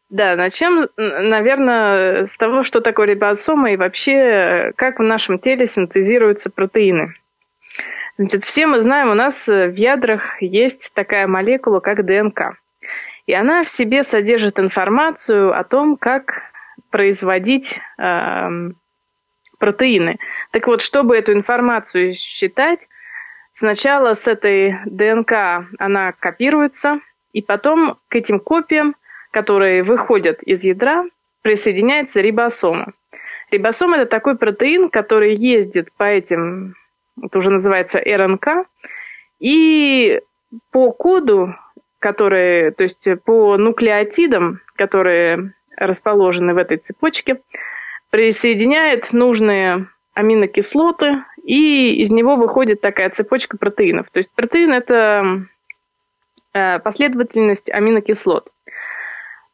Да, 0.09 0.35
начнем, 0.35 0.87
наверное, 0.95 2.23
с 2.23 2.37
того, 2.37 2.63
что 2.63 2.79
такое 2.79 3.07
рибосома 3.07 3.71
и 3.71 3.77
вообще 3.77 4.71
как 4.77 4.99
в 4.99 5.03
нашем 5.03 5.39
теле 5.39 5.65
синтезируются 5.65 6.49
протеины. 6.49 7.13
Значит, 8.15 8.43
все 8.43 8.65
мы 8.65 8.79
знаем, 8.79 9.09
у 9.09 9.13
нас 9.13 9.47
в 9.47 9.73
ядрах 9.73 10.41
есть 10.41 10.93
такая 10.93 11.27
молекула, 11.27 11.81
как 11.81 12.05
ДНК. 12.05 12.57
И 13.25 13.33
она 13.33 13.63
в 13.63 13.69
себе 13.69 14.03
содержит 14.03 14.59
информацию 14.59 15.57
о 15.57 15.63
том, 15.63 15.97
как 15.97 16.43
производить 16.91 17.79
э, 17.97 18.49
протеины. 19.57 20.19
Так 20.51 20.67
вот, 20.67 20.81
чтобы 20.81 21.17
эту 21.17 21.33
информацию 21.33 22.13
считать, 22.13 22.87
сначала 23.51 24.13
с 24.13 24.27
этой 24.27 24.75
ДНК 24.85 25.67
она 25.79 26.11
копируется, 26.11 26.99
и 27.33 27.41
потом 27.41 27.97
к 28.09 28.15
этим 28.15 28.39
копиям, 28.39 28.95
которые 29.31 29.83
выходят 29.83 30.43
из 30.43 30.63
ядра, 30.63 31.05
присоединяется 31.41 32.21
рибосома. 32.21 32.93
Рибосома– 33.51 33.97
это 33.97 34.05
такой 34.05 34.37
протеин, 34.37 34.89
который 34.89 35.33
ездит 35.33 35.91
по 35.93 36.03
этим, 36.03 36.75
это 37.21 37.39
уже 37.39 37.49
называется 37.49 37.99
РНК, 37.99 38.67
и 39.39 40.21
по 40.71 40.91
коду 40.91 41.53
которые, 42.05 42.69
то 42.69 42.83
есть 42.83 43.09
по 43.25 43.57
нуклеотидам, 43.57 44.61
которые 44.75 45.53
расположены 45.75 46.53
в 46.53 46.59
этой 46.59 46.77
цепочке, 46.77 47.41
присоединяет 48.11 49.11
нужные 49.11 49.87
аминокислоты, 50.13 51.23
и 51.43 51.95
из 51.95 52.11
него 52.11 52.35
выходит 52.35 52.79
такая 52.79 53.09
цепочка 53.09 53.57
протеинов. 53.57 54.11
То 54.11 54.19
есть 54.19 54.31
протеин– 54.35 54.71
это 54.73 55.47
э, 56.53 56.77
последовательность 56.77 57.71
аминокислот. 57.71 58.51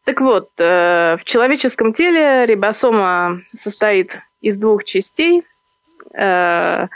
Так 0.03 0.19
вот, 0.19 0.49
э, 0.59 1.15
в 1.17 1.23
человеческом 1.23 1.93
теле 1.93 2.45
рибосома 2.45 3.39
состоит 3.53 4.19
из 4.41 4.59
двух 4.59 4.83
частей, 4.83 5.43
э, 6.13 6.87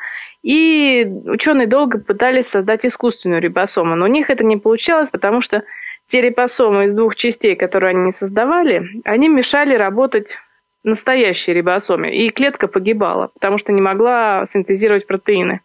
и 0.46 1.08
ученые 1.26 1.66
долго 1.66 1.98
пытались 1.98 2.46
создать 2.46 2.86
искусственную 2.86 3.42
рибосому, 3.42 3.96
но 3.96 4.06
у 4.06 4.08
них 4.08 4.30
это 4.30 4.46
не 4.46 4.58
получалось, 4.58 5.10
потому 5.10 5.42
что 5.42 5.64
те 6.06 6.22
рибосомы 6.22 6.86
из 6.86 6.94
двух 6.94 7.16
частей, 7.16 7.56
которые 7.56 7.90
они 7.90 8.12
создавали, 8.12 8.84
они 9.06 9.28
мешали 9.28 9.74
работать 9.74 10.38
настоящей 10.84 11.52
рибосоме, 11.52 12.16
и 12.16 12.30
клетка 12.30 12.68
погибала, 12.68 13.32
потому 13.34 13.58
что 13.58 13.74
не 13.74 13.82
могла 13.82 14.46
синтезировать 14.46 15.08
протеины. 15.08 15.62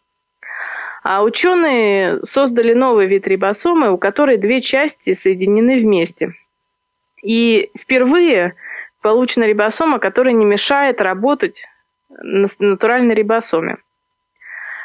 А 1.02 1.24
ученые 1.24 2.22
создали 2.22 2.72
новый 2.72 3.06
вид 3.06 3.28
рибосомы, 3.28 3.90
у 3.90 3.98
которой 3.98 4.38
две 4.38 4.62
части 4.62 5.12
соединены 5.12 5.76
вместе. 5.76 6.32
И 7.22 7.70
впервые 7.78 8.54
получена 9.02 9.44
рибосома, 9.44 9.98
которая 9.98 10.32
не 10.32 10.46
мешает 10.46 11.02
работать 11.02 11.66
натуральной 12.08 13.14
рибосоме. 13.14 13.76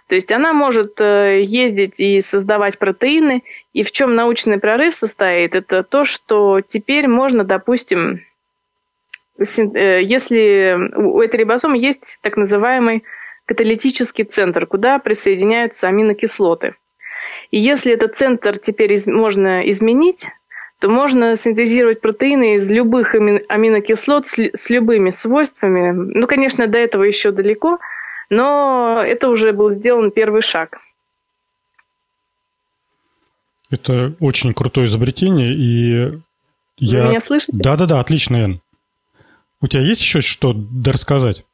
То 0.08 0.16
есть 0.16 0.32
она 0.32 0.54
может 0.54 1.02
э, 1.02 1.42
ездить 1.44 2.00
и 2.00 2.22
создавать 2.22 2.78
протеины. 2.78 3.44
И 3.74 3.84
в 3.84 3.92
чем 3.92 4.16
научный 4.16 4.60
прорыв 4.60 4.96
состоит? 4.96 5.56
Это 5.56 5.84
то, 5.84 6.06
что 6.06 6.62
теперь 6.62 7.08
можно, 7.08 7.44
допустим, 7.44 8.22
э, 9.38 10.02
если 10.04 10.78
у 10.96 11.20
этой 11.22 11.38
рибосомы 11.38 11.78
есть 11.80 12.20
так 12.22 12.38
называемый 12.38 13.04
каталитический 13.46 14.26
центр, 14.26 14.68
куда 14.68 15.00
присоединяются 15.00 15.88
аминокислоты. 15.88 16.76
И 17.52 17.60
если 17.60 17.94
этот 17.94 18.16
центр 18.16 18.58
теперь 18.58 18.94
из, 18.94 19.08
можно 19.08 19.68
изменить, 19.70 20.28
то 20.80 20.90
можно 20.90 21.36
синтезировать 21.36 22.02
протеины 22.02 22.56
из 22.56 22.70
любых 22.70 23.16
аминокислот 23.16 24.28
с, 24.28 24.38
с 24.54 24.70
любыми 24.70 25.10
свойствами. 25.10 25.92
Ну, 25.92 26.28
конечно, 26.28 26.68
до 26.68 26.78
этого 26.78 27.04
еще 27.04 27.32
далеко, 27.32 27.80
но 28.30 29.02
это 29.06 29.30
уже 29.30 29.54
был 29.54 29.70
сделан 29.72 30.12
первый 30.12 30.42
шаг. 30.42 30.80
Это 33.72 34.16
очень 34.20 34.54
крутое 34.54 34.86
изобретение, 34.88 35.54
и 35.54 36.22
я... 36.78 37.04
Вы 37.04 37.10
меня 37.10 37.20
слышите? 37.20 37.54
Да-да-да, 37.56 38.00
отлично, 38.00 38.38
Ян. 38.38 38.62
У 39.62 39.68
тебя 39.68 39.82
есть 39.82 40.02
еще 40.02 40.22
что 40.22 40.56
рассказать? 40.86 41.46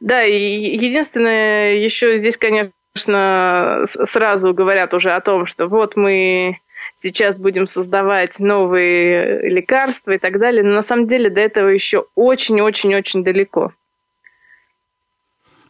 Да, 0.00 0.24
и 0.24 0.76
единственное, 0.76 1.76
еще 1.76 2.16
здесь, 2.16 2.36
конечно, 2.36 3.82
сразу 3.84 4.54
говорят 4.54 4.94
уже 4.94 5.10
о 5.12 5.20
том, 5.20 5.44
что 5.46 5.66
вот 5.68 5.96
мы 5.96 6.60
сейчас 6.94 7.38
будем 7.38 7.66
создавать 7.66 8.40
новые 8.40 9.48
лекарства 9.48 10.12
и 10.12 10.18
так 10.18 10.38
далее. 10.38 10.62
Но 10.62 10.74
на 10.74 10.82
самом 10.82 11.06
деле 11.06 11.30
до 11.30 11.40
этого 11.40 11.68
еще 11.68 12.06
очень-очень-очень 12.14 13.24
далеко. 13.24 13.72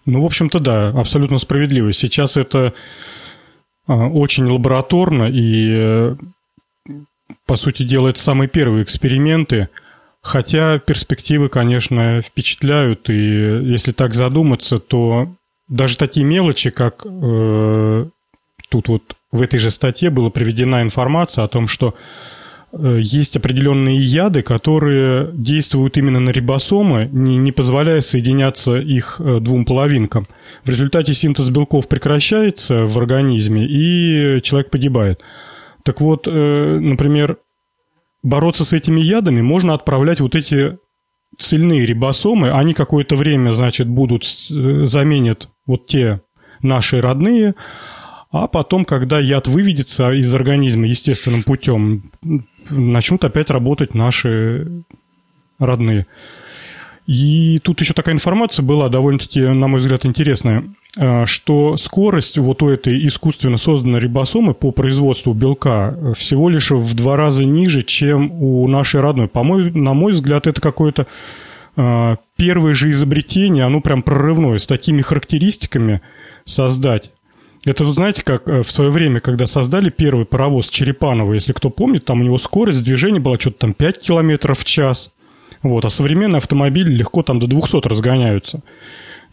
Ну, 0.07 0.23
в 0.23 0.27
общем-то, 0.27 0.61
да, 0.61 0.89
абсолютно 0.89 1.39
справедливо. 1.39 1.93
Сейчас 1.93 2.37
это 2.37 2.75
а, 3.87 4.09
очень 4.09 4.47
лабораторно 4.47 5.25
и, 5.25 5.71
э, 5.73 6.17
по 7.47 7.57
сути 7.57 7.83
дела, 7.83 8.09
это 8.09 8.19
самые 8.19 8.49
первые 8.49 8.83
эксперименты. 8.83 9.69
Хотя 10.23 10.79
перспективы, 10.79 11.49
конечно, 11.49 12.21
впечатляют, 12.21 13.09
и 13.09 13.15
если 13.15 13.93
так 13.93 14.13
задуматься, 14.13 14.79
то 14.79 15.35
даже 15.69 15.97
такие 15.97 16.27
мелочи, 16.27 16.71
как 16.71 17.07
э, 17.07 18.07
тут 18.71 18.89
вот 18.89 19.03
в 19.33 19.43
этой 19.43 19.59
же 19.59 19.71
статье 19.71 20.11
была 20.11 20.31
приведена 20.31 20.83
информация 20.83 21.45
о 21.45 21.49
том, 21.49 21.67
что 21.67 21.95
э, 22.73 23.01
есть 23.03 23.37
определенные 23.37 23.99
яды, 23.99 24.43
которые 24.43 25.31
действуют 25.33 25.99
именно 25.99 26.21
на 26.21 26.31
рибосомы, 26.31 27.09
не, 27.13 27.53
позволяя 27.53 28.01
соединяться 28.01 28.77
их 28.77 29.21
э, 29.21 29.41
двум 29.41 29.65
половинкам. 29.65 30.27
В 30.65 30.71
результате 30.71 31.15
синтез 31.15 31.51
белков 31.51 31.89
прекращается 31.89 32.87
в 32.87 32.97
организме, 32.97 33.67
и 33.67 34.41
человек 34.43 34.71
погибает. 34.71 35.21
Так 35.83 36.01
вот, 36.01 36.27
э, 36.27 36.79
например, 36.81 37.39
бороться 38.23 38.65
с 38.65 38.73
этими 38.73 39.01
ядами 39.01 39.41
можно 39.41 39.75
отправлять 39.75 40.21
вот 40.21 40.35
эти 40.35 40.79
цельные 41.39 41.87
рибосомы, 41.87 42.51
они 42.51 42.75
какое-то 42.75 43.17
время, 43.17 43.53
значит, 43.53 43.89
будут, 43.89 44.25
заменят 44.25 45.49
вот 45.65 45.87
те 45.87 46.21
наши 46.61 47.01
родные, 47.01 47.55
а 48.33 48.47
потом, 48.47 48.85
когда 48.85 49.19
яд 49.19 49.49
выведется 49.49 50.13
из 50.13 50.33
организма 50.35 50.87
естественным 50.87 51.43
путем, 51.43 52.11
начнут 52.71 53.25
опять 53.25 53.51
работать 53.51 53.95
наши 53.95 54.85
родные. 55.59 56.07
И 57.07 57.59
тут 57.65 57.81
еще 57.81 57.93
такая 57.93 58.15
информация 58.15 58.63
была 58.63 58.89
довольно-таки, 58.89 59.41
на 59.41 59.67
мой 59.67 59.81
взгляд, 59.81 60.07
интересная, 60.07 60.65
э, 60.97 61.25
что 61.25 61.77
скорость 61.77 62.39
вот 62.39 62.63
у 62.63 62.69
этой 62.69 63.05
искусственно 63.05 63.57
созданной 63.57 63.99
рибосомы 63.99 64.55
по 64.55 64.71
производству 64.71 65.33
белка 65.33 65.97
всего 66.15 66.49
лишь 66.49 66.71
в 66.71 66.95
два 66.95 67.17
раза 67.17 67.45
ниже, 67.45 67.83
чем 67.83 68.31
у 68.31 68.69
нашей 68.69 69.01
родной. 69.01 69.27
По 69.27 69.43
мой, 69.43 69.73
на 69.73 69.93
мой 69.93 70.13
взгляд, 70.13 70.47
это 70.47 70.61
какое-то 70.61 71.09
э, 71.77 72.17
первое 72.37 72.75
же 72.75 72.91
изобретение, 72.91 73.65
оно 73.65 73.81
прям 73.81 74.03
прорывное, 74.03 74.59
с 74.59 74.69
такими 74.69 75.03
характеристиками 75.03 76.03
создать. 76.45 77.11
Это, 77.65 77.85
вы 77.85 77.93
знаете, 77.93 78.23
как 78.25 78.49
э, 78.49 78.63
в 78.63 78.71
свое 78.71 78.91
время, 78.91 79.21
когда 79.21 79.47
создали 79.47 79.91
первый 79.91 80.25
паровоз 80.25 80.69
Черепанова, 80.69 81.35
если 81.35 81.53
кто 81.53 81.71
помнит, 81.71 82.05
там 82.05 82.21
у 82.21 82.25
него 82.25 82.39
скорость 82.39 82.83
движения 82.83 83.21
была 83.21 83.39
что-то 83.39 83.59
там 83.59 83.75
5 83.75 83.99
километров 83.99 84.59
в 84.59 84.65
час– 84.65 85.13
вот, 85.63 85.85
а 85.85 85.91
современные 85.91 86.39
автомобили 86.39 86.91
легко 86.91 87.23
там 87.23 87.39
до 87.39 87.47
200 87.47 87.87
разгоняются. 87.87 88.63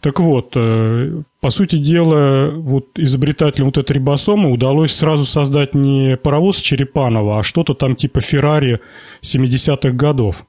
Так 0.00 0.20
вот, 0.20 0.52
э, 0.54 1.22
по 1.40 1.50
сути 1.50 1.76
дела, 1.76 2.52
вот 2.54 2.86
изобретателям 2.96 3.66
вот 3.66 3.78
этой 3.78 3.94
рибосомы 3.94 4.52
удалось 4.52 4.92
сразу 4.92 5.24
создать 5.24 5.74
не 5.74 6.16
паровоз 6.16 6.58
Черепанова, 6.58 7.38
а 7.38 7.42
что-то 7.42 7.74
там 7.74 7.96
типа 7.96 8.20
Феррари 8.20 8.80
70-х 9.22 9.90
годов. 9.90 10.44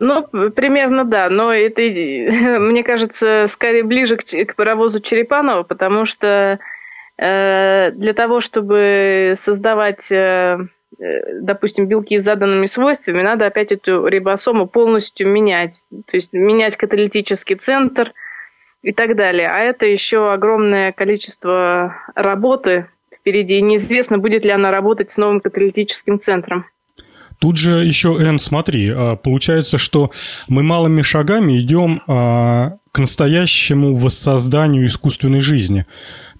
Ну, 0.00 0.50
примерно 0.50 1.04
да, 1.04 1.28
но 1.30 1.52
это, 1.52 1.82
мне 2.60 2.82
кажется, 2.82 3.44
скорее 3.46 3.84
ближе 3.84 4.16
к, 4.16 4.24
к 4.24 4.56
паровозу 4.56 5.00
Черепанова, 5.00 5.62
потому 5.62 6.04
что 6.04 6.58
э, 7.16 7.90
для 7.92 8.12
того, 8.12 8.40
чтобы 8.40 9.32
создавать 9.34 10.10
э, 10.12 10.58
Э, 10.98 11.40
допустим, 11.40 11.86
белки 11.86 12.18
с 12.18 12.24
заданными 12.24 12.64
свойствами, 12.64 13.22
надо 13.22 13.46
опять 13.46 13.72
эту 13.72 14.06
рибосому 14.06 14.66
полностью 14.66 15.28
менять. 15.28 15.84
То 16.06 16.16
есть 16.16 16.32
менять 16.32 16.76
каталитический 16.76 17.56
центр 17.56 18.12
и 18.82 18.92
так 18.92 19.14
далее. 19.14 19.48
А 19.48 19.58
это 19.58 19.86
еще 19.86 20.32
огромное 20.32 20.92
количество 20.92 21.94
работы 22.14 22.88
впереди. 23.14 23.58
И 23.58 23.62
неизвестно, 23.62 24.18
будет 24.18 24.44
ли 24.44 24.50
она 24.50 24.70
работать 24.70 25.10
с 25.10 25.18
новым 25.18 25.40
каталитическим 25.40 26.18
центром. 26.18 26.66
Тут 27.38 27.56
же 27.56 27.84
еще, 27.84 28.16
Эн, 28.18 28.38
смотри, 28.38 28.90
а, 28.90 29.16
получается, 29.16 29.78
что 29.78 30.10
мы 30.48 30.62
малыми 30.62 31.02
шагами 31.02 31.60
идем 31.60 32.02
а, 32.06 32.78
к 32.90 32.98
настоящему 32.98 33.94
воссозданию 33.94 34.86
искусственной 34.86 35.40
жизни. 35.40 35.86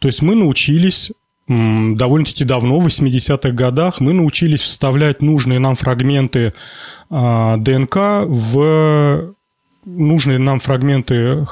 То 0.00 0.08
есть 0.08 0.22
мы 0.22 0.34
научились 0.34 1.12
довольно-таки 1.46 2.44
давно, 2.44 2.78
в 2.78 2.86
80-х 2.86 3.50
годах, 3.52 4.00
мы 4.00 4.12
научились 4.12 4.60
вставлять 4.60 5.22
нужные 5.22 5.58
нам 5.58 5.74
фрагменты 5.74 6.52
а, 7.10 7.56
ДНК 7.56 8.26
в 8.26 9.34
нужные 9.84 10.38
нам 10.38 10.58
фрагменты 10.58 11.46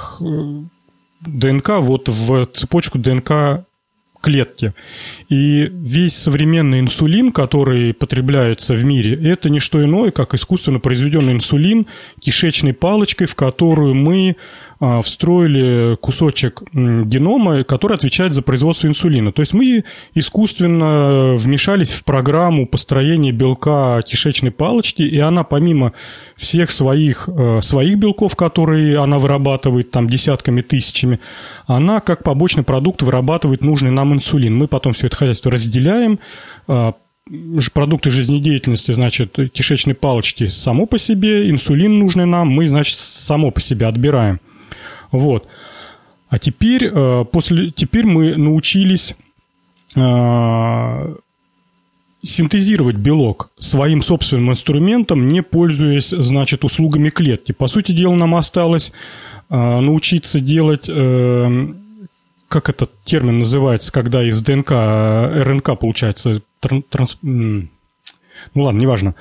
ДНК 1.20 1.68
вот 1.78 2.08
в 2.08 2.46
цепочку 2.46 2.98
ДНК 2.98 3.64
клетки. 4.20 4.74
И 5.28 5.68
весь 5.70 6.14
современный 6.14 6.80
инсулин, 6.80 7.32
который 7.32 7.94
потребляется 7.94 8.74
в 8.74 8.84
мире, 8.84 9.14
это 9.30 9.50
не 9.50 9.60
что 9.60 9.82
иное, 9.82 10.10
как 10.10 10.34
искусственно 10.34 10.80
произведенный 10.80 11.32
инсулин 11.32 11.86
кишечной 12.20 12.72
палочкой, 12.72 13.26
в 13.26 13.34
которую 13.34 13.94
мы 13.94 14.36
встроили 15.02 15.96
кусочек 15.96 16.62
генома, 16.72 17.64
который 17.64 17.94
отвечает 17.94 18.32
за 18.32 18.42
производство 18.42 18.86
инсулина. 18.86 19.32
То 19.32 19.40
есть 19.40 19.54
мы 19.54 19.84
искусственно 20.14 21.34
вмешались 21.36 21.92
в 21.92 22.04
программу 22.04 22.66
построения 22.66 23.32
белка 23.32 24.02
кишечной 24.02 24.50
палочки, 24.50 25.02
и 25.02 25.18
она 25.18 25.44
помимо 25.44 25.92
всех 26.36 26.70
своих, 26.70 27.28
э, 27.28 27.60
своих 27.62 27.98
белков, 27.98 28.36
которые 28.36 28.98
она 28.98 29.18
вырабатывает 29.18 29.90
там 29.90 30.08
десятками, 30.08 30.60
тысячами, 30.60 31.20
она 31.66 32.00
как 32.00 32.22
побочный 32.22 32.62
продукт 32.62 33.02
вырабатывает 33.02 33.62
нужный 33.62 33.90
нам 33.90 34.12
инсулин. 34.14 34.54
Мы 34.56 34.68
потом 34.68 34.92
все 34.92 35.06
это 35.06 35.16
хозяйство 35.16 35.50
разделяем, 35.50 36.18
а, 36.68 36.94
продукты 37.74 38.10
жизнедеятельности, 38.10 38.92
значит, 38.92 39.36
кишечной 39.52 39.94
палочки 39.94 40.46
само 40.46 40.86
по 40.86 40.98
себе, 40.98 41.50
инсулин 41.50 41.98
нужный 41.98 42.26
нам, 42.26 42.48
мы, 42.48 42.68
значит, 42.68 42.96
само 42.98 43.50
по 43.50 43.60
себе 43.60 43.86
отбираем. 43.86 44.40
Вот. 45.10 45.48
А 46.28 46.38
теперь, 46.38 46.90
э, 46.92 47.24
после, 47.30 47.70
теперь 47.70 48.04
мы 48.04 48.36
научились 48.36 49.14
э, 49.94 51.14
синтезировать 52.22 52.96
белок 52.96 53.50
своим 53.58 54.02
собственным 54.02 54.50
инструментом, 54.50 55.28
не 55.28 55.42
пользуясь, 55.42 56.10
значит, 56.10 56.64
услугами 56.64 57.10
клетки. 57.10 57.52
По 57.52 57.68
сути 57.68 57.92
дела, 57.92 58.14
нам 58.14 58.34
осталось 58.34 58.92
э, 59.48 59.54
научиться 59.56 60.40
делать, 60.40 60.90
как 62.48 62.68
этот 62.68 62.92
термин 63.04 63.40
называется, 63.40 63.92
когда 63.92 64.22
из 64.22 64.40
ДНК, 64.40 64.70
РНК 64.70 65.78
получается, 65.78 66.42
транс, 66.60 67.18
ну 68.54 68.62
ладно, 68.62 68.78
неважно. 68.78 69.14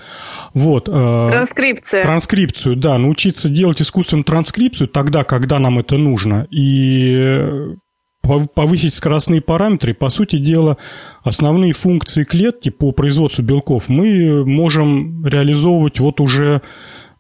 Вот. 0.54 0.88
Э, 0.90 1.30
Транскрипция. 1.32 2.04
Транскрипцию, 2.04 2.76
да. 2.76 2.98
Научиться 2.98 3.50
делать 3.50 3.82
искусственную 3.82 4.24
транскрипцию 4.24 4.88
тогда, 4.88 5.24
когда 5.24 5.60
нам 5.60 5.80
это 5.80 5.98
нужно. 5.98 6.48
И 6.52 7.76
повысить 8.22 8.94
скоростные 8.94 9.42
параметры. 9.42 9.94
По 9.94 10.10
сути 10.10 10.38
дела, 10.38 10.78
основные 11.24 11.74
функции 11.74 12.24
клетки 12.24 12.70
по 12.70 12.92
производству 12.92 13.44
белков 13.44 13.90
мы 13.90 14.46
можем 14.46 15.26
реализовывать 15.26 16.00
вот 16.00 16.20
уже 16.20 16.62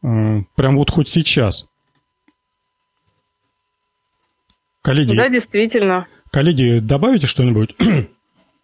э, 0.01 0.41
прям 0.55 0.77
вот 0.77 0.89
хоть 0.89 1.09
сейчас. 1.09 1.67
Коллеги, 4.81 5.15
да, 5.15 5.29
действительно. 5.29 6.07
Коллеги, 6.31 6.79
добавите 6.79 7.27
что-нибудь? 7.27 7.75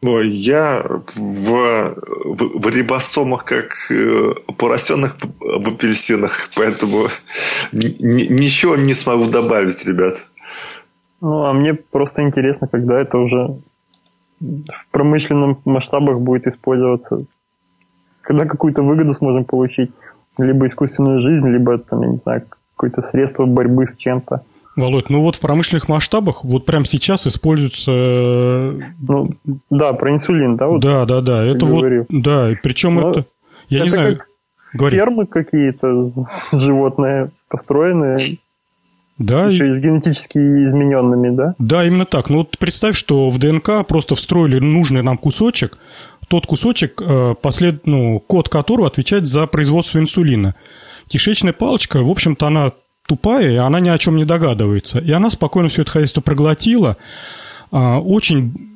Я 0.03 0.83
в, 1.15 1.15
в, 1.15 2.59
в 2.59 2.75
рибосомах 2.75 3.45
как 3.45 3.91
э, 3.91 4.33
поросенок 4.57 5.17
в 5.39 5.67
апельсинах, 5.67 6.49
поэтому 6.55 7.07
ничего 7.71 8.75
не 8.77 8.95
смогу 8.95 9.25
добавить, 9.25 9.85
ребят. 9.85 10.31
Ну, 11.21 11.45
а 11.45 11.53
мне 11.53 11.75
просто 11.75 12.23
интересно, 12.23 12.67
когда 12.67 12.99
это 12.99 13.19
уже 13.19 13.59
в 14.39 14.87
промышленном 14.89 15.61
масштабах 15.65 16.19
будет 16.19 16.47
использоваться. 16.47 17.25
Когда 18.21 18.45
какую-то 18.45 18.81
выгоду 18.81 19.13
сможем 19.13 19.45
получить. 19.45 19.91
Либо 20.39 20.65
искусственную 20.65 21.19
жизнь, 21.19 21.47
либо, 21.47 21.77
там, 21.77 22.01
я 22.01 22.07
не 22.07 22.17
знаю, 22.17 22.43
какое-то 22.75 23.01
средство 23.01 23.45
борьбы 23.45 23.85
с 23.85 23.95
чем-то. 23.95 24.43
Володь, 24.75 25.09
ну 25.09 25.21
вот 25.21 25.35
в 25.35 25.41
промышленных 25.41 25.89
масштабах 25.89 26.43
вот 26.43 26.65
прямо 26.65 26.85
сейчас 26.85 27.27
используется... 27.27 27.91
Э, 27.91 28.79
ну, 29.01 29.29
да, 29.69 29.93
про 29.93 30.11
инсулин, 30.11 30.55
да? 30.55 30.67
Вот, 30.67 30.81
да, 30.81 31.05
да, 31.05 31.21
да. 31.21 31.45
Это 31.45 31.65
вот, 31.65 31.83
да, 32.09 32.51
причем 32.63 32.95
Но 32.95 33.11
это... 33.11 33.25
Я 33.69 33.77
это 33.79 33.83
не 33.83 33.89
знаю... 33.89 34.17
Как 34.17 34.27
Говори. 34.73 34.95
Фермы 34.95 35.27
какие-то 35.27 36.13
животные 36.53 37.31
построенные, 37.49 38.17
да, 39.17 39.47
еще 39.47 39.67
и 39.67 39.71
с 39.71 39.79
генетически 39.79 40.39
измененными, 40.39 41.35
да? 41.35 41.55
Да, 41.59 41.85
именно 41.85 42.05
так. 42.05 42.29
Ну 42.29 42.39
вот 42.39 42.57
представь, 42.57 42.95
что 42.95 43.29
в 43.29 43.37
ДНК 43.37 43.85
просто 43.87 44.15
встроили 44.15 44.59
нужный 44.59 45.03
нам 45.03 45.17
кусочек, 45.17 45.77
тот 46.27 46.47
кусочек, 46.47 47.01
э, 47.01 47.35
послед... 47.39 47.85
ну, 47.85 48.19
код 48.19 48.49
которого 48.49 48.87
отвечает 48.87 49.27
за 49.27 49.45
производство 49.47 49.99
инсулина. 49.99 50.55
Кишечная 51.07 51.53
палочка, 51.53 52.01
в 52.01 52.09
общем-то, 52.09 52.47
она 52.47 52.71
тупая, 53.11 53.51
и 53.51 53.55
она 53.57 53.81
ни 53.81 53.89
о 53.89 53.97
чем 53.97 54.15
не 54.15 54.23
догадывается. 54.23 54.99
И 54.99 55.11
она 55.11 55.29
спокойно 55.29 55.67
все 55.67 55.81
это 55.81 55.91
хозяйство 55.91 56.21
проглотила, 56.21 56.95
а, 57.69 57.99
очень 57.99 58.69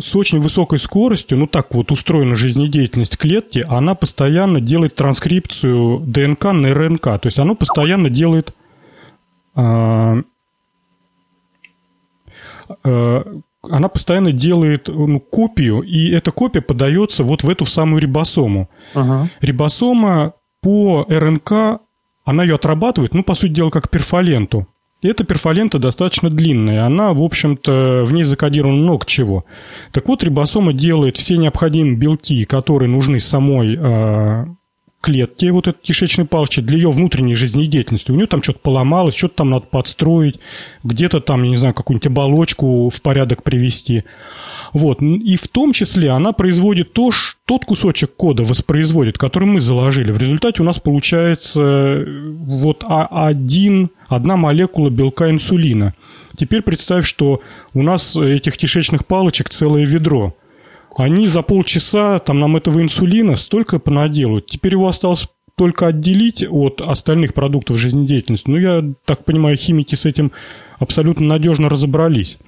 с 0.00 0.16
очень 0.16 0.40
высокой 0.40 0.80
скоростью, 0.80 1.38
ну 1.38 1.46
так 1.46 1.72
вот 1.74 1.92
устроена 1.92 2.34
жизнедеятельность 2.34 3.16
клетки, 3.16 3.64
она 3.68 3.94
постоянно 3.94 4.60
делает 4.60 4.96
транскрипцию 4.96 6.00
ДНК 6.00 6.44
на 6.46 6.74
РНК. 6.74 7.04
То 7.04 7.20
есть 7.24 7.38
она 7.38 7.54
постоянно 7.54 8.10
делает 8.10 8.52
а, 9.54 10.16
а, 12.84 13.22
она 13.62 13.88
постоянно 13.88 14.32
делает 14.32 14.88
ну, 14.88 15.20
копию, 15.20 15.82
и 15.82 16.10
эта 16.10 16.32
копия 16.32 16.62
подается 16.62 17.22
вот 17.22 17.44
в 17.44 17.48
эту 17.48 17.64
самую 17.64 18.02
рибосому. 18.02 18.68
Ага. 18.94 19.30
Рибосома 19.40 20.34
по 20.62 21.06
РНК 21.08 21.80
она 22.28 22.42
ее 22.42 22.56
отрабатывает, 22.56 23.14
ну, 23.14 23.22
по 23.22 23.32
сути 23.32 23.52
дела, 23.52 23.70
как 23.70 23.88
перфоленту. 23.88 24.66
И 25.00 25.08
эта 25.08 25.24
перфолента 25.24 25.78
достаточно 25.78 26.28
длинная. 26.28 26.84
Она, 26.84 27.14
в 27.14 27.22
общем-то, 27.22 28.02
в 28.04 28.12
ней 28.12 28.22
закодировано 28.22 28.76
много 28.76 29.06
чего. 29.06 29.46
Так 29.92 30.08
вот, 30.08 30.22
рибосома 30.22 30.74
делает 30.74 31.16
все 31.16 31.38
необходимые 31.38 31.96
белки, 31.96 32.44
которые 32.44 32.90
нужны 32.90 33.18
самой 33.18 33.76
э, 33.76 34.44
клетки, 35.00 35.46
вот 35.46 35.68
этой 35.68 35.80
кишечной 35.80 36.26
палочки, 36.26 36.60
для 36.60 36.76
ее 36.76 36.90
внутренней 36.90 37.34
жизнедеятельности. 37.34 38.10
У 38.10 38.14
нее 38.14 38.26
там 38.26 38.42
что-то 38.42 38.58
поломалось, 38.58 39.14
что-то 39.14 39.36
там 39.36 39.50
надо 39.50 39.66
подстроить, 39.66 40.40
где-то 40.82 41.20
там, 41.20 41.44
я 41.44 41.50
не 41.50 41.56
знаю, 41.56 41.74
какую-нибудь 41.74 42.06
оболочку 42.08 42.88
в 42.88 43.00
порядок 43.02 43.42
привести. 43.42 44.04
Вот. 44.72 45.00
И 45.00 45.36
в 45.36 45.48
том 45.48 45.72
числе 45.72 46.10
она 46.10 46.32
производит 46.32 46.92
то, 46.92 47.10
тот 47.44 47.64
кусочек 47.64 48.14
кода 48.16 48.42
воспроизводит, 48.42 49.18
который 49.18 49.44
мы 49.44 49.60
заложили. 49.60 50.12
В 50.12 50.18
результате 50.18 50.62
у 50.62 50.64
нас 50.64 50.78
получается 50.78 51.62
э, 51.62 52.04
вот 52.40 52.84
один, 52.88 53.90
одна 54.08 54.36
молекула 54.36 54.90
белка 54.90 55.30
инсулина. 55.30 55.94
Теперь 56.36 56.62
представь, 56.62 57.06
что 57.06 57.40
у 57.72 57.82
нас 57.82 58.16
этих 58.16 58.56
кишечных 58.56 59.06
палочек 59.06 59.48
целое 59.48 59.86
ведро. 59.86 60.34
Они 60.98 61.28
за 61.28 61.42
полчаса 61.42 62.18
там 62.18 62.40
нам 62.40 62.56
этого 62.56 62.82
инсулина 62.82 63.36
столько 63.36 63.78
понаделают. 63.78 64.46
Теперь 64.46 64.72
его 64.72 64.88
осталось 64.88 65.28
только 65.54 65.86
отделить 65.86 66.44
от 66.48 66.80
остальных 66.80 67.34
продуктов 67.34 67.76
жизнедеятельности. 67.76 68.50
Ну, 68.50 68.56
я 68.56 68.84
так 69.04 69.24
понимаю, 69.24 69.56
химики 69.56 69.94
с 69.94 70.06
этим 70.06 70.32
абсолютно 70.80 71.24
надежно 71.26 71.68
разобрались. 71.68 72.38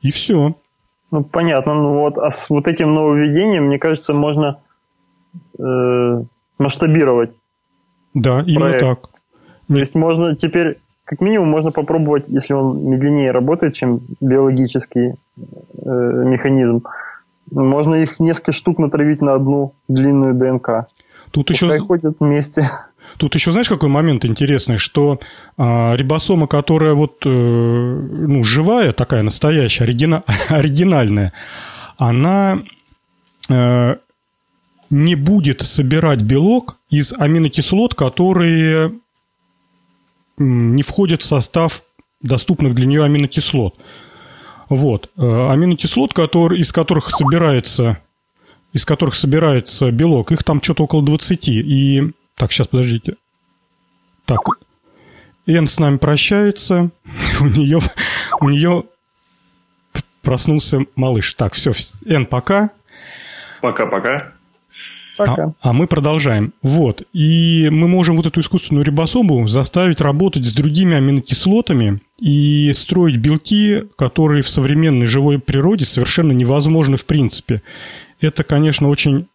И 0.00 0.10
все. 0.10 0.54
Ну, 1.10 1.24
понятно. 1.24 1.74
Ну, 1.74 2.00
вот, 2.00 2.16
а 2.16 2.30
с 2.30 2.48
вот 2.48 2.68
этим 2.68 2.94
нововведением, 2.94 3.66
мне 3.66 3.78
кажется, 3.78 4.14
можно 4.14 4.60
э, 5.58 6.22
масштабировать. 6.58 7.32
Да, 8.14 8.42
именно 8.46 8.60
проект. 8.60 8.80
так. 8.80 9.10
То 9.68 9.76
есть 9.76 9.94
можно 9.94 10.34
теперь, 10.36 10.78
как 11.04 11.20
минимум, 11.20 11.48
можно 11.48 11.70
попробовать, 11.70 12.24
если 12.28 12.54
он 12.54 12.82
медленнее 12.82 13.30
работает, 13.30 13.74
чем 13.74 14.00
биологический 14.22 15.16
э, 15.36 15.44
механизм, 15.84 16.82
можно 17.50 17.96
их 17.96 18.20
несколько 18.20 18.52
штук 18.52 18.78
натравить 18.78 19.22
на 19.22 19.34
одну 19.34 19.74
длинную 19.88 20.34
ДНК. 20.34 20.86
Тут 21.30 21.48
Пускай 21.48 21.76
еще... 21.76 21.84
ходят 21.84 22.16
вместе. 22.20 22.68
Тут 23.18 23.34
еще 23.34 23.52
знаешь, 23.52 23.68
какой 23.68 23.88
момент 23.88 24.24
интересный, 24.24 24.76
что 24.76 25.20
а, 25.56 25.94
рибосома, 25.96 26.46
которая 26.46 26.94
вот 26.94 27.24
э, 27.24 27.28
ну, 27.28 28.44
живая, 28.44 28.92
такая 28.92 29.22
настоящая, 29.22 29.84
оригина... 29.84 30.22
оригинальная, 30.48 31.32
она 31.98 32.62
э, 33.48 33.96
не 34.90 35.14
будет 35.14 35.62
собирать 35.62 36.22
белок 36.22 36.78
из 36.88 37.12
аминокислот, 37.12 37.94
которые 37.94 38.92
не 40.38 40.82
входят 40.82 41.22
в 41.22 41.26
состав 41.26 41.82
доступных 42.22 42.74
для 42.74 42.86
нее 42.86 43.04
аминокислот. 43.04 43.76
Вот. 44.70 45.10
Э, 45.16 45.50
аминокислот, 45.50 46.14
который, 46.14 46.60
из 46.60 46.72
которых 46.72 47.10
собирается 47.10 48.00
из 48.72 48.84
которых 48.84 49.14
собирается 49.14 49.90
белок, 49.90 50.32
их 50.32 50.44
там 50.44 50.62
что-то 50.62 50.84
около 50.84 51.04
20. 51.04 51.48
И... 51.48 52.12
Так, 52.36 52.52
сейчас, 52.52 52.68
подождите. 52.68 53.16
Так, 54.24 54.40
Н 55.46 55.66
с 55.66 55.78
нами 55.78 55.96
прощается. 55.96 56.90
у 57.40 57.46
нее, 57.46 57.80
у 58.40 58.48
нее 58.48 58.84
проснулся 60.22 60.80
малыш. 60.94 61.34
Так, 61.34 61.54
все, 61.54 61.72
Н, 62.06 62.26
пока. 62.26 62.70
Пока-пока. 63.60 64.32
А, 65.28 65.52
а 65.60 65.72
мы 65.72 65.86
продолжаем. 65.86 66.52
Вот. 66.62 67.02
И 67.12 67.68
мы 67.70 67.88
можем 67.88 68.16
вот 68.16 68.26
эту 68.26 68.40
искусственную 68.40 68.84
рибосому 68.84 69.46
заставить 69.48 70.00
работать 70.00 70.44
с 70.44 70.52
другими 70.52 70.96
аминокислотами 70.96 72.00
и 72.18 72.72
строить 72.74 73.16
белки, 73.16 73.84
которые 73.96 74.42
в 74.42 74.48
современной 74.48 75.06
живой 75.06 75.38
природе 75.38 75.84
совершенно 75.84 76.32
невозможны 76.32 76.96
в 76.96 77.06
принципе. 77.06 77.62
Это, 78.20 78.44
конечно, 78.44 78.88
очень 78.88 79.26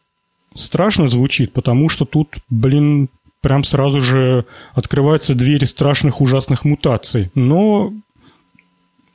страшно 0.53 1.07
звучит, 1.07 1.53
потому 1.53 1.89
что 1.89 2.05
тут, 2.05 2.35
блин, 2.49 3.09
прям 3.41 3.63
сразу 3.63 4.01
же 4.01 4.45
открываются 4.73 5.35
двери 5.35 5.65
страшных 5.65 6.21
ужасных 6.21 6.65
мутаций. 6.65 7.31
Но, 7.35 7.93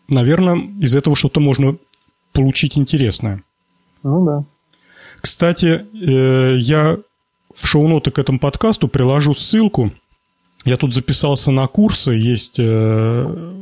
наверное, 0.08 0.56
из 0.80 0.94
этого 0.94 1.16
что-то 1.16 1.40
можно 1.40 1.76
получить 2.32 2.78
интересное. 2.78 3.42
Ну 4.02 4.24
да. 4.24 4.44
Кстати, 5.20 5.86
э, 5.92 6.56
я 6.58 6.98
в 7.54 7.66
шоу-ноты 7.66 8.10
к 8.10 8.18
этому 8.18 8.38
подкасту 8.38 8.88
приложу 8.88 9.34
ссылку. 9.34 9.92
Я 10.64 10.76
тут 10.76 10.94
записался 10.94 11.50
на 11.50 11.66
курсы, 11.66 12.12
есть 12.12 12.56
э, 12.58 13.54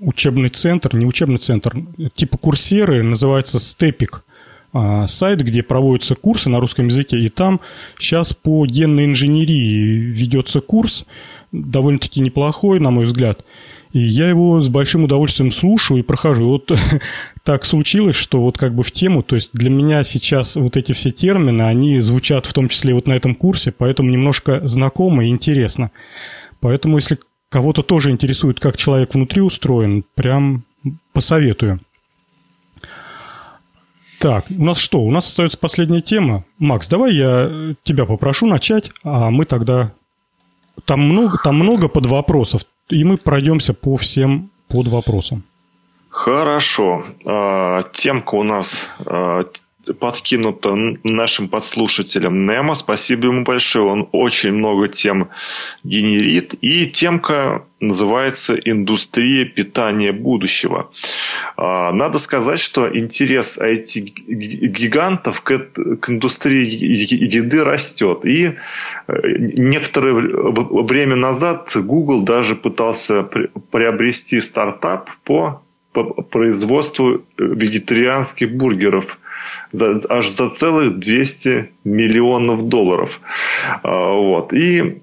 учебный 0.00 0.48
центр, 0.48 0.96
не 0.96 1.06
учебный 1.06 1.38
центр, 1.38 1.76
типа 2.14 2.38
курсеры, 2.38 3.02
называется 3.02 3.58
Степик 3.58 4.24
а, 4.72 5.06
сайт, 5.06 5.40
где 5.42 5.62
проводятся 5.62 6.16
курсы 6.16 6.50
на 6.50 6.58
русском 6.60 6.86
языке, 6.86 7.18
и 7.18 7.28
там 7.28 7.60
сейчас 7.98 8.34
по 8.34 8.66
генной 8.66 9.04
инженерии 9.04 9.96
ведется 9.96 10.60
курс, 10.60 11.06
довольно-таки 11.52 12.20
неплохой, 12.20 12.80
на 12.80 12.90
мой 12.90 13.04
взгляд. 13.04 13.44
И 13.94 14.00
я 14.00 14.28
его 14.28 14.60
с 14.60 14.68
большим 14.68 15.04
удовольствием 15.04 15.52
слушаю 15.52 16.00
и 16.00 16.02
прохожу. 16.02 16.48
Вот 16.48 16.72
так 17.44 17.64
случилось, 17.64 18.16
что 18.16 18.42
вот 18.42 18.58
как 18.58 18.74
бы 18.74 18.82
в 18.82 18.90
тему, 18.90 19.22
то 19.22 19.36
есть 19.36 19.50
для 19.52 19.70
меня 19.70 20.02
сейчас 20.02 20.56
вот 20.56 20.76
эти 20.76 20.90
все 20.90 21.12
термины, 21.12 21.62
они 21.62 22.00
звучат 22.00 22.44
в 22.44 22.52
том 22.52 22.68
числе 22.68 22.92
вот 22.92 23.06
на 23.06 23.12
этом 23.12 23.36
курсе, 23.36 23.70
поэтому 23.70 24.10
немножко 24.10 24.66
знакомо 24.66 25.24
и 25.24 25.28
интересно. 25.28 25.92
Поэтому 26.60 26.96
если 26.96 27.20
кого-то 27.50 27.82
тоже 27.82 28.10
интересует, 28.10 28.58
как 28.58 28.76
человек 28.76 29.14
внутри 29.14 29.42
устроен, 29.42 30.04
прям 30.16 30.64
посоветую. 31.12 31.78
Так, 34.18 34.46
у 34.50 34.64
нас 34.64 34.78
что? 34.78 34.98
У 35.02 35.10
нас 35.12 35.28
остается 35.28 35.56
последняя 35.56 36.00
тема. 36.00 36.44
Макс, 36.58 36.88
давай 36.88 37.14
я 37.14 37.76
тебя 37.84 38.06
попрошу 38.06 38.46
начать, 38.46 38.90
а 39.04 39.30
мы 39.30 39.44
тогда... 39.44 39.92
Там 40.84 41.00
много, 41.00 41.38
там 41.44 41.54
много 41.54 41.88
под 41.88 42.06
вопросов 42.06 42.62
и 42.88 43.04
мы 43.04 43.16
пройдемся 43.16 43.74
по 43.74 43.96
всем 43.96 44.50
под 44.68 44.88
вопросам. 44.88 45.42
Хорошо. 46.08 47.04
А, 47.26 47.82
темка 47.92 48.36
у 48.36 48.42
нас 48.42 48.88
подкинута 49.98 50.74
нашим 51.02 51.48
подслушателям 51.48 52.46
Немо. 52.46 52.74
Спасибо 52.74 53.26
ему 53.26 53.44
большое. 53.44 53.86
Он 53.86 54.08
очень 54.12 54.52
много 54.52 54.88
тем 54.88 55.28
генерит. 55.82 56.54
И 56.60 56.86
темка 56.86 57.64
называется 57.80 58.54
«Индустрия 58.54 59.44
питания 59.44 60.12
будущего». 60.12 60.90
А, 61.56 61.92
надо 61.92 62.18
сказать, 62.18 62.60
что 62.60 62.88
интерес 62.96 63.58
IT-гигантов 63.58 65.42
к, 65.42 65.52
индустрии 66.08 66.66
еды 66.66 67.64
растет. 67.64 68.24
И 68.24 68.54
э, 69.06 69.12
некоторое 69.38 70.14
время 70.14 71.16
назад 71.16 71.72
Google 71.76 72.22
даже 72.22 72.56
пытался 72.56 73.22
приобрести 73.22 74.40
стартап 74.40 75.10
по 75.24 75.62
производству 76.30 77.24
вегетарианских 77.38 78.54
бургеров 78.54 79.18
за, 79.72 80.00
аж 80.08 80.28
за 80.28 80.48
целых 80.48 80.98
200 80.98 81.70
миллионов 81.84 82.68
долларов. 82.68 83.20
А, 83.82 84.12
вот. 84.12 84.52
И 84.52 85.00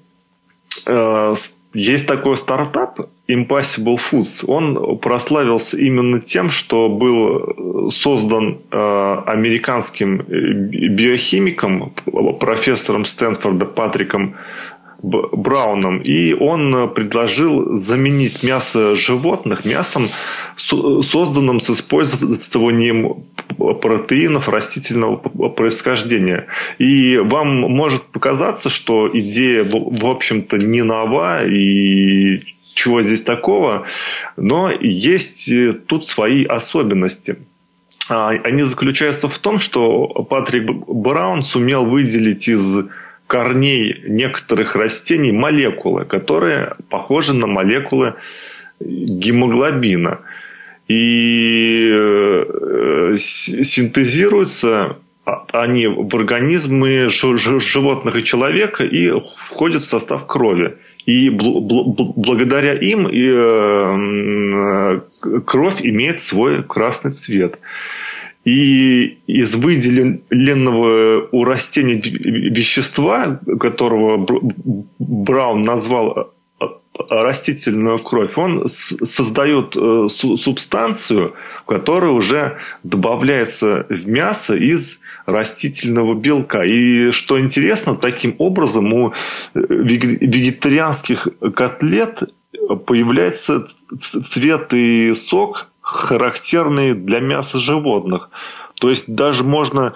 э, 0.86 1.34
есть 1.74 2.08
такой 2.08 2.36
стартап 2.38 3.00
Impossible 3.30 3.98
Foods. 3.98 4.44
Он 4.48 4.98
прославился 4.98 5.78
именно 5.78 6.20
тем, 6.20 6.50
что 6.50 6.90
был 6.90 7.90
создан 7.92 8.60
э, 8.72 9.24
американским 9.26 10.18
биохимиком, 10.18 11.94
профессором 12.40 13.06
Стэнфорда 13.06 13.66
Патриком 13.66 14.36
Брауном, 15.04 16.00
и 16.00 16.34
он 16.34 16.94
предложил 16.94 17.76
заменить 17.76 18.44
мясо 18.44 18.96
животных 18.96 19.66
мясом, 19.66 20.10
созданным 20.58 21.60
с 21.60 21.72
использованием 21.72 23.26
протеинов 23.82 24.48
растительного 24.48 25.16
происхождения. 25.50 26.48
И 26.78 27.18
вам 27.18 27.62
может 27.62 28.04
показаться, 28.06 28.70
что 28.70 29.10
идея, 29.12 29.64
в 29.64 30.06
общем-то, 30.06 30.58
не 30.58 30.84
нова 30.84 31.46
и 31.46 32.44
чего 32.74 33.02
здесь 33.02 33.24
такого, 33.24 33.86
но 34.38 34.72
есть 34.72 35.50
тут 35.88 36.08
свои 36.08 36.46
особенности. 36.46 37.38
А, 38.10 38.30
они 38.30 38.64
заключаются 38.64 39.28
в 39.28 39.38
том, 39.40 39.60
что 39.60 40.08
Патрик 40.30 40.70
Браун 40.88 41.44
сумел 41.44 41.86
выделить 41.86 42.48
из 42.48 42.86
корней 43.32 44.04
некоторых 44.10 44.76
растений 44.76 45.32
молекулы, 45.32 46.04
которые 46.04 46.76
похожи 46.90 47.34
на 47.34 47.48
молекулы 47.48 48.16
гемоглобина. 48.82 50.20
И 50.90 51.88
э, 51.90 53.16
синтезируются 53.18 54.98
они 55.54 55.88
в 55.88 56.14
организмы 56.14 57.08
животных 57.08 58.18
и 58.18 58.26
человека 58.26 58.84
и 58.84 59.12
входят 59.38 59.84
в 59.84 59.86
состав 59.86 60.28
крови. 60.28 60.76
И 61.06 61.30
благодаря 61.30 62.74
им 62.74 63.08
э, 63.08 63.92
кровь 65.46 65.82
имеет 65.82 66.20
свой 66.20 66.64
красный 66.64 67.12
цвет. 67.12 67.60
И 68.44 69.20
из 69.28 69.56
выделенного 69.56 71.28
у 71.32 71.44
растений 71.44 72.02
вещества, 72.02 73.40
которого 73.60 74.26
Браун 74.98 75.62
назвал 75.62 76.32
растительную 77.10 78.00
кровь, 78.00 78.38
он 78.38 78.68
создает 78.68 79.76
э, 79.76 80.08
субстанцию, 80.10 81.34
которая 81.66 82.12
уже 82.12 82.58
добавляется 82.84 83.86
в 83.90 84.08
мясо 84.08 84.56
из 84.56 85.00
растительного 85.26 86.16
белка. 86.16 86.64
И 86.64 87.12
что 87.12 87.40
интересно, 87.40 87.96
таким 87.96 88.36
образом 88.38 88.94
у 88.94 89.10
э, 89.10 89.14
вегетарианских 89.54 91.28
котлет 91.56 92.24
появляется 92.86 93.66
цвет 93.66 94.74
и 94.74 95.14
сок, 95.14 95.71
характерные 95.92 96.96
для 96.96 97.20
мяса 97.20 97.60
животных. 97.60 98.30
То 98.76 98.90
есть 98.90 99.14
даже 99.14 99.44
можно 99.44 99.94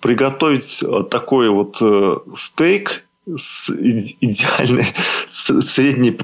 приготовить 0.00 0.82
такой 1.10 1.50
вот 1.50 1.78
э, 1.80 2.16
стейк 2.34 3.04
с 3.26 3.70
идеальной 3.70 4.86
средней 5.26 6.16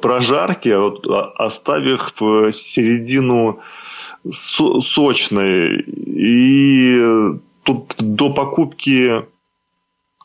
прожарки, 0.00 0.68
а 0.68 1.32
оставив 1.36 2.12
в 2.20 2.52
середину 2.52 3.58
сочной. 4.30 5.80
И 5.80 7.02
тут 7.64 7.96
до 7.98 8.30
покупки 8.32 9.24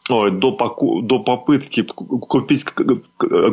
ой, 0.09 0.31
до, 0.31 0.51
поку, 0.51 1.01
до 1.01 1.19
попытки 1.19 1.83
купить 1.83 2.65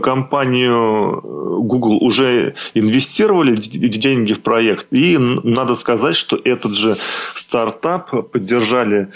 компанию 0.02 1.20
Google 1.62 1.98
уже 2.02 2.54
инвестировали 2.74 3.54
деньги 3.56 4.32
в 4.32 4.42
проект. 4.42 4.86
И 4.90 5.18
надо 5.18 5.74
сказать, 5.76 6.16
что 6.16 6.36
этот 6.42 6.74
же 6.74 6.96
стартап 7.34 8.30
поддержали 8.32 9.08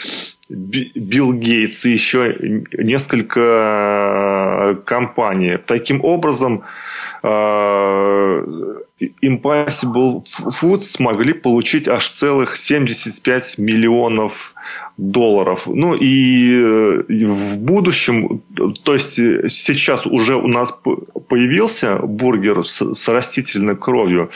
Билл 0.48 1.32
Гейтс 1.32 1.86
и 1.86 1.90
еще 1.90 2.64
несколько 2.72 3.40
компаний. 4.84 5.54
Таким 5.66 6.04
образом, 6.04 6.64
э, 7.22 8.44
Impossible 9.22 10.24
Foods 10.60 10.80
смогли 10.80 11.32
получить 11.32 11.88
аж 11.88 12.08
целых 12.08 12.56
75 12.56 13.58
миллионов 13.58 14.54
долларов. 14.96 15.66
Ну 15.66 15.94
и 15.94 16.52
э, 16.54 17.02
в 17.26 17.58
будущем, 17.60 18.42
то 18.84 18.94
есть 18.94 19.14
сейчас 19.14 20.06
уже 20.06 20.36
у 20.36 20.48
нас 20.48 20.76
появился 21.28 21.98
бургер 21.98 22.64
с, 22.64 22.94
с 22.94 23.08
растительной 23.08 23.76
кровью. 23.76 24.30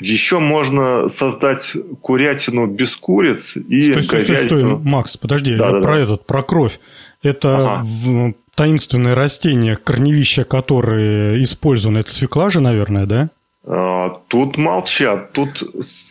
Еще 0.00 0.38
можно 0.38 1.08
создать 1.08 1.76
курятину 2.00 2.66
без 2.66 2.96
куриц 2.96 3.56
и 3.56 3.90
стой, 3.92 4.02
стой, 4.02 4.24
стой, 4.24 4.46
стой, 4.46 4.64
Макс, 4.64 5.16
подожди, 5.16 5.56
да, 5.56 5.68
я 5.68 5.72
да, 5.72 5.80
про 5.80 5.94
да. 5.94 6.00
этот, 6.00 6.26
про 6.26 6.42
кровь. 6.42 6.78
Это 7.22 7.54
ага. 7.54 7.82
в, 7.84 8.34
таинственное 8.54 9.14
растение, 9.14 9.76
корневища 9.76 10.44
которое 10.44 11.42
использовано, 11.42 11.98
это 11.98 12.10
свекла 12.10 12.50
же, 12.50 12.60
наверное, 12.60 13.06
да? 13.06 13.30
А, 13.64 14.10
тут 14.28 14.56
молчат. 14.56 15.32
Тут 15.32 15.62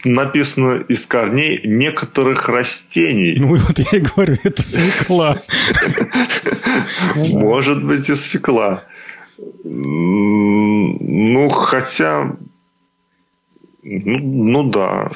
написано 0.06 0.84
из 0.88 1.06
корней 1.06 1.62
некоторых 1.64 2.47
растений. 2.47 3.36
Ну 3.38 3.56
вот 3.56 3.78
я 3.78 3.97
и 3.97 4.02
говорю, 4.02 4.38
это 4.43 4.62
свекла. 4.62 5.41
Может 7.16 7.84
быть 7.86 8.10
и 8.10 8.16
свекла. 8.16 8.84
Ну, 9.64 11.49
хотя... 11.49 12.36
Ну, 13.84 14.20
ну 14.20 14.70
да. 14.70 15.10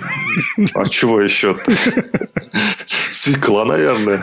А 0.74 0.86
чего 0.86 1.22
еще? 1.22 1.56
Свекла, 3.12 3.64
наверное. 3.64 4.20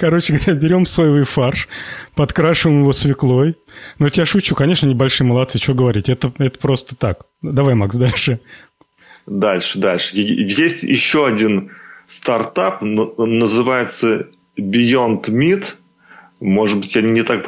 Короче 0.00 0.34
говоря, 0.34 0.54
берем 0.54 0.84
соевый 0.84 1.24
фарш, 1.24 1.68
подкрашиваем 2.14 2.80
его 2.80 2.92
свеклой. 2.92 3.56
Но 3.98 4.08
я 4.12 4.26
шучу, 4.26 4.54
конечно, 4.54 4.86
небольшие 4.86 5.26
молодцы, 5.26 5.58
что 5.58 5.74
говорить. 5.74 6.08
Это, 6.08 6.32
это 6.38 6.58
просто 6.58 6.96
так. 6.96 7.26
Давай, 7.42 7.74
Макс, 7.74 7.96
дальше. 7.96 8.40
Дальше, 9.26 9.78
дальше. 9.78 10.16
Есть 10.16 10.84
еще 10.84 11.26
один 11.26 11.70
стартап, 12.06 12.80
называется 12.82 14.28
Beyond 14.58 15.28
Meat. 15.28 15.74
Может 16.40 16.78
быть, 16.78 16.94
я 16.94 17.02
не 17.02 17.22
так 17.22 17.44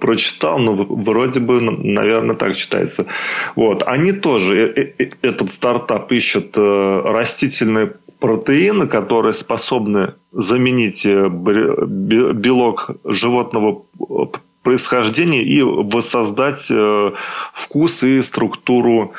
прочитал, 0.00 0.58
но 0.58 0.72
вроде 0.72 1.38
бы, 1.38 1.60
наверное, 1.60 2.34
так 2.34 2.56
читается. 2.56 3.06
Вот. 3.54 3.84
Они 3.86 4.12
тоже, 4.12 4.72
э, 4.76 5.04
э, 5.04 5.10
этот 5.22 5.50
стартап 5.50 6.10
ищет 6.10 6.56
э, 6.56 7.00
растительные 7.04 7.92
протеины, 8.18 8.88
которые 8.88 9.34
способны 9.34 10.14
заменить 10.32 11.06
э, 11.06 11.28
белок 11.28 12.90
животного 13.04 13.84
происхождения 14.64 15.42
и 15.42 15.62
воссоздать 15.62 16.66
э, 16.70 17.12
вкус 17.52 18.02
и 18.02 18.20
структуру 18.22 19.12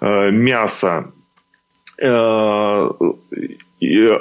э, 0.00 0.30
мяса 0.30 1.12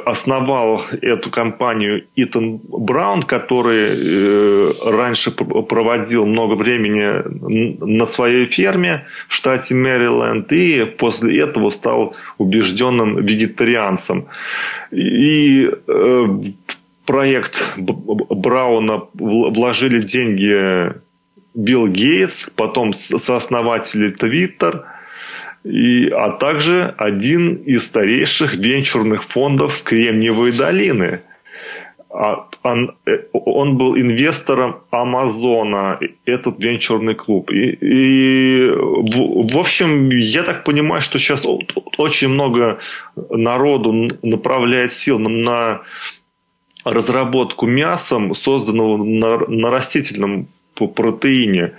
основал 0.05 0.81
эту 1.01 1.29
компанию 1.29 2.05
Итан 2.15 2.59
Браун, 2.63 3.21
который 3.21 3.89
э, 3.91 4.73
раньше 4.85 5.31
проводил 5.31 6.25
много 6.25 6.55
времени 6.55 7.21
на 7.83 8.05
своей 8.05 8.47
ферме 8.47 9.05
в 9.27 9.33
штате 9.33 9.75
Мэриленд 9.75 10.51
и 10.51 10.85
после 10.85 11.41
этого 11.41 11.69
стал 11.69 12.15
убежденным 12.37 13.23
вегетарианцем. 13.23 14.25
И 14.91 15.69
э, 15.69 15.73
в 15.87 16.80
проект 17.11 17.73
Брауна 17.77 19.03
вложили 19.13 20.01
деньги 20.01 20.93
Билл 21.53 21.87
Гейтс, 21.87 22.49
потом 22.55 22.93
сооснователи 22.93 24.09
Твиттер– 24.11 24.85
и, 25.63 26.09
а 26.09 26.31
также 26.31 26.93
один 26.97 27.55
из 27.55 27.85
старейших 27.85 28.55
венчурных 28.55 29.23
фондов 29.23 29.83
Кремниевой 29.83 30.51
долины. 30.51 31.21
А, 32.09 32.47
он, 32.63 32.95
он 33.31 33.77
был 33.77 33.95
инвестором 33.95 34.81
Амазона, 34.89 35.99
этот 36.25 36.63
венчурный 36.63 37.13
клуб. 37.13 37.51
И, 37.51 37.77
и 37.79 38.69
в, 38.71 39.53
в 39.53 39.57
общем, 39.57 40.09
я 40.09 40.43
так 40.43 40.63
понимаю, 40.63 41.01
что 41.01 41.19
сейчас 41.19 41.45
очень 41.97 42.29
много 42.29 42.79
народу 43.29 43.93
направляет 44.23 44.91
сил 44.91 45.19
на 45.19 45.81
разработку 46.83 47.67
мясом, 47.67 48.33
созданного 48.33 49.03
на, 49.03 49.37
на 49.47 49.69
растительном 49.71 50.47
протеине. 50.87 51.73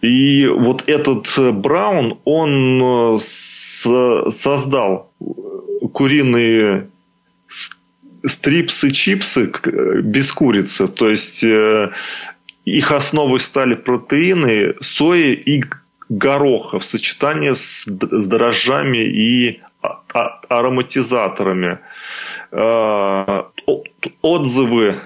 И 0.00 0.46
вот 0.46 0.88
этот 0.88 1.32
э, 1.38 1.50
Браун, 1.50 2.18
он 2.24 3.16
э, 3.16 3.18
создал 3.18 5.12
куриные 5.92 6.88
стрипсы, 8.24 8.90
чипсы 8.90 9.50
э, 9.64 10.00
без 10.02 10.32
курицы. 10.32 10.88
То 10.88 11.08
есть 11.08 11.44
их 12.64 12.92
основой 12.92 13.40
стали 13.40 13.74
протеины 13.74 14.74
сои 14.80 15.32
и 15.32 15.64
гороха 16.08 16.78
в 16.78 16.84
сочетании 16.84 17.52
с, 17.52 17.86
с 17.86 18.26
дрожжами 18.28 18.98
и 18.98 19.60
а, 19.82 20.00
а, 20.12 20.40
ароматизаторами. 20.48 21.78
Отзывы 24.22 25.00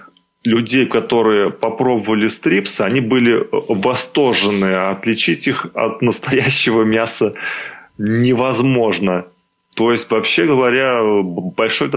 людей, 0.45 0.87
которые 0.87 1.51
попробовали 1.51 2.29
стрипсы, 2.29 2.83
они 2.83 3.01
были 3.01 3.47
восторжены. 3.51 4.91
Отличить 4.91 5.47
их 5.49 5.67
от 5.75 6.03
настоящего 6.03 6.83
мяса 6.83 7.35
невозможно. 7.99 9.27
То 9.77 9.93
есть, 9.93 10.11
вообще 10.11 10.47
говоря, 10.47 11.01
большой 11.23 11.91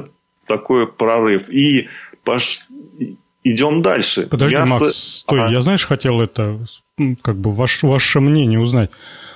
такой 0.47 0.87
прорыв. 0.87 1.49
И 1.49 1.87
пош... 2.23 2.67
идем 3.43 3.81
дальше. 3.81 4.27
Подожди, 4.27 4.55
Мясо... 4.55 4.69
Макс, 4.69 4.95
стой, 4.95 5.41
ага. 5.41 5.51
я, 5.51 5.61
знаешь, 5.61 5.85
хотел 5.85 6.21
это, 6.21 6.59
как 7.21 7.37
бы, 7.37 7.51
ваш, 7.51 7.83
ваше 7.83 8.19
мнение 8.21 8.59
узнать. 8.59 8.91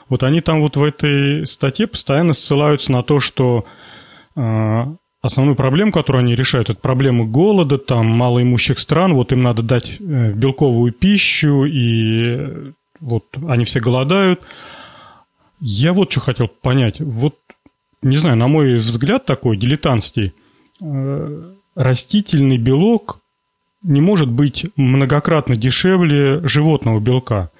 Вот 0.07 0.23
они 0.23 0.41
там 0.41 0.61
вот 0.61 0.77
в 0.77 0.83
этой 0.83 1.45
статье 1.45 1.85
постоянно 1.85 2.33
ссылаются 2.33 2.91
на 2.91 3.03
то, 3.03 3.19
что 3.19 3.65
а, 4.35 4.95
Основную 5.21 5.57
проблему, 5.57 5.91
которую 5.91 6.21
они 6.23 6.35
решают, 6.35 6.69
это 6.69 6.79
проблема 6.79 7.25
голода, 7.25 7.77
там, 7.77 8.07
малоимущих 8.07 8.79
стран, 8.79 9.13
вот 9.13 9.33
им 9.33 9.41
надо 9.41 9.61
дать 9.61 9.97
э, 9.99 10.31
белковую 10.31 10.93
пищу, 10.93 11.65
и 11.65 12.23
э, 12.23 12.71
вот 13.01 13.25
они 13.49 13.65
все 13.65 13.81
голодают. 13.81 14.41
Я 15.59 15.91
вот 15.91 16.09
что 16.09 16.21
хотел 16.21 16.47
понять. 16.47 17.01
Вот, 17.01 17.35
не 18.01 18.15
знаю, 18.15 18.37
на 18.37 18.47
мой 18.47 18.75
взгляд 18.75 19.25
такой, 19.25 19.57
дилетантский, 19.57 20.33
э, 20.81 21.51
растительный 21.75 22.57
белок 22.57 23.19
не 23.83 23.99
может 23.99 24.29
быть 24.29 24.67
многократно 24.77 25.57
дешевле 25.57 26.47
животного 26.47 27.01
белка. 27.01 27.51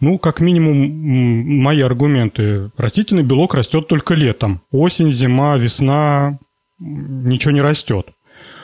Ну, 0.00 0.18
как 0.18 0.40
минимум, 0.40 1.58
мои 1.60 1.80
аргументы. 1.80 2.70
Растительный 2.76 3.22
белок 3.24 3.54
растет 3.54 3.88
только 3.88 4.14
летом. 4.14 4.60
Осень, 4.70 5.10
зима, 5.10 5.56
весна, 5.56 6.38
ничего 6.78 7.52
не 7.52 7.60
растет. 7.60 8.08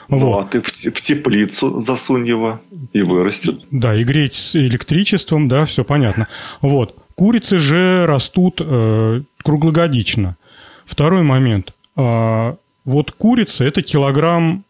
Ну, 0.08 0.18
вот. 0.18 0.44
а 0.44 0.48
ты 0.48 0.60
в, 0.60 0.66
в 0.66 1.00
теплицу 1.00 1.78
засунь 1.78 2.26
его 2.26 2.60
и 2.92 3.02
вырастет. 3.02 3.64
Да, 3.70 3.98
и 3.98 4.04
греть 4.04 4.34
с 4.34 4.56
электричеством, 4.56 5.48
да, 5.48 5.64
все 5.64 5.84
понятно. 5.84 6.28
Вот. 6.60 6.96
Курицы 7.14 7.58
же 7.58 8.06
растут 8.06 8.60
э, 8.60 9.22
круглогодично. 9.42 10.36
Второй 10.84 11.22
момент. 11.22 11.72
Э, 11.96 12.56
вот 12.84 13.12
курица– 13.12 13.64
это 13.66 13.82
килограмм, 13.82 14.64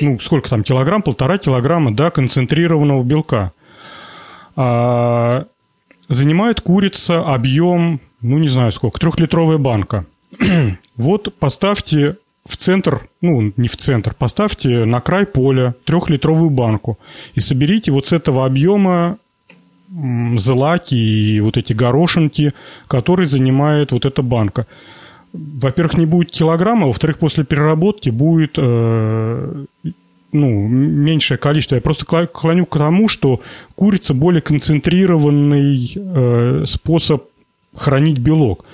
ну, 0.00 0.18
сколько 0.18 0.48
там, 0.48 0.62
килограмм, 0.62 1.02
полтора 1.02 1.36
килограмма, 1.38 1.94
да, 1.94 2.10
концентрированного 2.10 3.04
белка. 3.04 3.52
А, 4.56 5.46
занимает 6.08 6.60
курица 6.62 7.22
объем, 7.22 8.00
ну, 8.22 8.38
не 8.38 8.48
знаю 8.48 8.72
сколько, 8.72 8.98
трехлитровая 8.98 9.58
банка. 9.58 10.06
вот 10.96 11.34
поставьте 11.38 12.16
в 12.48 12.56
центр, 12.56 13.08
ну, 13.20 13.52
не 13.56 13.68
в 13.68 13.76
центр, 13.76 14.14
поставьте 14.14 14.86
на 14.86 15.00
край 15.00 15.26
поля 15.26 15.74
трехлитровую 15.84 16.48
банку 16.50 16.98
и 17.34 17.40
соберите 17.40 17.92
вот 17.92 18.06
с 18.06 18.12
этого 18.14 18.46
объема 18.46 19.18
злаки 20.36 20.94
и 20.94 21.40
вот 21.40 21.58
эти 21.58 21.74
горошинки, 21.74 22.52
которые 22.86 23.26
занимает 23.26 23.92
вот 23.92 24.06
эта 24.06 24.22
банка. 24.22 24.66
Во-первых, 25.32 25.98
не 25.98 26.06
будет 26.06 26.30
килограмма, 26.30 26.86
во-вторых, 26.86 27.18
после 27.18 27.44
переработки 27.44 28.08
будет 28.08 28.54
э, 28.56 29.64
ну, 30.32 30.68
меньшее 30.68 31.36
количество. 31.36 31.74
Я 31.74 31.82
просто 31.82 32.06
клоню 32.26 32.64
к 32.64 32.78
тому, 32.78 33.08
что 33.08 33.42
курица 33.74 34.14
более 34.14 34.40
концентрированный 34.40 35.92
э, 35.94 36.64
способ 36.66 37.24
хранить 37.74 38.18
белок, 38.18 38.64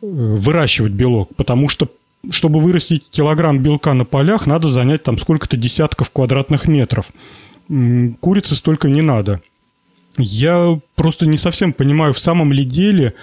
э, 0.00 0.06
выращивать 0.06 0.92
белок, 0.92 1.34
потому 1.34 1.68
что 1.68 1.88
чтобы 2.30 2.60
вырастить 2.60 3.08
килограмм 3.10 3.60
белка 3.60 3.94
на 3.94 4.04
полях, 4.04 4.46
надо 4.46 4.68
занять 4.68 5.02
там 5.02 5.16
сколько-то 5.16 5.56
десятков 5.56 6.10
квадратных 6.10 6.68
метров. 6.68 7.10
Курицы 8.20 8.54
столько 8.54 8.88
не 8.88 9.00
надо. 9.00 9.40
Я 10.18 10.78
просто 10.96 11.26
не 11.26 11.38
совсем 11.38 11.72
понимаю, 11.72 12.12
в 12.12 12.18
самом 12.18 12.52
ли 12.52 12.64
деле 12.64 13.14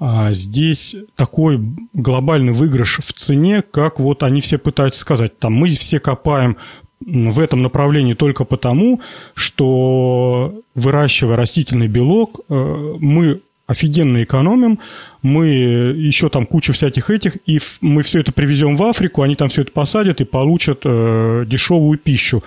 а, 0.00 0.32
здесь 0.32 0.96
такой 1.14 1.62
глобальный 1.92 2.52
выигрыш 2.52 2.98
в 2.98 3.12
цене, 3.12 3.62
как 3.62 4.00
вот 4.00 4.22
они 4.22 4.40
все 4.40 4.58
пытаются 4.58 5.00
сказать. 5.00 5.38
Там 5.38 5.54
мы 5.54 5.70
все 5.70 6.00
копаем 6.00 6.56
в 7.00 7.38
этом 7.38 7.62
направлении 7.62 8.14
только 8.14 8.44
потому, 8.44 9.00
что 9.34 10.62
выращивая 10.74 11.36
растительный 11.36 11.88
белок, 11.88 12.40
э, 12.48 12.94
мы 12.98 13.40
офигенно 13.66 14.22
экономим, 14.22 14.78
мы 15.22 15.46
еще 15.48 16.28
там 16.28 16.46
кучу 16.46 16.72
всяких 16.72 17.10
этих, 17.10 17.38
и 17.46 17.58
мы 17.80 18.02
все 18.02 18.20
это 18.20 18.32
привезем 18.32 18.76
в 18.76 18.82
Африку, 18.82 19.22
они 19.22 19.36
там 19.36 19.48
все 19.48 19.62
это 19.62 19.72
посадят 19.72 20.20
и 20.20 20.24
получат 20.24 20.82
э, 20.84 21.44
дешевую 21.46 21.98
пищу. 21.98 22.42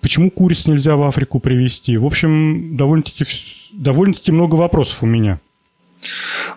Почему 0.00 0.30
куриц 0.30 0.66
нельзя 0.66 0.96
в 0.96 1.02
Африку 1.02 1.40
привезти? 1.40 1.96
В 1.96 2.06
общем, 2.06 2.76
довольно-таки, 2.76 3.24
довольно-таки 3.72 4.32
много 4.32 4.54
вопросов 4.54 5.02
у 5.02 5.06
меня. 5.06 5.40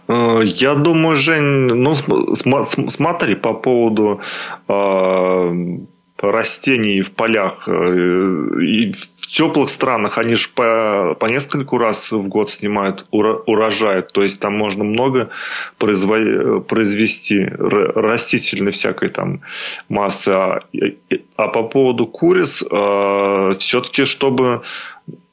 Э, 0.07 0.41
я 0.45 0.76
думаю, 0.76 1.15
Жень, 1.15 1.73
ну 1.73 1.93
смотри 1.95 3.35
по 3.35 3.53
поводу 3.53 4.21
э, 4.67 5.77
растений 6.17 7.01
в 7.01 7.11
полях 7.11 7.67
э, 7.67 8.61
и 8.61 8.93
в 9.30 9.31
теплых 9.31 9.69
странах 9.69 10.18
они 10.18 10.34
же 10.34 10.49
по, 10.56 11.15
по 11.19 11.27
нескольку 11.27 11.77
раз 11.77 12.11
в 12.11 12.27
год 12.27 12.49
снимают 12.49 13.06
урожай, 13.11 14.01
то 14.01 14.23
есть 14.23 14.39
там 14.39 14.57
можно 14.57 14.84
много 14.84 15.30
производить, 15.77 16.65
произвести 16.65 17.45
растительной 17.45 18.72
всякой 18.72 19.10
там 19.10 19.41
массы. 19.88 20.30
А, 20.30 20.64
а 21.35 21.47
по 21.47 21.61
поводу 21.61 22.07
куриц, 22.07 22.64
э, 22.64 23.53
все-таки 23.60 24.06
чтобы 24.06 24.64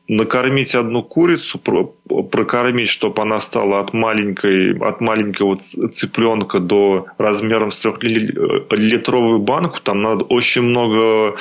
накормить 0.08 0.74
одну 0.74 1.02
курицу, 1.02 1.58
прокормить, 1.58 2.88
чтобы 2.88 3.22
она 3.22 3.40
стала 3.40 3.80
от 3.80 3.92
маленькой, 3.92 4.76
от 4.78 5.00
маленького 5.00 5.56
цыпленка 5.56 6.60
до 6.60 7.06
размером 7.18 7.72
с 7.72 7.80
трехлитровую 7.80 9.40
банку, 9.40 9.80
там 9.82 10.02
надо 10.02 10.24
очень 10.24 10.62
много 10.62 11.34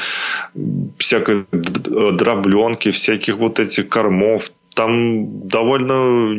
всякой 0.98 1.46
дробленки, 1.52 2.92
всяких 2.92 3.38
вот 3.38 3.60
этих 3.60 3.88
кормов. 3.90 4.52
Там 4.76 5.48
довольно 5.48 6.36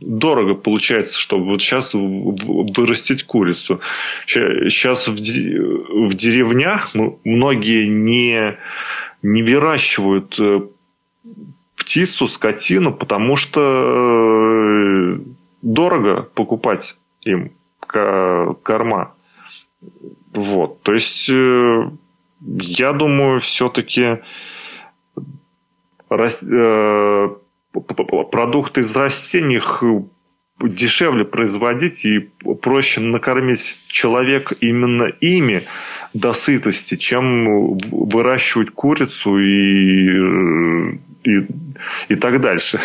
дорого 0.00 0.54
получается, 0.54 1.18
чтобы 1.18 1.46
вот 1.46 1.60
сейчас 1.60 1.94
вырастить 1.94 3.24
курицу. 3.24 3.80
Сейчас 4.26 5.08
в, 5.08 5.14
в 5.14 6.14
деревнях 6.14 6.94
многие 7.24 7.88
не, 7.88 8.56
не 9.22 9.42
выращивают 9.42 10.38
э, 10.40 10.60
птицу, 11.88 12.28
скотину, 12.28 12.92
потому 12.92 13.36
что 13.36 13.60
э, 13.60 15.18
дорого 15.62 16.28
покупать 16.34 16.98
им 17.22 17.52
корма. 17.80 19.14
Вот. 20.34 20.82
То 20.82 20.92
есть, 20.92 21.30
э, 21.30 21.90
я 22.40 22.92
думаю, 22.92 23.40
все-таки 23.40 24.18
э, 26.10 27.28
продукты 28.30 28.80
из 28.82 28.94
растений 28.94 29.58
дешевле 30.60 31.24
производить 31.24 32.04
и 32.04 32.30
проще 32.60 33.00
накормить 33.00 33.78
человека 33.86 34.54
именно 34.60 35.04
ими 35.04 35.62
до 36.12 36.34
сытости, 36.34 36.96
чем 36.96 37.78
выращивать 37.78 38.70
курицу 38.70 39.38
и 39.38 40.98
и, 41.28 41.46
и 42.08 42.16
так 42.16 42.40
дальше. 42.40 42.78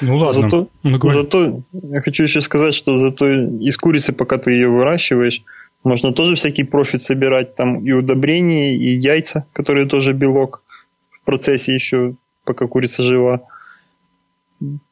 Ну 0.00 0.16
ладно. 0.16 0.40
Зато, 0.42 0.68
ну, 0.82 0.98
зато 1.08 1.62
я 1.72 2.00
хочу 2.00 2.22
еще 2.22 2.40
сказать, 2.40 2.74
что 2.74 2.98
зато 2.98 3.26
из 3.28 3.76
курицы, 3.76 4.12
пока 4.12 4.38
ты 4.38 4.52
ее 4.52 4.68
выращиваешь, 4.68 5.42
можно 5.82 6.12
тоже 6.12 6.34
всякий 6.36 6.64
профит 6.64 7.02
собирать, 7.02 7.54
там 7.54 7.84
и 7.84 7.92
удобрения, 7.92 8.76
и 8.76 8.98
яйца, 8.98 9.46
которые 9.52 9.86
тоже 9.86 10.12
белок 10.12 10.62
в 11.10 11.24
процессе 11.24 11.74
еще, 11.74 12.14
пока 12.44 12.66
курица 12.66 13.02
жива. 13.02 13.42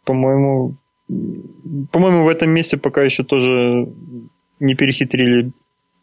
По-моему, 0.04 0.76
по-моему, 1.90 2.24
в 2.24 2.28
этом 2.28 2.50
месте 2.50 2.76
пока 2.76 3.02
еще 3.02 3.24
тоже 3.24 3.88
не 4.60 4.74
перехитрили 4.74 5.52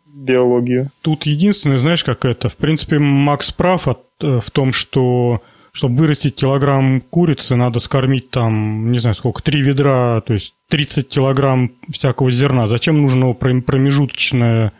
биологию. 0.06 0.90
Тут 1.02 1.24
единственное, 1.24 1.78
знаешь, 1.78 2.04
как 2.04 2.26
это, 2.26 2.50
в 2.50 2.58
принципе, 2.58 3.00
Макс 3.00 3.52
прав 3.52 3.88
от, 3.88 4.04
э, 4.22 4.40
в 4.40 4.52
том, 4.52 4.74
что 4.74 5.42
чтобы 5.72 5.96
вырастить 5.96 6.36
килограмм 6.36 7.02
курицы, 7.02 7.56
надо 7.56 7.80
скормить 7.80 8.30
там, 8.30 8.92
не 8.92 9.00
знаю 9.00 9.16
сколько, 9.16 9.42
три 9.42 9.62
ведра, 9.62 10.22
то 10.22 10.34
есть 10.34 10.54
30 10.70 11.08
килограмм 11.08 11.72
всякого 11.90 12.30
зерна. 12.30 12.68
Зачем 12.68 13.02
нужно 13.02 13.34
промежуточное 13.34 14.74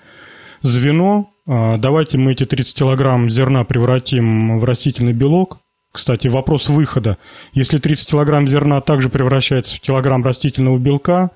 звено? 0.62 1.30
А, 1.48 1.78
давайте 1.78 2.18
мы 2.18 2.34
эти 2.34 2.46
30 2.46 2.78
килограмм 2.78 3.30
зерна 3.30 3.64
превратим 3.64 4.58
в 4.58 4.64
растительный 4.66 5.14
белок. 5.14 5.60
Кстати, 5.94 6.28
вопрос 6.28 6.70
выхода. 6.70 7.18
Если 7.54 7.78
30 7.78 8.10
килограмм 8.10 8.48
зерна 8.48 8.82
также 8.82 9.10
превращается 9.10 9.76
в 9.76 9.82
килограмм 9.82 10.24
растительного 10.24 10.78
белка, 10.78 11.32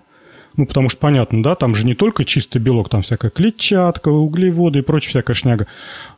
ну, 0.58 0.66
потому 0.66 0.88
что 0.88 1.00
понятно, 1.00 1.44
да, 1.44 1.56
там 1.56 1.76
же 1.76 1.86
не 1.86 1.96
только 1.96 2.24
чистый 2.24 2.60
белок, 2.60 2.90
там 2.90 3.02
всякая 3.02 3.30
клетчатка, 3.30 4.10
углеводы 4.10 4.80
и 4.80 4.82
прочая 4.82 5.10
всякая 5.10 5.34
шняга. 5.34 5.68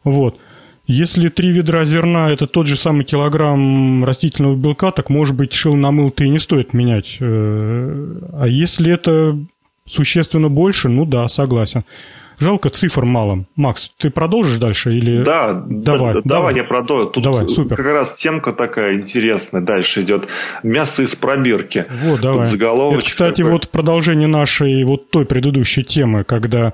Вот. 0.04 0.40
Если 0.88 1.28
три 1.28 1.52
ведра 1.52 1.84
зерна– 1.84 2.32
это 2.32 2.48
тот 2.48 2.68
же 2.68 2.78
самый 2.78 3.04
килограмм 3.04 4.06
растительного 4.06 4.56
белка, 4.56 4.92
так, 4.92 5.10
может 5.10 5.36
быть, 5.36 5.54
шил 5.54 5.76
на 5.76 5.92
мыл-то 5.92 6.24
и 6.24 6.30
не 6.30 6.40
стоит 6.40 6.74
менять. 6.74 7.18
Э, 7.20 8.20
а 8.34 8.46
если 8.48 8.92
это 8.92 9.38
существенно 9.86 10.48
больше, 10.48 10.88
ну 10.88 11.06
да, 11.06 11.28
согласен. 11.28 11.84
Жалко, 12.40 12.70
цифр 12.70 13.04
мало. 13.04 13.46
Макс, 13.56 13.92
ты 13.98 14.12
продолжишь 14.12 14.60
дальше 14.60 14.96
или... 14.96 15.22
Да, 15.22 15.54
давай, 15.54 16.14
да, 16.14 16.22
давай. 16.24 16.24
давай 16.24 16.56
я 16.56 16.64
продолжу. 16.64 17.10
Тут 17.10 17.24
давай, 17.24 17.50
супер. 17.50 17.76
как 17.76 17.86
раз 17.86 18.14
темка 18.14 18.54
такая 18.54 18.96
интересная 18.96 19.62
дальше 19.62 20.04
идет. 20.04 20.28
Мясо 20.62 21.02
из 21.02 21.16
пробирки. 21.16 21.88
Вот, 21.90 22.22
давай. 22.22 22.44
Тут 22.44 22.46
заголовочек 22.46 23.00
Это, 23.00 23.10
кстати, 23.10 23.42
такой. 23.42 23.54
вот 23.54 23.70
продолжение 23.70 24.28
нашей 24.28 24.84
вот 24.84 25.10
той 25.10 25.26
предыдущей 25.26 25.84
темы, 25.84 26.24
когда 26.24 26.74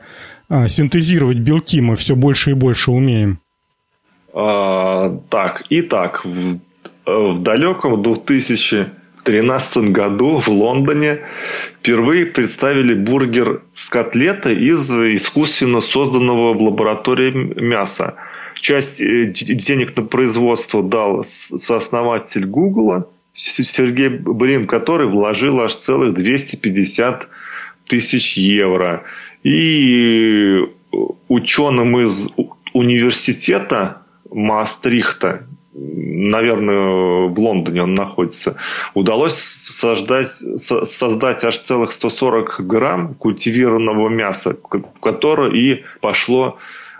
а, 0.50 0.68
синтезировать 0.68 1.38
белки 1.38 1.80
мы 1.80 1.96
все 1.96 2.16
больше 2.16 2.52
и 2.52 2.54
больше 2.54 2.92
умеем. 2.92 3.40
А, 4.34 5.14
так, 5.30 5.64
итак, 5.70 6.26
в, 6.26 6.58
в 7.06 7.44
далеком 7.44 8.02
2013 8.02 9.92
году 9.92 10.40
в 10.40 10.48
Лондоне 10.48 11.20
впервые 11.80 12.26
представили 12.26 12.96
бургер 12.96 13.62
с 13.74 13.90
котлетой 13.90 14.56
из 14.56 14.90
искусственно 14.90 15.82
созданного 15.82 16.54
в 16.54 16.64
лаборатории 16.64 17.32
мяса. 17.32 18.16
Часть 18.60 19.02
э, 19.02 19.28
денег 19.28 19.96
на 19.96 20.04
производство 20.04 20.82
дал 20.82 21.24
сооснователь 21.24 22.46
Гугла 22.46 23.08
Сергей 23.36 24.10
Брин, 24.10 24.66
который 24.66 25.08
вложил 25.08 25.62
аж 25.62 25.76
целых 25.76 26.16
250 26.16 27.28
тысяч 27.86 28.38
евро. 28.38 29.04
И 29.44 30.60
ученым 31.28 32.00
из 32.00 32.30
университета 32.74 34.03
Маастрихта, 34.34 35.46
наверное, 35.74 37.28
в 37.28 37.40
Лондоне 37.40 37.84
он 37.84 37.96
находится, 37.96 38.56
удалось 38.94 39.36
создать, 39.36 40.30
создать 40.58 41.44
аж 41.44 41.58
целых 41.58 41.92
140 41.92 42.66
грамм 42.68 43.16
культивированного 43.16 44.10
мяса, 44.10 44.56
которое 45.02 45.52
и 45.52 45.84
пошло 46.02 46.58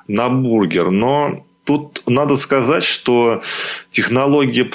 на 0.08 0.30
бургер. 0.30 0.92
Но 0.92 1.46
тут 1.66 2.04
надо 2.08 2.36
сказать, 2.36 2.84
что 2.84 3.42
технология 3.90 4.70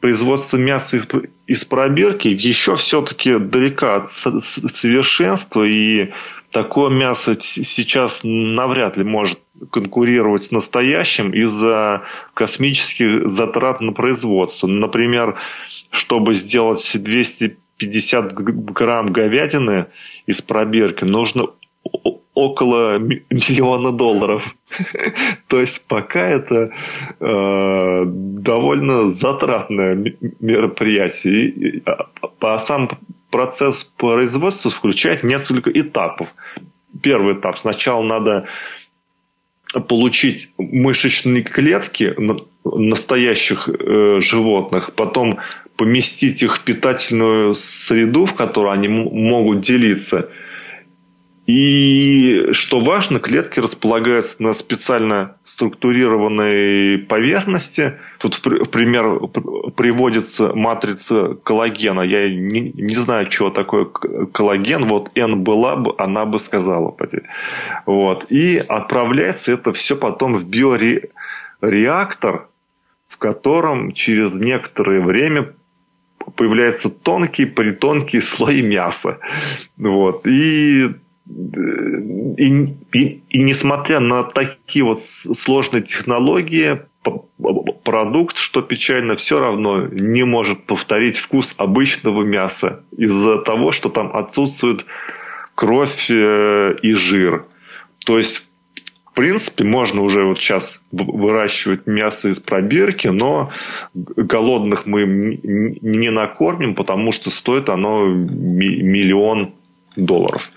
производства 0.00 0.56
мяса 0.56 0.96
из, 0.98 1.08
из 1.46 1.64
пробирки 1.64 2.28
еще 2.28 2.76
все-таки 2.76 3.38
далека 3.38 3.96
от 3.96 4.08
совершенства, 4.08 5.62
и 5.64 6.12
такое 6.54 6.88
мясо 6.88 7.34
сейчас 7.38 8.20
навряд 8.22 8.96
ли 8.96 9.02
может 9.02 9.40
конкурировать 9.70 10.44
с 10.44 10.52
настоящим 10.52 11.32
из-за 11.34 12.04
космических 12.32 13.28
затрат 13.28 13.80
на 13.80 13.92
производство. 13.92 14.68
Например, 14.68 15.36
чтобы 15.90 16.34
сделать 16.34 16.88
250 16.94 18.34
грамм 18.34 19.12
говядины 19.12 19.86
из 20.26 20.42
пробирки, 20.42 21.04
нужно 21.04 21.48
около 22.34 22.98
миллиона 22.98 23.90
долларов. 23.90 24.54
То 25.48 25.60
есть 25.60 25.88
пока 25.88 26.20
это 26.20 26.70
э, 27.18 28.02
довольно 28.06 29.10
затратное 29.10 30.14
мероприятие. 30.38 31.82
А 32.40 32.58
сам 32.58 32.88
процесс 33.34 33.82
производства 33.82 34.70
включает 34.70 35.24
несколько 35.24 35.68
этапов. 35.68 36.36
Первый 37.02 37.34
этап. 37.34 37.58
Сначала 37.58 38.04
надо 38.04 38.46
получить 39.88 40.50
мышечные 40.56 41.42
клетки 41.42 42.14
настоящих 42.64 43.68
э, 43.68 44.20
животных, 44.20 44.92
потом 44.94 45.40
поместить 45.76 46.44
их 46.44 46.58
в 46.58 46.60
питательную 46.60 47.54
среду, 47.54 48.26
в 48.26 48.34
которой 48.34 48.72
они 48.72 48.86
могут 48.86 49.62
делиться– 49.62 50.28
и 51.46 52.52
что 52.52 52.80
важно, 52.80 53.20
клетки 53.20 53.60
располагаются 53.60 54.42
на 54.42 54.54
специально 54.54 55.36
структурированной 55.42 56.98
поверхности. 56.98 57.98
Тут 58.18 58.36
в 58.36 58.70
пример 58.70 59.18
приводится 59.76 60.54
матрица 60.54 61.34
коллагена. 61.34 62.00
Я 62.00 62.30
не, 62.30 62.72
не 62.72 62.94
знаю, 62.94 63.30
что 63.30 63.50
такое 63.50 63.84
коллаген. 63.84 64.86
Вот 64.86 65.10
N 65.14 65.42
была 65.42 65.76
бы, 65.76 65.94
она 65.98 66.24
бы 66.24 66.38
сказала. 66.38 66.96
Вот. 67.84 68.24
И 68.30 68.56
отправляется 68.56 69.52
это 69.52 69.74
все 69.74 69.96
потом 69.96 70.34
в 70.34 70.46
биореактор, 70.46 72.48
в 73.06 73.18
котором 73.18 73.92
через 73.92 74.34
некоторое 74.34 75.02
время 75.02 75.52
появляется 76.36 76.88
тонкий, 76.88 77.44
притонкий 77.44 78.22
слой 78.22 78.62
мяса. 78.62 79.18
Вот. 79.76 80.26
И 80.26 80.94
и, 81.26 82.76
и, 82.92 83.22
и 83.28 83.38
несмотря 83.42 84.00
на 84.00 84.24
такие 84.24 84.84
вот 84.84 85.00
сложные 85.00 85.82
технологии, 85.82 86.80
продукт, 87.82 88.38
что 88.38 88.62
печально, 88.62 89.16
все 89.16 89.38
равно 89.40 89.86
не 89.86 90.24
может 90.24 90.64
повторить 90.64 91.16
вкус 91.16 91.54
обычного 91.58 92.22
мяса 92.22 92.84
из-за 92.96 93.38
того, 93.38 93.72
что 93.72 93.88
там 93.88 94.14
отсутствует 94.16 94.86
кровь 95.54 96.06
э, 96.10 96.76
и 96.82 96.94
жир. 96.94 97.46
То 98.06 98.18
есть, 98.18 98.54
в 99.10 99.14
принципе, 99.14 99.64
можно 99.64 100.02
уже 100.02 100.24
вот 100.24 100.38
сейчас 100.38 100.82
выращивать 100.92 101.86
мясо 101.86 102.28
из 102.28 102.40
пробирки, 102.40 103.08
но 103.08 103.50
голодных 103.94 104.86
мы 104.86 105.04
не 105.04 106.10
накормим, 106.10 106.74
потому 106.74 107.12
что 107.12 107.30
стоит 107.30 107.68
оно 107.68 108.06
миллион 108.06 109.54
долларов. 109.96 110.50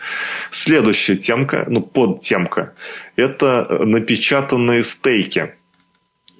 Следующая 0.52 1.16
темка, 1.16 1.66
ну, 1.68 1.82
подтемка, 1.82 2.74
это 3.16 3.68
напечатанные 3.86 4.84
стейки. 4.84 5.54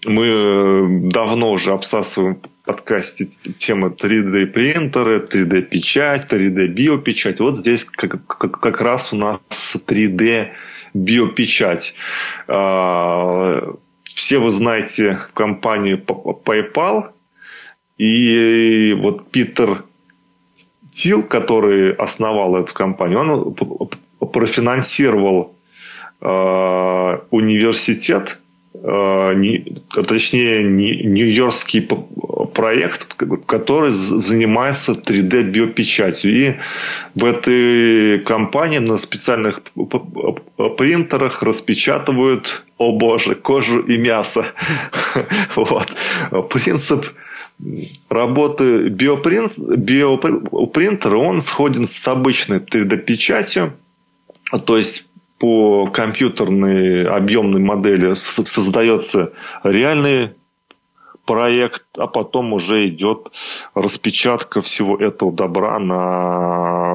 Мы 0.06 0.26
э, 0.26 1.10
давно 1.10 1.52
уже 1.52 1.74
обсасываем 1.74 2.40
подкасте 2.68 3.26
темы 3.26 3.90
3D 3.90 4.48
принтеры, 4.48 5.20
3D 5.20 5.62
печать, 5.62 6.32
3D 6.32 6.68
биопечать. 6.68 7.40
Вот 7.40 7.58
здесь 7.58 7.86
как, 7.86 8.26
как, 8.28 8.60
как 8.60 8.82
раз 8.82 9.14
у 9.14 9.16
нас 9.16 9.40
3D 9.50 10.50
биопечать. 10.94 11.96
А, 12.48 13.74
все 14.04 14.40
вы 14.40 14.52
знаете 14.52 15.20
компанию 15.34 15.98
PayPal, 15.98 17.12
и 17.98 18.96
вот 19.00 19.32
Питер 19.32 19.86
Тил, 20.98 21.22
который 21.22 21.94
основал 21.94 22.56
эту 22.56 22.74
компанию, 22.74 23.20
он 23.20 23.90
профинансировал 24.32 25.54
э, 26.22 27.18
университет, 27.30 28.40
э, 28.74 29.34
не, 29.36 29.78
точнее 30.08 30.64
нью-йоркский 30.64 31.88
проект, 32.56 33.14
который 33.46 33.92
занимается 33.92 34.94
3D-биопечатью. 34.94 36.32
И 36.32 36.56
в 37.14 37.26
этой 37.26 38.20
компании 38.22 38.80
на 38.80 38.98
специальных 38.98 39.62
принтерах 40.78 41.44
распечатывают, 41.44 42.66
о 42.80 42.98
боже, 42.98 43.36
кожу 43.36 43.82
и 43.82 43.98
мясо. 43.98 44.46
Вот. 45.56 45.88
Принцип 46.50 47.06
работы 48.10 48.90
биопринт, 48.90 49.58
биопринтера, 49.60 51.18
он 51.18 51.42
сходен 51.42 51.86
с 51.86 52.08
обычной 52.08 52.60
3D-печатью. 52.60 53.74
То 54.66 54.78
есть 54.78 55.10
по 55.40 55.88
компьютерной 55.88 57.08
объемной 57.08 57.60
модели 57.60 58.14
создается 58.14 59.34
реальный 59.64 60.30
проект, 61.26 61.84
а 61.98 62.08
потом 62.08 62.54
уже 62.54 62.88
идет 62.88 63.32
распечатка 63.76 64.62
всего 64.62 64.98
этого 64.98 65.32
добра 65.32 65.78
на 65.78 66.87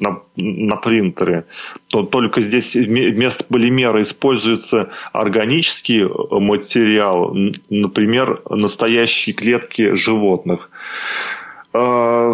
на, 0.00 0.20
на 0.36 0.76
принтере, 0.76 1.44
то 1.88 2.02
только 2.02 2.40
здесь 2.40 2.74
вместо 2.74 3.44
полимера 3.44 4.02
используется 4.02 4.90
органический 5.12 6.02
э, 6.02 6.08
материал, 6.40 7.34
например, 7.70 8.42
настоящие 8.50 9.34
клетки 9.34 9.94
животных. 9.94 10.70
А, 11.72 12.32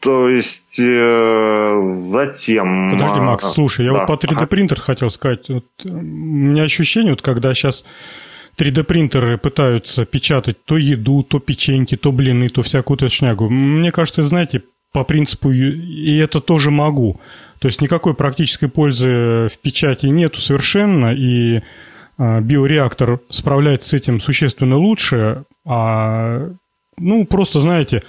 то 0.00 0.28
есть 0.28 0.78
э, 0.80 1.80
затем... 1.82 2.90
Подожди, 2.92 3.20
Макс, 3.20 3.44
а, 3.44 3.48
слушай, 3.48 3.84
я 3.84 3.92
да. 3.92 4.06
вот 4.06 4.06
по 4.06 4.26
3D 4.26 4.46
принтер 4.46 4.80
хотел 4.80 5.10
сказать. 5.10 5.48
Вот, 5.48 5.64
у 5.84 5.88
меня 5.90 6.62
ощущение, 6.62 7.12
вот 7.12 7.22
когда 7.22 7.52
сейчас 7.52 7.84
3D 8.56 8.84
принтеры 8.84 9.36
пытаются 9.36 10.04
печатать 10.06 10.64
то 10.64 10.76
еду, 10.76 11.22
то 11.22 11.40
печеньки, 11.40 11.96
то 11.96 12.12
блины, 12.12 12.48
то 12.48 12.62
всякую 12.62 12.96
эту 12.96 13.10
шнягу. 13.10 13.50
Мне 13.50 13.90
кажется, 13.90 14.22
знаете, 14.22 14.62
по 14.96 15.04
принципу 15.04 15.50
и 15.52 16.16
это 16.16 16.40
тоже 16.40 16.70
могу. 16.70 17.20
То 17.58 17.68
есть 17.68 17.82
никакой 17.82 18.14
практической 18.14 18.66
пользы 18.66 19.46
в 19.46 19.58
печати 19.60 20.06
нету 20.06 20.40
совершенно, 20.40 21.14
и 21.14 21.60
а, 22.16 22.40
биореактор 22.40 23.20
справляется 23.28 23.90
с 23.90 23.92
этим 23.92 24.20
существенно 24.20 24.78
лучше, 24.78 25.44
а, 25.66 26.48
ну, 26.96 27.26
просто, 27.26 27.60
знаете, 27.60 28.04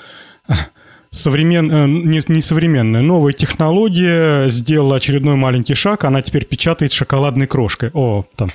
современ... 1.09 1.69
Э, 1.69 1.87
не, 1.87 2.21
не 2.25 2.41
современная, 2.41 3.01
новая 3.01 3.33
технология 3.33 4.47
сделала 4.47 4.95
очередной 4.95 5.35
маленький 5.35 5.73
шаг, 5.73 6.05
она 6.05 6.21
теперь 6.21 6.45
печатает 6.45 6.93
шоколадной 6.93 7.47
крошкой. 7.47 7.91
О, 7.93 8.23
там. 8.37 8.47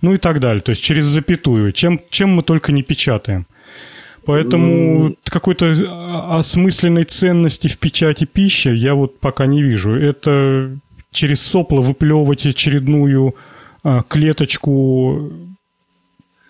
Ну 0.00 0.14
и 0.14 0.16
так 0.16 0.40
далее. 0.40 0.62
То 0.62 0.70
есть 0.70 0.82
через 0.82 1.04
запятую. 1.04 1.72
Чем, 1.72 2.00
чем 2.08 2.30
мы 2.30 2.42
только 2.42 2.72
не 2.72 2.82
печатаем. 2.82 3.46
Поэтому 4.24 5.08
mm. 5.08 5.16
какой-то 5.24 5.74
а, 5.88 6.38
осмысленной 6.38 7.04
ценности 7.04 7.68
в 7.68 7.78
печати 7.78 8.24
пищи 8.24 8.68
я 8.68 8.94
вот 8.94 9.18
пока 9.18 9.46
не 9.46 9.62
вижу. 9.62 9.94
Это 9.94 10.78
через 11.10 11.42
сопло 11.42 11.80
выплевывать 11.80 12.46
очередную 12.46 13.34
а, 13.82 14.02
клеточку 14.02 15.32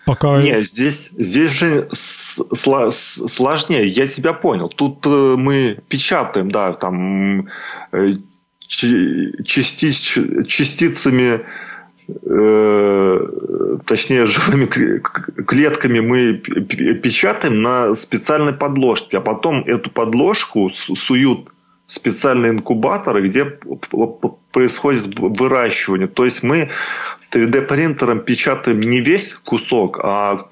Пока... 0.05 0.41
Не, 0.41 0.61
здесь, 0.63 1.11
здесь 1.17 1.51
же 1.51 1.87
сложнее. 1.93 3.87
Я 3.87 4.05
тебя 4.07 4.33
понял. 4.33 4.67
Тут 4.67 5.05
э, 5.05 5.35
мы 5.37 5.77
печатаем, 5.87 6.51
да, 6.51 6.73
там 6.73 7.47
э, 7.93 8.15
частиц, 8.67 10.19
частицами 10.45 11.39
Э, 11.39 11.43
точнее 13.85 14.25
живыми 14.25 14.65
клетками 14.65 15.99
мы 15.99 16.33
печатаем 16.35 17.57
на 17.57 17.95
специальной 17.95 18.53
подложке, 18.53 19.17
а 19.17 19.21
потом 19.21 19.63
эту 19.65 19.89
подложку 19.89 20.69
суют 20.69 21.49
специальные 21.85 22.51
инкубаторы, 22.51 23.27
где 23.27 23.45
происходит 24.51 25.19
выращивание. 25.19 26.07
То 26.07 26.25
есть 26.25 26.41
мы 26.43 26.69
3D-принтером 27.33 28.21
печатаем 28.21 28.79
не 28.79 29.01
весь 29.01 29.33
кусок, 29.33 29.99
а 30.01 30.47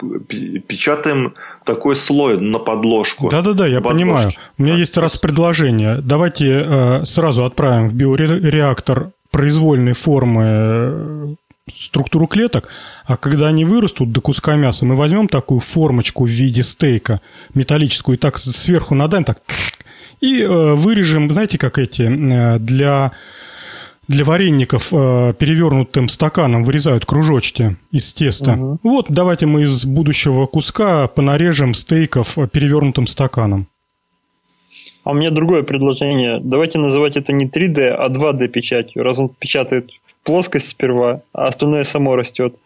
печатаем 0.67 1.33
такой 1.63 1.95
слой 1.95 2.39
на 2.39 2.59
подложку. 2.59 3.29
Да-да-да, 3.29 3.67
я 3.67 3.81
подложки. 3.81 4.03
понимаю. 4.03 4.31
У 4.57 4.63
меня 4.63 4.75
есть 4.75 4.97
раз 4.97 5.17
предложение. 5.17 5.99
Давайте 6.01 6.47
э, 6.47 7.05
сразу 7.05 7.45
отправим 7.45 7.87
в 7.87 7.93
биореактор 7.93 9.11
произвольной 9.31 9.93
формы 9.93 10.43
э, 10.45 11.35
структуру 11.73 12.27
клеток, 12.27 12.69
а 13.05 13.17
когда 13.17 13.47
они 13.47 13.65
вырастут 13.65 14.11
до 14.11 14.21
куска 14.21 14.55
мяса, 14.55 14.85
мы 14.85 14.95
возьмем 14.95 15.27
такую 15.27 15.59
формочку 15.59 16.25
в 16.25 16.29
виде 16.29 16.63
стейка 16.63 17.21
металлическую 17.53 18.17
и 18.17 18.19
так 18.19 18.37
сверху 18.37 18.95
надаем, 18.95 19.23
так 19.23 19.41
и 20.19 20.41
э, 20.41 20.73
вырежем, 20.75 21.31
знаете, 21.31 21.57
как 21.57 21.77
эти 21.77 22.03
э, 22.03 22.59
для 22.59 23.11
для 24.07 24.25
вареников 24.25 24.89
э, 24.91 25.33
перевернутым 25.37 26.09
стаканом 26.09 26.63
вырезают 26.63 27.05
кружочки 27.05 27.77
из 27.91 28.11
теста. 28.13 28.53
Угу. 28.53 28.79
Вот, 28.83 29.05
давайте 29.09 29.45
мы 29.45 29.63
из 29.63 29.85
будущего 29.85 30.47
куска 30.47 31.07
понарежем 31.07 31.73
стейков 31.73 32.37
перевернутым 32.51 33.07
стаканом. 33.07 33.67
А 35.03 35.11
у 35.11 35.13
меня 35.13 35.31
другое 35.31 35.63
предложение. 35.63 36.39
Давайте 36.41 36.77
называть 36.77 37.17
это 37.17 37.33
не 37.33 37.47
3D, 37.47 37.87
а 37.87 38.09
2D 38.09 38.47
печатью, 38.47 39.03
раз 39.03 39.19
он 39.19 39.29
печатает 39.29 39.91
в 40.03 40.15
плоскость 40.23 40.69
сперва, 40.69 41.21
а 41.33 41.47
остальное 41.47 41.83
само 41.83 42.15
растет. 42.15 42.59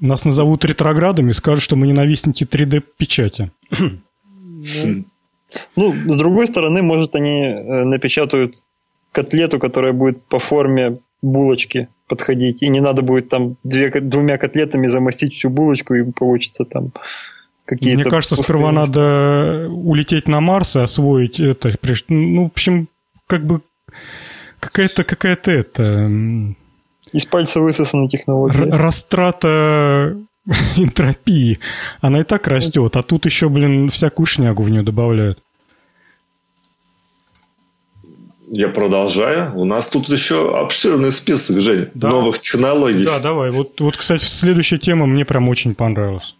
Нас 0.00 0.24
назовут 0.24 0.64
ретроградами 0.64 1.30
и 1.30 1.32
скажут, 1.32 1.64
что 1.64 1.76
мы 1.76 1.86
ненавистники 1.86 2.44
3D-печати. 2.44 3.50
Ну, 5.76 5.92
с 5.92 6.16
другой 6.16 6.46
стороны, 6.46 6.82
может, 6.82 7.14
они 7.14 7.42
э, 7.42 7.84
напечатают 7.84 8.56
котлету, 9.12 9.58
которая 9.58 9.92
будет 9.92 10.22
по 10.24 10.38
форме 10.38 10.98
булочки 11.22 11.88
подходить, 12.08 12.62
и 12.62 12.68
не 12.68 12.80
надо 12.80 13.02
будет 13.02 13.28
там 13.28 13.56
две, 13.64 13.90
двумя 13.90 14.38
котлетами 14.38 14.86
замостить 14.86 15.34
всю 15.34 15.50
булочку, 15.50 15.94
и 15.94 16.12
получится 16.12 16.64
там 16.64 16.92
какие-то... 17.66 18.00
Мне 18.00 18.08
кажется, 18.08 18.36
сперва 18.36 18.72
надо 18.72 19.68
улететь 19.70 20.28
на 20.28 20.40
Марс 20.40 20.76
и 20.76 20.80
освоить 20.80 21.40
это. 21.40 21.72
Ну, 22.08 22.44
в 22.44 22.46
общем, 22.46 22.88
как 23.26 23.44
бы 23.44 23.60
какая-то 24.60 25.04
какая-то 25.04 25.50
это... 25.50 26.10
Из 27.12 27.24
пальца 27.26 27.60
высосана 27.60 28.08
технология. 28.08 28.64
Растрата 28.64 30.16
энтропии. 30.76 31.58
Она 32.00 32.20
и 32.20 32.24
так 32.24 32.46
растет, 32.48 32.96
а 32.96 33.02
тут 33.02 33.26
еще, 33.26 33.48
блин, 33.48 33.90
всякую 33.90 34.26
шнягу 34.26 34.62
в 34.62 34.70
нее 34.70 34.82
добавляют. 34.82 35.40
Я 38.48 38.68
продолжаю. 38.68 39.56
У 39.56 39.64
нас 39.64 39.88
тут 39.88 40.08
еще 40.08 40.56
обширный 40.56 41.10
список, 41.10 41.60
Жень, 41.60 41.88
да? 41.94 42.08
новых 42.08 42.40
технологий. 42.40 43.04
Да, 43.04 43.18
давай. 43.18 43.50
Вот, 43.50 43.80
вот, 43.80 43.96
кстати, 43.96 44.24
следующая 44.24 44.78
тема 44.78 45.06
мне 45.06 45.24
прям 45.24 45.48
очень 45.48 45.74
понравилась. 45.74 46.36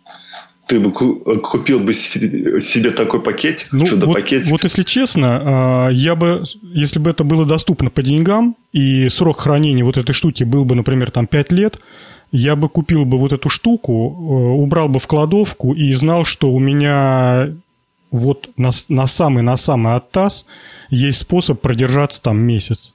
Ты 0.66 0.80
бы 0.80 0.90
купил 0.90 1.78
бы 1.78 1.94
себе 1.94 2.90
такой 2.90 3.22
пакетик, 3.22 3.68
ну, 3.72 3.86
чудо-пакетик? 3.86 4.46
Вот, 4.46 4.62
вот 4.62 4.64
если 4.64 4.82
честно, 4.82 5.86
а, 5.86 5.88
я 5.90 6.16
бы, 6.16 6.42
если 6.62 6.98
бы 6.98 7.10
это 7.10 7.22
было 7.22 7.46
доступно 7.46 7.88
по 7.88 8.02
деньгам, 8.02 8.56
и 8.72 9.08
срок 9.08 9.40
хранения 9.40 9.84
вот 9.84 9.96
этой 9.96 10.12
штуки 10.12 10.42
был 10.42 10.64
бы, 10.64 10.74
например, 10.74 11.12
там 11.12 11.28
5 11.28 11.52
лет, 11.52 11.78
я 12.32 12.56
бы 12.56 12.68
купил 12.68 13.04
бы 13.04 13.18
вот 13.18 13.32
эту 13.32 13.48
штуку, 13.48 13.92
э, 13.92 14.60
убрал 14.60 14.88
бы 14.88 14.98
в 14.98 15.06
кладовку 15.06 15.72
и 15.72 15.92
знал, 15.92 16.24
что 16.24 16.50
у 16.50 16.58
меня 16.58 17.54
вот 18.10 18.50
на, 18.56 18.70
на 18.88 19.06
самый 19.06 19.42
на 19.42 19.56
самый 19.56 19.94
оттас 19.94 20.46
есть 20.90 21.20
способ 21.20 21.60
продержаться 21.60 22.22
там 22.22 22.38
месяц. 22.38 22.94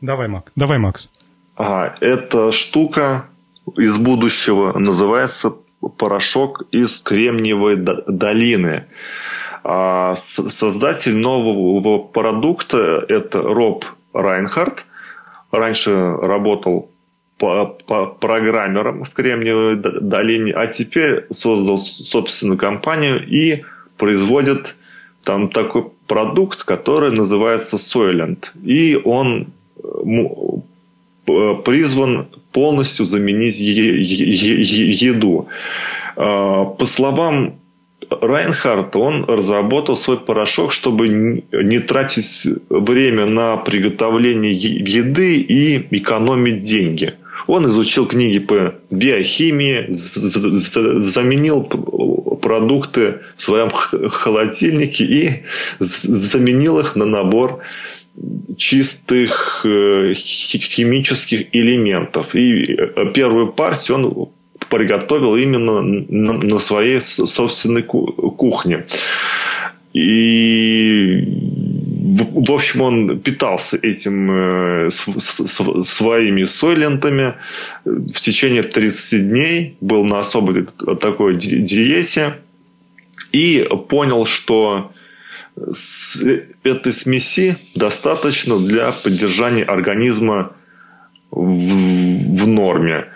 Давай, 0.00 0.28
Мак. 0.28 0.52
Давай, 0.56 0.78
Макс. 0.78 1.08
А, 1.56 1.94
эта 2.00 2.52
штука 2.52 3.26
из 3.76 3.96
будущего 3.96 4.78
называется 4.78 5.54
порошок 5.88 6.62
из 6.70 7.00
Кремниевой 7.00 7.76
долины. 7.76 8.86
А 9.62 10.14
создатель 10.16 11.16
нового 11.16 11.98
продукта– 11.98 13.04
это 13.08 13.42
Роб 13.42 13.84
Райнхард. 14.12 14.84
Раньше 15.50 16.16
работал 16.20 16.90
по, 17.38 17.66
по 17.86 18.06
программером 18.06 19.04
в 19.04 19.10
Кремниевой 19.14 19.76
долине, 19.76 20.52
а 20.52 20.66
теперь 20.66 21.26
создал 21.30 21.78
собственную 21.78 22.58
компанию 22.58 23.26
и 23.26 23.64
производит 23.96 24.76
там 25.24 25.48
такой 25.48 25.86
продукт, 26.06 26.64
который 26.64 27.10
называется 27.10 27.76
Soylent. 27.76 28.50
И 28.62 29.00
он 29.02 29.48
э, 29.78 31.54
призван 31.64 32.28
полностью 32.54 33.04
заменить 33.04 33.58
еду. 33.58 35.48
А, 36.16 36.64
по 36.64 36.86
словам 36.86 37.58
Райнхард, 38.08 38.96
он 38.96 39.24
разработал 39.24 39.96
свой 39.96 40.18
порошок, 40.18 40.72
чтобы 40.72 41.08
не 41.08 41.78
тратить 41.80 42.46
время 42.70 43.26
на 43.26 43.56
приготовление 43.56 44.52
еды 44.52 45.36
и 45.36 45.86
экономить 45.90 46.62
деньги. 46.62 47.14
Он 47.46 47.66
изучил 47.66 48.06
книги 48.06 48.38
по 48.38 48.74
биохимии, 48.90 49.86
заменил 49.98 51.64
продукты 52.40 53.20
в 53.36 53.42
своем 53.42 53.70
холодильнике 53.70 55.04
и 55.04 55.42
заменил 55.80 56.78
их 56.78 56.94
на 56.94 57.04
набор 57.04 57.60
чистых 58.56 59.64
э, 59.64 60.14
химических 60.14 61.54
элементов. 61.54 62.34
И 62.34 62.74
э, 62.74 63.12
первую 63.12 63.52
партию 63.52 63.96
он 63.98 64.28
приготовил 64.68 65.36
именно 65.36 65.82
на 65.82 66.58
своей 66.58 67.00
собственной 67.00 67.82
кухне. 67.82 68.86
И 69.92 71.24
в 72.14 72.52
общем, 72.52 72.82
он 72.82 73.20
питался 73.20 73.76
этим 73.76 74.86
э, 74.86 74.90
своими 74.90 76.44
сойлентами 76.44 77.34
в 77.84 78.20
течение 78.20 78.62
30 78.62 79.28
дней, 79.28 79.76
был 79.80 80.04
на 80.04 80.20
особой 80.20 80.66
такой 81.00 81.36
диете 81.36 82.34
и 83.32 83.66
понял, 83.88 84.26
что 84.26 84.92
этой 85.56 86.92
смеси 86.92 87.56
достаточно 87.74 88.58
для 88.58 88.90
поддержания 88.92 89.64
организма 89.64 90.52
в, 91.30 92.42
в 92.42 92.46
норме. 92.46 93.06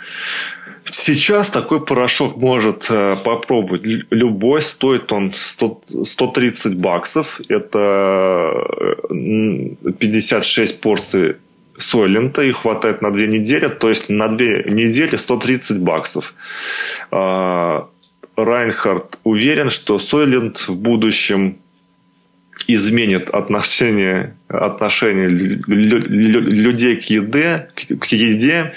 Сейчас 0.91 1.51
такой 1.51 1.85
порошок 1.85 2.37
может 2.37 2.87
э, 2.91 3.17
попробовать 3.23 3.83
любой. 4.11 4.63
Стоит 4.63 5.13
он 5.13 5.31
100, 5.31 5.83
130 6.05 6.77
баксов. 6.77 7.41
Это 7.49 8.67
56 9.99 10.73
э, 10.73 10.77
порций 10.79 11.37
Сойлента. 11.77 12.43
И 12.43 12.53
хватает 12.53 13.03
на 13.03 13.11
две 13.11 13.27
недели. 13.27 13.69
То 13.69 13.89
есть 13.89 14.09
на 14.09 14.29
две 14.29 14.65
недели 14.65 15.17
130 15.17 15.81
баксов. 15.81 16.35
А, 17.11 17.89
Райнхард 18.37 19.19
уверен, 19.25 19.69
что 19.69 19.99
Сойлент 19.99 20.69
в 20.69 20.77
будущем 20.77 21.59
изменит 22.67 23.31
отношение, 23.31 24.37
отношение 24.49 25.29
людей 25.29 26.97
к 26.97 27.05
еде, 27.05 27.69
к 27.75 28.07
еде 28.07 28.73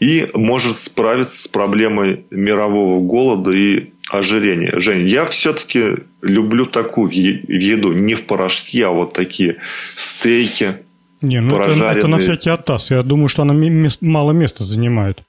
и 0.00 0.28
может 0.34 0.76
справиться 0.76 1.42
с 1.42 1.48
проблемой 1.48 2.24
мирового 2.30 3.00
голода 3.00 3.50
и 3.50 3.92
ожирения. 4.10 4.78
Жень, 4.78 5.06
я 5.06 5.24
все-таки 5.24 6.04
люблю 6.22 6.66
такую 6.66 7.10
еду, 7.12 7.92
не 7.92 8.14
в 8.14 8.24
порошке, 8.24 8.86
а 8.86 8.90
вот 8.90 9.12
такие 9.12 9.56
стейки, 9.94 10.76
не, 11.20 11.40
ну 11.40 11.60
это, 11.60 11.84
это 11.84 12.06
на 12.06 12.18
всякий 12.18 12.50
оттас. 12.50 12.90
Я 12.90 13.02
думаю, 13.02 13.28
что 13.28 13.42
она 13.42 13.52
мест, 13.52 14.02
мало 14.02 14.32
места 14.32 14.62
занимает. 14.62 15.24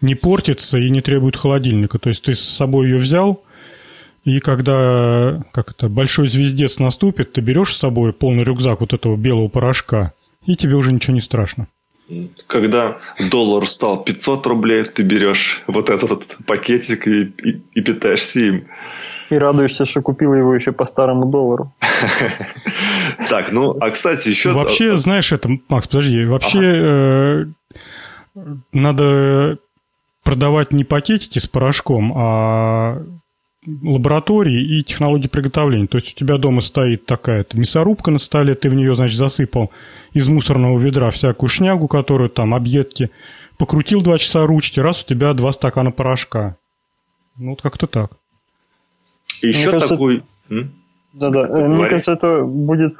Не 0.00 0.14
портится 0.14 0.78
и 0.78 0.90
не 0.90 1.00
требует 1.00 1.36
холодильника. 1.36 1.98
То 1.98 2.08
есть 2.08 2.24
ты 2.24 2.34
с 2.34 2.40
собой 2.40 2.88
ее 2.88 2.96
взял, 2.96 3.44
и 4.26 4.40
когда 4.40 5.40
как 5.52 5.70
это, 5.70 5.88
большой 5.88 6.26
звездец 6.26 6.80
наступит, 6.80 7.32
ты 7.32 7.40
берешь 7.40 7.72
с 7.72 7.78
собой 7.78 8.12
полный 8.12 8.42
рюкзак 8.42 8.80
вот 8.80 8.92
этого 8.92 9.16
белого 9.16 9.48
порошка, 9.48 10.10
и 10.44 10.56
тебе 10.56 10.74
уже 10.74 10.92
ничего 10.92 11.14
не 11.14 11.20
страшно. 11.20 11.68
Когда 12.48 12.98
доллар 13.30 13.68
стал 13.68 14.02
500 14.02 14.46
рублей, 14.48 14.82
ты 14.82 15.04
берешь 15.04 15.62
вот 15.68 15.90
этот 15.90 16.10
вот 16.10 16.36
пакетик 16.44 17.06
и, 17.06 17.22
и, 17.22 17.62
и 17.72 17.80
питаешься 17.80 18.40
им. 18.40 18.68
И 19.30 19.36
радуешься, 19.36 19.86
что 19.86 20.02
купил 20.02 20.34
его 20.34 20.54
еще 20.54 20.72
по 20.72 20.84
старому 20.84 21.26
доллару. 21.26 21.72
Так, 23.30 23.50
ну, 23.50 23.76
а 23.80 23.90
кстати, 23.90 24.28
еще... 24.28 24.52
Вообще, 24.52 24.98
знаешь, 24.98 25.32
это, 25.32 25.48
Макс, 25.68 25.88
подожди, 25.88 26.24
вообще 26.24 26.60
э, 26.62 27.44
надо 28.72 29.58
продавать 30.22 30.72
не 30.72 30.84
пакетики 30.84 31.38
с 31.38 31.46
порошком, 31.46 32.12
а 32.16 33.02
лаборатории 33.66 34.78
и 34.78 34.82
технологии 34.82 35.28
приготовления. 35.28 35.86
То 35.86 35.98
есть 35.98 36.14
у 36.14 36.18
тебя 36.18 36.38
дома 36.38 36.60
стоит 36.60 37.06
такая 37.06 37.44
мясорубка 37.52 38.10
на 38.10 38.18
столе, 38.18 38.54
ты 38.54 38.68
в 38.68 38.74
нее, 38.74 38.94
значит, 38.94 39.18
засыпал 39.18 39.70
из 40.12 40.28
мусорного 40.28 40.78
ведра 40.78 41.10
всякую 41.10 41.48
шнягу, 41.48 41.88
которую 41.88 42.30
там, 42.30 42.54
объедки, 42.54 43.10
покрутил 43.58 44.02
два 44.02 44.18
часа 44.18 44.46
ручки, 44.46 44.80
раз 44.80 45.02
у 45.02 45.06
тебя 45.06 45.32
два 45.32 45.52
стакана 45.52 45.90
порошка. 45.90 46.56
Ну, 47.36 47.50
вот 47.50 47.62
как-то 47.62 47.86
так. 47.86 48.12
Еще 49.42 49.70
кажется, 49.70 49.94
такой... 49.94 50.22
Да-да, 51.12 51.46
э, 51.46 51.68
мне 51.68 51.86
кажется, 51.86 52.12
это 52.12 52.42
будет 52.42 52.94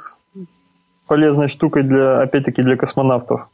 полезной 1.07 1.47
штукой 1.47 1.83
для, 1.83 2.21
опять-таки, 2.21 2.61
для 2.61 2.75
космонавтов. 2.75 3.47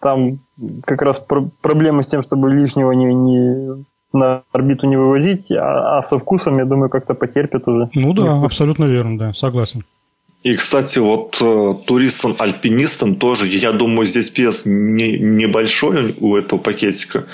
Там 0.00 0.40
как 0.84 1.02
раз 1.02 1.18
про- 1.18 1.50
проблемы 1.60 2.02
с 2.02 2.08
тем, 2.08 2.22
чтобы 2.22 2.50
лишнего 2.52 2.92
не, 2.92 3.14
не 3.14 3.84
на 4.14 4.42
орбиту 4.52 4.86
не 4.86 4.96
вывозить, 4.96 5.50
а, 5.52 5.98
а 5.98 6.02
со 6.02 6.18
вкусом, 6.18 6.58
я 6.58 6.64
думаю, 6.64 6.88
как-то 6.88 7.14
потерпят 7.14 7.68
уже. 7.68 7.90
Ну 7.94 8.12
да, 8.14 8.40
абсолютно 8.42 8.84
верно, 8.84 9.18
да, 9.18 9.34
согласен. 9.34 9.82
И, 10.44 10.56
кстати, 10.56 10.98
вот 10.98 11.38
э, 11.40 11.74
туристам-альпинистам 11.86 13.14
тоже, 13.16 13.46
я 13.46 13.72
думаю, 13.72 14.06
здесь 14.06 14.30
вес 14.36 14.66
не, 14.66 15.18
небольшой 15.18 16.14
у 16.20 16.36
этого 16.36 16.58
пакетика. 16.58 17.24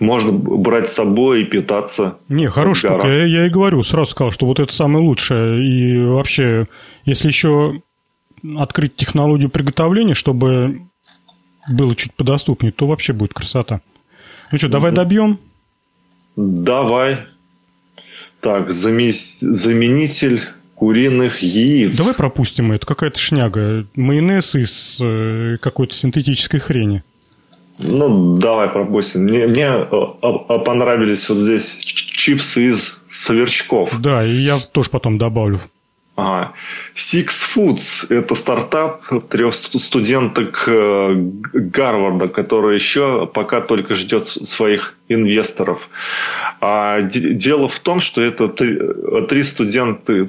Можно 0.00 0.32
брать 0.32 0.90
с 0.90 0.94
собой 0.94 1.42
и 1.42 1.44
питаться. 1.44 2.18
Не, 2.28 2.48
хорошая 2.50 2.92
штука. 2.92 3.08
Я, 3.08 3.24
я 3.24 3.46
и 3.46 3.48
говорю, 3.48 3.82
сразу 3.82 4.10
сказал, 4.10 4.32
что 4.32 4.44
вот 4.44 4.60
это 4.60 4.70
самое 4.70 5.02
лучшее. 5.02 5.64
И 5.64 6.04
вообще, 6.08 6.66
если 7.06 7.28
еще 7.28 7.80
открыть 8.58 8.96
технологию 8.96 9.48
приготовления, 9.48 10.12
чтобы 10.12 10.82
было 11.72 11.96
чуть 11.96 12.12
подоступнее, 12.12 12.72
то 12.72 12.86
вообще 12.86 13.14
будет 13.14 13.32
красота. 13.32 13.80
Ну 14.52 14.58
что, 14.58 14.68
давай 14.68 14.92
добьем? 14.92 15.38
Давай. 16.38 17.26
Так, 18.40 18.70
заменитель 18.70 20.40
куриных 20.76 21.42
яиц. 21.42 21.96
Давай 21.98 22.14
пропустим 22.14 22.70
это. 22.70 22.86
Какая-то 22.86 23.18
шняга. 23.18 23.84
Майонез 23.96 24.54
из 24.54 24.98
э, 25.00 25.56
какой-то 25.60 25.94
синтетической 25.94 26.60
хрени. 26.60 27.02
Ну, 27.80 28.38
давай 28.38 28.68
пропустим. 28.68 29.22
Мне, 29.22 29.48
мне 29.48 29.64
э, 29.64 30.58
понравились 30.64 31.28
вот 31.28 31.38
здесь 31.38 31.76
чипсы 31.80 32.68
из 32.68 33.00
сверчков. 33.10 34.00
Да, 34.00 34.24
и 34.24 34.36
я 34.36 34.58
тоже 34.72 34.90
потом 34.90 35.18
добавлю. 35.18 35.58
Ага. 36.18 36.52
Six 36.96 37.28
Foods– 37.28 38.06
это 38.12 38.34
стартап 38.34 39.04
трех 39.28 39.54
студенток 39.54 40.64
э, 40.66 41.14
Гарварда, 41.14 42.26
который 42.26 42.74
еще 42.74 43.30
пока 43.32 43.60
только 43.60 43.94
ждет 43.94 44.26
своих 44.26 44.96
инвесторов. 45.08 45.88
А 46.60 47.02
дело 47.02 47.68
в 47.68 47.78
том, 47.78 48.00
что 48.00 48.20
это 48.20 48.48
три, 48.48 48.80
три 49.28 49.44
студентки 49.44 50.28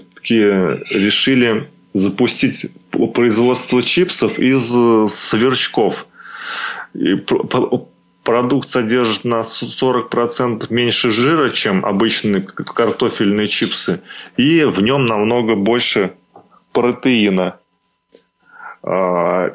решили 0.94 1.68
запустить 1.96 2.68
производство 3.16 3.82
чипсов 3.82 4.38
из 4.38 5.12
сверчков. 5.12 6.06
И 6.94 7.16
продукт 8.30 8.70
содержит 8.70 9.26
на 9.26 9.42
40% 9.42 10.68
меньше 10.70 11.10
жира, 11.10 11.50
чем 11.50 11.84
обычные 11.84 12.44
картофельные 12.44 13.48
чипсы, 13.48 14.02
и 14.38 14.66
в 14.66 14.84
нем 14.84 15.08
намного 15.08 15.56
больше 15.56 16.12
протеина. 16.72 17.58
А, 18.84 19.50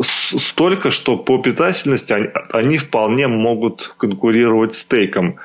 столько, 0.00 0.90
что 0.90 1.16
по 1.16 1.38
питательности 1.38 2.12
они, 2.50 2.76
вполне 2.76 3.28
могут 3.28 3.94
конкурировать 3.98 4.74
с 4.74 4.80
стейком. 4.80 5.36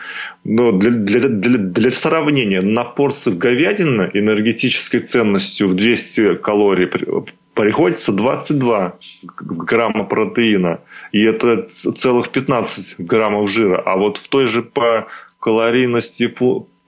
Но 0.43 0.71
для, 0.71 0.89
для, 0.89 1.29
для, 1.29 1.57
для 1.59 1.91
сравнения, 1.91 2.61
на 2.61 2.85
порцию 2.85 3.37
говядины 3.37 4.09
энергетической 4.15 5.01
ценностью 5.01 5.67
в 5.67 5.75
200 5.75 6.37
калорий 6.37 6.89
приходится 7.53 8.13
22 8.13 8.93
грамма 9.41 10.05
протеина, 10.05 10.79
и 11.11 11.23
это 11.23 11.63
целых 11.67 12.29
15 12.29 12.99
граммов 12.99 13.49
жира. 13.49 13.81
А 13.85 13.97
вот 13.97 14.17
в 14.17 14.27
той 14.27 14.47
же 14.47 14.61
по 14.61 15.07
калорийности 15.39 16.33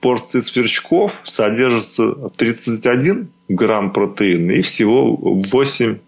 порции 0.00 0.40
сверчков 0.40 1.20
содержится 1.24 2.30
31 2.36 3.28
грамм 3.48 3.92
протеина 3.92 4.52
и 4.52 4.62
всего 4.62 5.16
8 5.16 5.98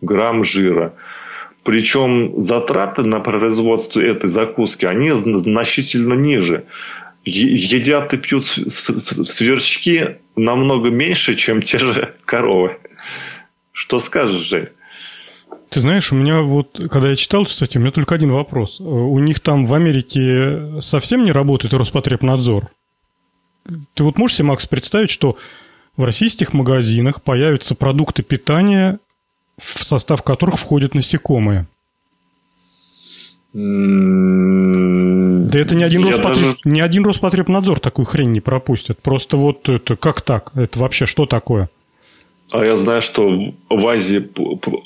грамм 0.00 0.44
жира. 0.44 0.94
Причем 1.64 2.38
затраты 2.40 3.04
на 3.04 3.20
производство 3.20 4.00
этой 4.00 4.28
закуски, 4.28 4.84
они 4.84 5.10
значительно 5.12 6.14
ниже. 6.14 6.64
Едят 7.24 8.12
и 8.12 8.18
пьют 8.18 8.44
сверчки 8.44 10.18
намного 10.36 10.90
меньше, 10.90 11.34
чем 11.36 11.62
те 11.62 11.78
же 11.78 12.14
коровы. 12.26 12.76
Что 13.72 13.98
скажешь, 13.98 14.42
Жень? 14.42 14.68
Ты 15.74 15.80
знаешь, 15.80 16.12
у 16.12 16.14
меня 16.14 16.40
вот, 16.42 16.80
когда 16.88 17.10
я 17.10 17.16
читал 17.16 17.42
эту 17.42 17.50
статью, 17.50 17.80
у 17.80 17.82
меня 17.82 17.90
только 17.90 18.14
один 18.14 18.30
вопрос. 18.30 18.78
У 18.78 19.18
них 19.18 19.40
там 19.40 19.64
в 19.64 19.74
Америке 19.74 20.80
совсем 20.80 21.24
не 21.24 21.32
работает 21.32 21.74
Роспотребнадзор? 21.74 22.68
Ты 23.94 24.04
вот 24.04 24.16
можешь 24.16 24.36
себе, 24.36 24.46
Макс, 24.46 24.68
представить, 24.68 25.10
что 25.10 25.36
в 25.96 26.04
российских 26.04 26.52
магазинах 26.52 27.24
появятся 27.24 27.74
продукты 27.74 28.22
питания, 28.22 29.00
в 29.58 29.82
состав 29.84 30.22
которых 30.22 30.60
входят 30.60 30.94
насекомые? 30.94 31.66
Да 33.52 33.60
это 35.58 35.74
ни 35.74 35.82
один, 35.82 36.06
Роспотреб... 36.06 36.34
даже... 36.36 36.56
ни 36.66 36.78
один 36.80 37.04
Роспотребнадзор 37.04 37.80
такую 37.80 38.06
хрень 38.06 38.30
не 38.30 38.40
пропустит. 38.40 39.02
Просто 39.02 39.36
вот 39.36 39.68
это 39.68 39.96
как 39.96 40.22
так? 40.22 40.52
Это 40.54 40.78
вообще 40.78 41.06
что 41.06 41.26
такое? 41.26 41.68
А 42.54 42.64
я 42.64 42.76
знаю, 42.76 43.00
что 43.00 43.36
в 43.68 43.88
Азии 43.88 44.20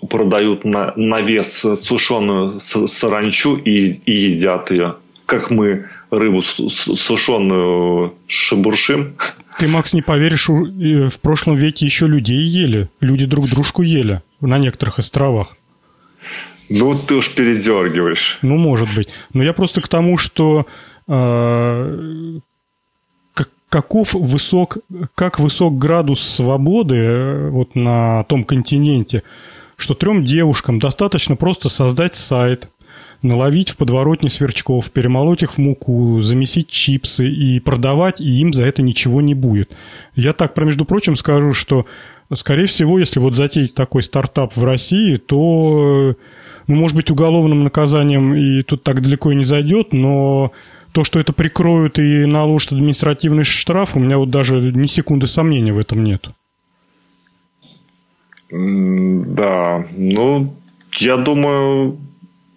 продают 0.08 0.64
на, 0.64 0.94
на 0.96 1.20
вес 1.20 1.66
сушеную 1.76 2.58
саранчу 2.60 3.56
и, 3.56 3.90
и 4.06 4.12
едят 4.12 4.70
ее. 4.70 4.96
Как 5.26 5.50
мы 5.50 5.84
рыбу 6.10 6.40
сушеную 6.40 8.14
шебуршим. 8.26 9.16
Ты, 9.58 9.68
Макс, 9.68 9.92
не 9.92 10.00
поверишь, 10.00 10.48
в 10.48 11.20
прошлом 11.20 11.56
веке 11.56 11.84
еще 11.84 12.06
людей 12.06 12.38
ели. 12.38 12.88
Люди 13.00 13.26
друг 13.26 13.50
дружку 13.50 13.82
ели 13.82 14.22
на 14.40 14.56
некоторых 14.56 14.98
островах. 14.98 15.54
Ну, 16.70 16.94
ты 16.94 17.16
уж 17.16 17.34
передергиваешь. 17.34 18.38
Ну, 18.40 18.56
может 18.56 18.88
быть. 18.94 19.10
Но 19.34 19.42
я 19.42 19.52
просто 19.52 19.82
к 19.82 19.88
тому, 19.88 20.16
что 20.16 20.66
э, 21.06 22.38
каков 23.68 24.14
высок, 24.14 24.78
как 25.14 25.38
высок 25.38 25.78
градус 25.78 26.20
свободы 26.20 26.96
э, 26.96 27.48
вот 27.50 27.74
на 27.74 28.24
том 28.24 28.44
континенте, 28.44 29.22
что 29.76 29.94
трем 29.94 30.24
девушкам 30.24 30.78
достаточно 30.78 31.36
просто 31.36 31.68
создать 31.68 32.14
сайт, 32.14 32.70
наловить 33.22 33.70
в 33.70 33.76
подворотне 33.76 34.30
сверчков, 34.30 34.90
перемолоть 34.90 35.42
их 35.42 35.54
в 35.54 35.58
муку, 35.58 36.20
замесить 36.20 36.68
чипсы 36.68 37.28
и 37.28 37.60
продавать, 37.60 38.20
и 38.20 38.28
им 38.40 38.52
за 38.52 38.64
это 38.64 38.82
ничего 38.82 39.20
не 39.20 39.34
будет. 39.34 39.70
Я 40.14 40.32
так, 40.32 40.54
про 40.54 40.64
между 40.64 40.84
прочим, 40.84 41.16
скажу, 41.16 41.52
что, 41.52 41.86
скорее 42.32 42.66
всего, 42.66 42.98
если 42.98 43.18
вот 43.18 43.34
затеять 43.34 43.74
такой 43.74 44.02
стартап 44.02 44.52
в 44.52 44.64
России, 44.64 45.16
то, 45.16 46.14
ну, 46.66 46.74
может 46.76 46.96
быть, 46.96 47.10
уголовным 47.10 47.64
наказанием 47.64 48.34
и 48.34 48.62
тут 48.62 48.84
так 48.84 49.02
далеко 49.02 49.32
и 49.32 49.36
не 49.36 49.44
зайдет, 49.44 49.92
но 49.92 50.52
то, 50.92 51.04
что 51.04 51.20
это 51.20 51.32
прикроют 51.32 51.98
и 51.98 52.24
наложат 52.24 52.72
административный 52.72 53.44
штраф, 53.44 53.96
у 53.96 54.00
меня 54.00 54.18
вот 54.18 54.30
даже 54.30 54.60
ни 54.60 54.86
секунды 54.86 55.26
сомнения 55.26 55.72
в 55.72 55.78
этом 55.78 56.04
нет. 56.04 56.30
Да, 58.50 59.84
ну, 59.96 60.54
я 60.94 61.16
думаю, 61.16 61.98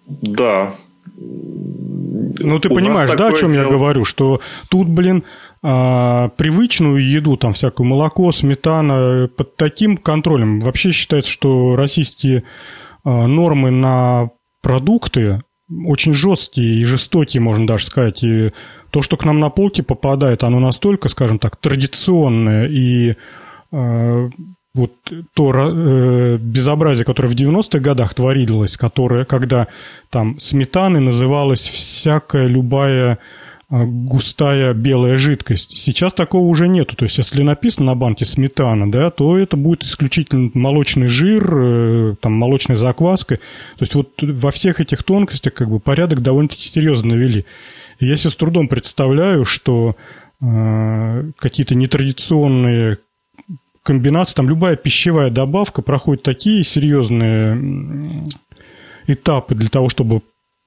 да. 0.06 0.74
Ну, 1.16 2.58
ты 2.58 2.68
у 2.68 2.74
понимаешь, 2.74 3.10
да, 3.10 3.28
о 3.28 3.32
чем 3.32 3.50
дело... 3.50 3.64
я 3.64 3.70
говорю? 3.70 4.04
Что 4.04 4.40
тут, 4.68 4.88
блин, 4.88 5.24
а, 5.62 6.30
привычную 6.30 7.06
еду, 7.06 7.36
там 7.36 7.52
всякое 7.52 7.86
молоко, 7.86 8.32
сметана, 8.32 9.28
под 9.28 9.56
таким 9.56 9.96
контролем. 9.96 10.60
Вообще 10.60 10.92
считается, 10.92 11.30
что 11.30 11.76
российские 11.76 12.44
а, 13.04 13.26
нормы 13.26 13.70
на 13.70 14.30
продукты, 14.62 15.42
очень 15.86 16.14
жесткие 16.14 16.80
и 16.80 16.84
жестокие, 16.84 17.40
можно 17.40 17.66
даже 17.66 17.86
сказать. 17.86 18.22
И 18.22 18.52
то, 18.90 19.02
что 19.02 19.16
к 19.16 19.24
нам 19.24 19.40
на 19.40 19.50
полке 19.50 19.82
попадает, 19.82 20.44
оно 20.44 20.60
настолько, 20.60 21.08
скажем 21.08 21.38
так, 21.38 21.56
традиционное 21.56 22.68
и 22.68 23.16
э, 23.72 24.30
вот 24.74 24.92
то 25.34 25.52
э, 25.54 26.38
безобразие, 26.40 27.04
которое 27.04 27.28
в 27.28 27.34
90-х 27.34 27.78
годах 27.78 28.14
творилось, 28.14 28.76
которое, 28.76 29.24
когда 29.24 29.68
там 30.10 30.38
сметаны 30.38 31.00
называлась 31.00 31.60
всякая 31.60 32.46
любая 32.46 33.18
густая 33.72 34.74
белая 34.74 35.16
жидкость. 35.16 35.78
Сейчас 35.78 36.12
такого 36.12 36.46
уже 36.46 36.68
нету. 36.68 36.94
То 36.94 37.04
есть, 37.04 37.16
если 37.16 37.42
написано 37.42 37.86
на 37.86 37.94
банке 37.94 38.26
сметана, 38.26 38.90
да, 38.90 39.08
то 39.10 39.38
это 39.38 39.56
будет 39.56 39.82
исключительно 39.84 40.50
молочный 40.52 41.06
жир, 41.06 41.54
э, 41.54 42.14
там, 42.20 42.34
молочная 42.34 42.76
закваска. 42.76 43.36
То 43.36 43.82
есть, 43.82 43.94
вот 43.94 44.10
во 44.20 44.50
всех 44.50 44.80
этих 44.80 45.02
тонкостях 45.02 45.54
как 45.54 45.70
бы 45.70 45.80
порядок 45.80 46.20
довольно-таки 46.20 46.68
серьезно 46.68 47.14
навели. 47.14 47.46
И 47.98 48.06
я 48.06 48.16
себе 48.16 48.30
с 48.30 48.36
трудом 48.36 48.68
представляю, 48.68 49.46
что 49.46 49.96
э, 50.42 51.30
какие-то 51.38 51.74
нетрадиционные 51.74 52.98
комбинации, 53.82 54.34
там 54.34 54.50
любая 54.50 54.76
пищевая 54.76 55.30
добавка 55.30 55.80
проходит 55.80 56.22
такие 56.22 56.62
серьезные 56.62 58.22
этапы 59.06 59.54
для 59.54 59.70
того, 59.70 59.88
чтобы 59.88 60.20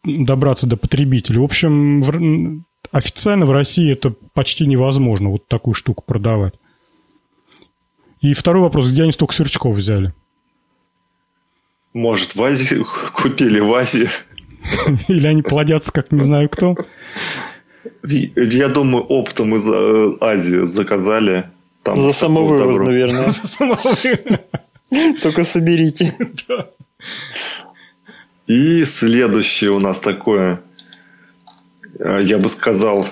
добраться 0.03 0.67
до 0.67 0.75
потребителя. 0.75 1.39
В 1.39 1.43
общем, 1.43 2.64
официально 2.91 3.45
в 3.45 3.51
России 3.51 3.91
это 3.91 4.13
почти 4.33 4.65
невозможно, 4.65 5.29
вот 5.29 5.47
такую 5.47 5.73
штуку 5.73 6.03
продавать. 6.05 6.53
И 8.21 8.33
второй 8.33 8.63
вопрос, 8.63 8.87
где 8.87 9.03
они 9.03 9.11
столько 9.11 9.33
сверчков 9.35 9.75
взяли? 9.75 10.13
Может, 11.93 12.35
в 12.35 12.43
Азии 12.43 12.83
купили 13.13 13.59
в 13.59 13.73
Азии. 13.73 14.09
Или 15.07 15.27
они 15.27 15.41
плодятся, 15.41 15.91
как 15.91 16.11
не 16.11 16.23
знаю 16.23 16.49
кто. 16.49 16.75
Я 18.03 18.67
думаю, 18.67 19.03
оптом 19.05 19.55
из 19.55 19.67
э, 19.67 20.17
Азии 20.19 20.65
заказали. 20.65 21.49
Там 21.83 21.99
За 22.01 22.11
самовывоз, 22.11 22.79
наверное. 22.79 23.31
Только 25.21 25.43
соберите. 25.43 26.15
И 28.47 28.83
следующее 28.83 29.71
у 29.71 29.79
нас 29.79 29.99
такое, 29.99 30.61
я 31.99 32.37
бы 32.37 32.49
сказал, 32.49 33.07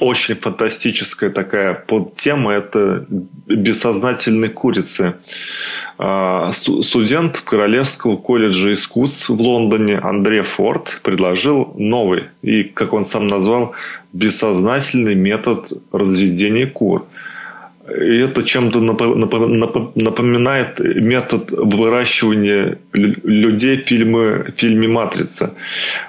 очень 0.00 0.34
фантастическая 0.34 1.30
такая 1.30 1.74
подтема– 1.74 2.52
это 2.54 3.06
бессознательные 3.46 4.50
курицы. 4.50 5.14
А, 5.98 6.52
студент 6.52 7.40
Королевского 7.40 8.16
колледжа 8.16 8.72
искусств 8.72 9.28
в 9.28 9.40
Лондоне 9.40 9.98
Андрей 9.98 10.42
Форд 10.42 11.00
предложил 11.02 11.72
новый 11.76 12.24
и, 12.42 12.64
как 12.64 12.92
он 12.92 13.04
сам 13.04 13.26
назвал, 13.26 13.74
бессознательный 14.12 15.14
метод 15.14 15.72
разведения 15.92 16.66
кур. 16.66 17.06
И 17.88 18.18
это 18.18 18.42
чем-то 18.42 18.80
напоминает 18.80 20.80
метод 20.80 21.52
выращивания 21.52 22.78
людей 22.92 23.82
в 23.82 23.86
фильме, 23.86 24.44
фильме 24.56 24.88
«Матрица». 24.88 25.54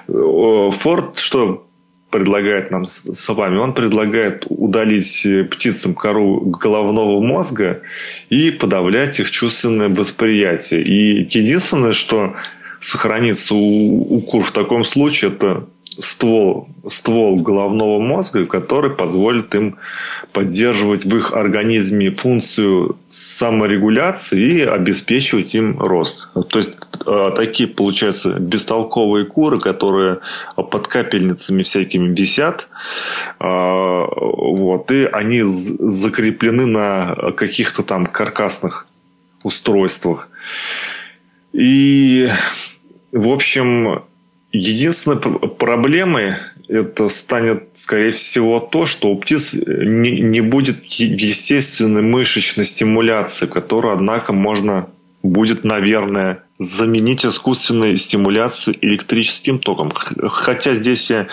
Форд 0.08 1.18
что 1.18 1.68
предлагает 2.10 2.70
нам 2.70 2.84
с 2.84 3.28
вами? 3.28 3.58
Он 3.58 3.74
предлагает 3.74 4.44
удалить 4.48 5.26
птицам 5.50 5.94
кору 5.94 6.40
головного 6.40 7.20
мозга 7.20 7.82
и 8.28 8.50
подавлять 8.50 9.20
их 9.20 9.30
чувственное 9.30 9.88
восприятие. 9.88 10.82
И 10.82 11.28
единственное, 11.30 11.92
что 11.92 12.34
сохранится 12.80 13.54
у, 13.54 14.16
у 14.16 14.20
кур 14.20 14.42
в 14.42 14.52
таком 14.52 14.84
случае, 14.84 15.30
это 15.30 15.66
ствол, 15.98 16.68
ствол 16.88 17.36
головного 17.36 18.00
мозга, 18.00 18.46
который 18.46 18.90
позволит 18.90 19.54
им 19.54 19.78
поддерживать 20.32 21.04
в 21.04 21.16
их 21.16 21.32
организме 21.32 22.10
функцию 22.10 22.96
саморегуляции 23.08 24.40
и 24.40 24.60
обеспечивать 24.62 25.54
им 25.54 25.78
рост. 25.80 26.30
То 26.50 26.58
есть 26.58 26.78
э, 27.06 27.32
такие, 27.36 27.68
получаются, 27.68 28.30
бестолковые 28.38 29.24
куры, 29.24 29.60
которые 29.60 30.20
под 30.56 30.88
капельницами 30.88 31.62
всякими 31.62 32.14
висят, 32.14 32.68
э, 33.40 33.44
вот, 33.44 34.90
и 34.90 35.08
они 35.10 35.42
закреплены 35.42 36.66
на 36.66 37.32
каких-то 37.36 37.82
там 37.82 38.06
каркасных 38.06 38.86
устройствах. 39.42 40.28
И, 41.52 42.30
в 43.12 43.28
общем, 43.28 44.02
Единственной 44.52 45.18
проблемой 45.18 46.36
это 46.68 47.08
станет, 47.08 47.68
скорее 47.74 48.12
всего, 48.12 48.60
то, 48.60 48.86
что 48.86 49.08
у 49.08 49.16
птиц 49.16 49.54
не, 49.54 50.20
не 50.20 50.40
будет 50.40 50.84
естественной 50.84 52.02
мышечной 52.02 52.64
стимуляции, 52.64 53.46
которую, 53.46 53.94
однако, 53.94 54.32
можно 54.32 54.88
будет, 55.22 55.64
наверное, 55.64 56.44
заменить 56.58 57.24
искусственной 57.24 57.96
стимуляцией 57.96 58.78
электрическим 58.80 59.58
током. 59.58 59.90
Хотя 59.90 60.74
здесь 60.74 61.10
я 61.10 61.28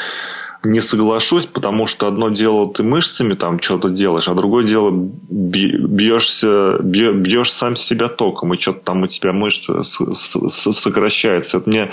не 0.65 0.81
соглашусь, 0.81 1.45
потому 1.45 1.87
что 1.87 2.07
одно 2.07 2.29
дело 2.29 2.71
ты 2.71 2.83
мышцами 2.83 3.33
там 3.35 3.59
что-то 3.61 3.89
делаешь, 3.89 4.27
а 4.27 4.33
другое 4.33 4.65
дело 4.65 4.91
бьешься, 4.91 6.77
бьешь 6.81 7.51
сам 7.51 7.75
себя 7.75 8.07
током, 8.07 8.53
и 8.53 8.57
что-то 8.57 8.79
там 8.79 9.03
у 9.03 9.07
тебя 9.07 9.33
мышцы 9.33 9.83
сокращаются. 9.83 11.57
Это 11.57 11.69
мне 11.69 11.91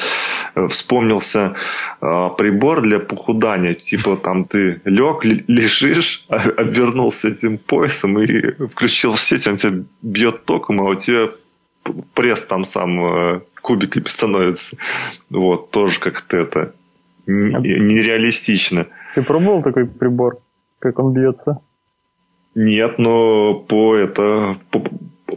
э, 0.55 0.67
вспомнился 0.69 1.55
а, 2.01 2.31
прибор 2.31 2.83
для 2.83 2.99
похудания. 2.99 3.75
Типа 3.75 4.17
там 4.17 4.45
ты 4.45 4.81
лег, 4.85 5.25
лежишь, 5.25 6.25
а, 6.29 6.37
обернулся 6.57 7.29
этим 7.29 7.59
поясом 7.59 8.21
и 8.21 8.67
включил 8.67 9.17
сеть, 9.17 9.47
он 9.47 9.57
тебя 9.57 9.85
бьет 10.03 10.45
током, 10.45 10.81
а 10.81 10.85
у 10.85 10.95
тебя 10.95 11.31
пресс 12.15 12.47
там 12.47 12.65
сам 12.65 13.05
э, 13.05 13.41
кубиками 13.61 14.09
становится. 14.09 14.77
Вот, 15.31 15.71
тоже 15.71 16.01
как-то 16.01 16.37
это 16.37 16.75
нереалистично. 17.27 18.87
Ты 19.15 19.23
пробовал 19.23 19.63
такой 19.63 19.87
прибор, 19.87 20.39
как 20.79 20.99
он 20.99 21.13
бьется? 21.13 21.59
Нет, 22.55 22.99
но 22.99 23.55
по 23.55 23.97
это 23.97 24.59
по, 24.71 24.83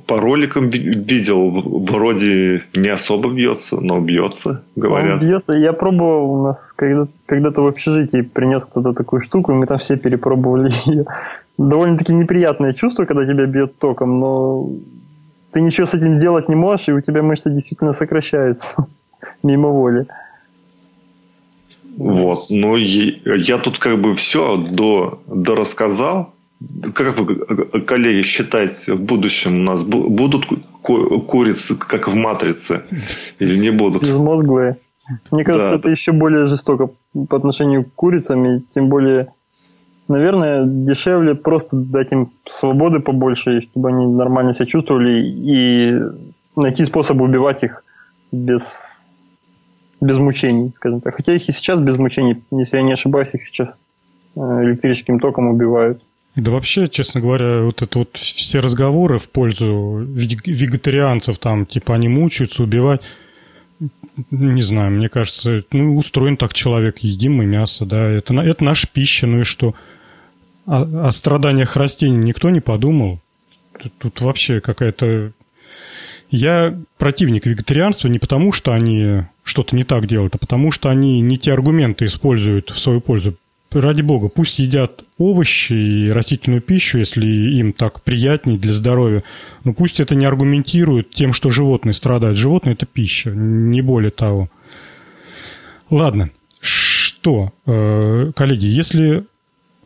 по 0.05 0.19
роликам 0.19 0.69
видел, 0.69 1.51
вроде 1.85 2.63
не 2.75 2.89
особо 2.89 3.29
бьется, 3.31 3.79
но 3.79 3.99
бьется, 4.01 4.63
говорят. 4.75 5.21
Он 5.21 5.27
бьется. 5.27 5.53
Я 5.53 5.73
пробовал 5.73 6.31
у 6.31 6.43
нас 6.43 6.73
когда, 6.73 7.07
когда-то 7.25 7.61
в 7.61 7.67
общежитии 7.67 8.21
принес 8.21 8.65
кто-то 8.65 8.93
такую 8.93 9.21
штуку, 9.21 9.51
и 9.51 9.55
мы 9.55 9.65
там 9.65 9.77
все 9.77 9.97
перепробовали 9.97 10.73
ее. 10.85 11.05
Довольно-таки 11.57 12.13
неприятное 12.13 12.73
чувство, 12.73 13.05
когда 13.05 13.25
тебя 13.25 13.45
бьет 13.45 13.77
током, 13.77 14.19
но 14.19 14.69
ты 15.51 15.61
ничего 15.61 15.87
с 15.87 15.93
этим 15.93 16.19
делать 16.19 16.49
не 16.49 16.55
можешь, 16.55 16.89
и 16.89 16.93
у 16.93 16.99
тебя 16.99 17.23
мышцы 17.23 17.49
действительно 17.49 17.93
сокращаются 17.93 18.87
мимо 19.43 19.69
воли. 19.69 20.07
Вот. 21.97 22.45
Ну, 22.49 22.75
я 22.75 23.57
тут 23.57 23.79
как 23.79 23.99
бы 23.99 24.15
все 24.15 24.57
до, 24.57 25.21
до 25.27 25.55
рассказал. 25.55 26.33
Как 26.93 27.17
вы, 27.17 27.35
коллеги, 27.81 28.23
считаете, 28.23 28.93
в 28.93 29.01
будущем 29.01 29.59
у 29.59 29.63
нас 29.63 29.83
будут 29.83 30.45
курицы, 30.81 31.75
как 31.75 32.07
в 32.07 32.15
«Матрице», 32.15 32.83
или 33.39 33.57
не 33.57 33.71
будут? 33.71 34.01
Безмозглые. 34.01 34.77
Мне 35.31 35.43
кажется, 35.43 35.71
да. 35.71 35.75
это 35.75 35.89
еще 35.89 36.11
более 36.11 36.45
жестоко 36.45 36.89
по 37.29 37.37
отношению 37.37 37.83
к 37.83 37.93
курицам, 37.93 38.45
и 38.45 38.59
тем 38.73 38.89
более, 38.89 39.33
наверное, 40.07 40.65
дешевле 40.65 41.35
просто 41.35 41.75
дать 41.75 42.11
им 42.11 42.31
свободы 42.49 42.99
побольше, 42.99 43.61
чтобы 43.61 43.89
они 43.89 44.07
нормально 44.07 44.53
себя 44.53 44.65
чувствовали, 44.65 45.21
и 45.21 45.99
найти 46.55 46.85
способ 46.85 47.21
убивать 47.21 47.63
их 47.63 47.83
без 48.31 48.94
без 50.05 50.17
мучений, 50.17 50.69
скажем 50.75 51.01
так. 51.01 51.15
Хотя 51.15 51.33
их 51.33 51.47
и 51.49 51.51
сейчас 51.51 51.79
без 51.79 51.97
мучений, 51.97 52.43
если 52.51 52.77
я 52.77 52.83
не 52.83 52.93
ошибаюсь, 52.93 53.33
их 53.33 53.43
сейчас 53.43 53.77
э, 54.35 54.39
электрическим 54.39 55.19
током 55.19 55.47
убивают. 55.47 56.01
Да 56.35 56.51
вообще, 56.51 56.87
честно 56.89 57.21
говоря, 57.21 57.61
вот 57.61 57.81
это 57.81 57.99
вот 57.99 58.17
все 58.17 58.59
разговоры 58.59 59.19
в 59.19 59.31
пользу 59.31 60.05
вегетарианцев, 60.05 61.37
там, 61.37 61.65
типа, 61.65 61.95
они 61.95 62.09
мучаются, 62.09 62.63
убивать, 62.63 63.01
не 64.31 64.61
знаю, 64.61 64.91
мне 64.91 65.07
кажется, 65.07 65.63
ну, 65.71 65.95
устроен 65.95 66.35
так 66.35 66.53
человек, 66.53 66.99
едим 66.99 67.35
мы 67.35 67.45
мясо, 67.45 67.85
да, 67.85 68.09
это, 68.09 68.33
это 68.33 68.63
наша 68.63 68.87
пища, 68.91 69.27
ну 69.27 69.39
и 69.39 69.43
что? 69.43 69.75
О, 70.67 71.07
о 71.07 71.11
страданиях 71.11 71.77
растений 71.77 72.17
никто 72.17 72.49
не 72.49 72.59
подумал. 72.59 73.19
Тут, 73.81 73.93
тут 73.97 74.21
вообще 74.21 74.59
какая-то 74.59 75.31
я 76.35 76.77
противник 76.97 77.45
вегетарианства 77.45 78.07
не 78.07 78.19
потому, 78.19 78.51
что 78.51 78.73
они 78.73 79.23
что-то 79.43 79.75
не 79.75 79.83
так 79.83 80.07
делают, 80.07 80.35
а 80.35 80.37
потому 80.37 80.71
что 80.71 80.89
они 80.89 81.21
не 81.21 81.37
те 81.37 81.53
аргументы 81.53 82.05
используют 82.05 82.69
в 82.69 82.79
свою 82.79 83.01
пользу. 83.01 83.35
Ради 83.71 84.01
бога, 84.01 84.29
пусть 84.33 84.59
едят 84.59 85.03
овощи 85.17 85.73
и 85.73 86.09
растительную 86.09 86.61
пищу, 86.61 86.99
если 86.99 87.27
им 87.27 87.73
так 87.73 88.01
приятнее 88.03 88.57
для 88.57 88.71
здоровья, 88.71 89.23
но 89.65 89.73
пусть 89.73 89.99
это 89.99 90.15
не 90.15 90.25
аргументирует 90.25 91.09
тем, 91.09 91.33
что 91.33 91.49
животные 91.49 91.93
страдают. 91.93 92.37
Животные– 92.37 92.73
это 92.75 92.85
пища, 92.85 93.31
не 93.31 93.81
более 93.81 94.11
того. 94.11 94.49
Ладно, 95.89 96.29
что, 96.61 97.51
э, 97.65 98.31
коллеги, 98.33 98.65
если 98.65 99.25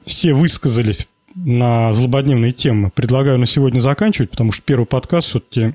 все 0.05 0.33
высказались 0.33 1.07
на 1.33 1.91
злободневные 1.91 2.51
темы, 2.51 2.91
предлагаю 2.93 3.39
на 3.39 3.47
сегодня 3.47 3.79
заканчивать, 3.79 4.29
потому 4.29 4.51
что 4.51 4.61
первый 4.63 4.85
подкаст 4.85 5.29
все-таки 5.29 5.73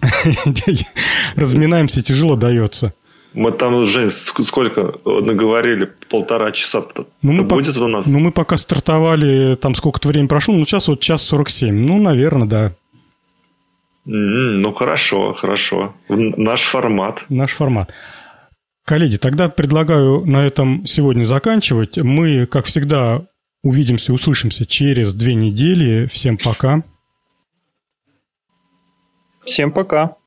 Разминаемся, 1.36 2.02
тяжело 2.02 2.36
дается. 2.36 2.94
Мы 3.34 3.52
там 3.52 3.74
уже 3.74 4.10
сколько 4.10 4.94
наговорили? 5.04 5.92
Полтора 6.08 6.50
часа 6.52 6.84
ну, 7.22 7.32
мы 7.32 7.44
будет 7.44 7.74
по... 7.74 7.80
у 7.80 7.88
нас? 7.88 8.06
Ну, 8.06 8.18
мы 8.18 8.32
пока 8.32 8.56
стартовали, 8.56 9.54
там 9.54 9.74
сколько-то 9.74 10.08
времени 10.08 10.28
прошло, 10.28 10.54
ну, 10.54 10.64
сейчас 10.64 10.88
вот 10.88 11.00
час 11.00 11.22
47. 11.22 11.74
Ну, 11.74 11.98
наверное, 11.98 12.48
да. 12.48 12.66
Mm, 14.06 14.60
ну, 14.60 14.72
хорошо, 14.72 15.34
хорошо. 15.34 15.94
Наш 16.08 16.62
формат. 16.62 17.26
Наш 17.28 17.50
формат. 17.50 17.92
Коллеги, 18.86 19.16
тогда 19.16 19.50
предлагаю 19.50 20.24
на 20.24 20.46
этом 20.46 20.86
сегодня 20.86 21.24
заканчивать. 21.24 21.98
Мы, 21.98 22.46
как 22.46 22.64
всегда, 22.64 23.26
Увидимся, 23.62 24.12
услышимся 24.12 24.66
через 24.66 25.14
две 25.14 25.34
недели. 25.34 26.06
Всем 26.06 26.36
пока. 26.38 26.82
Всем 29.48 29.72
пока. 29.72 30.18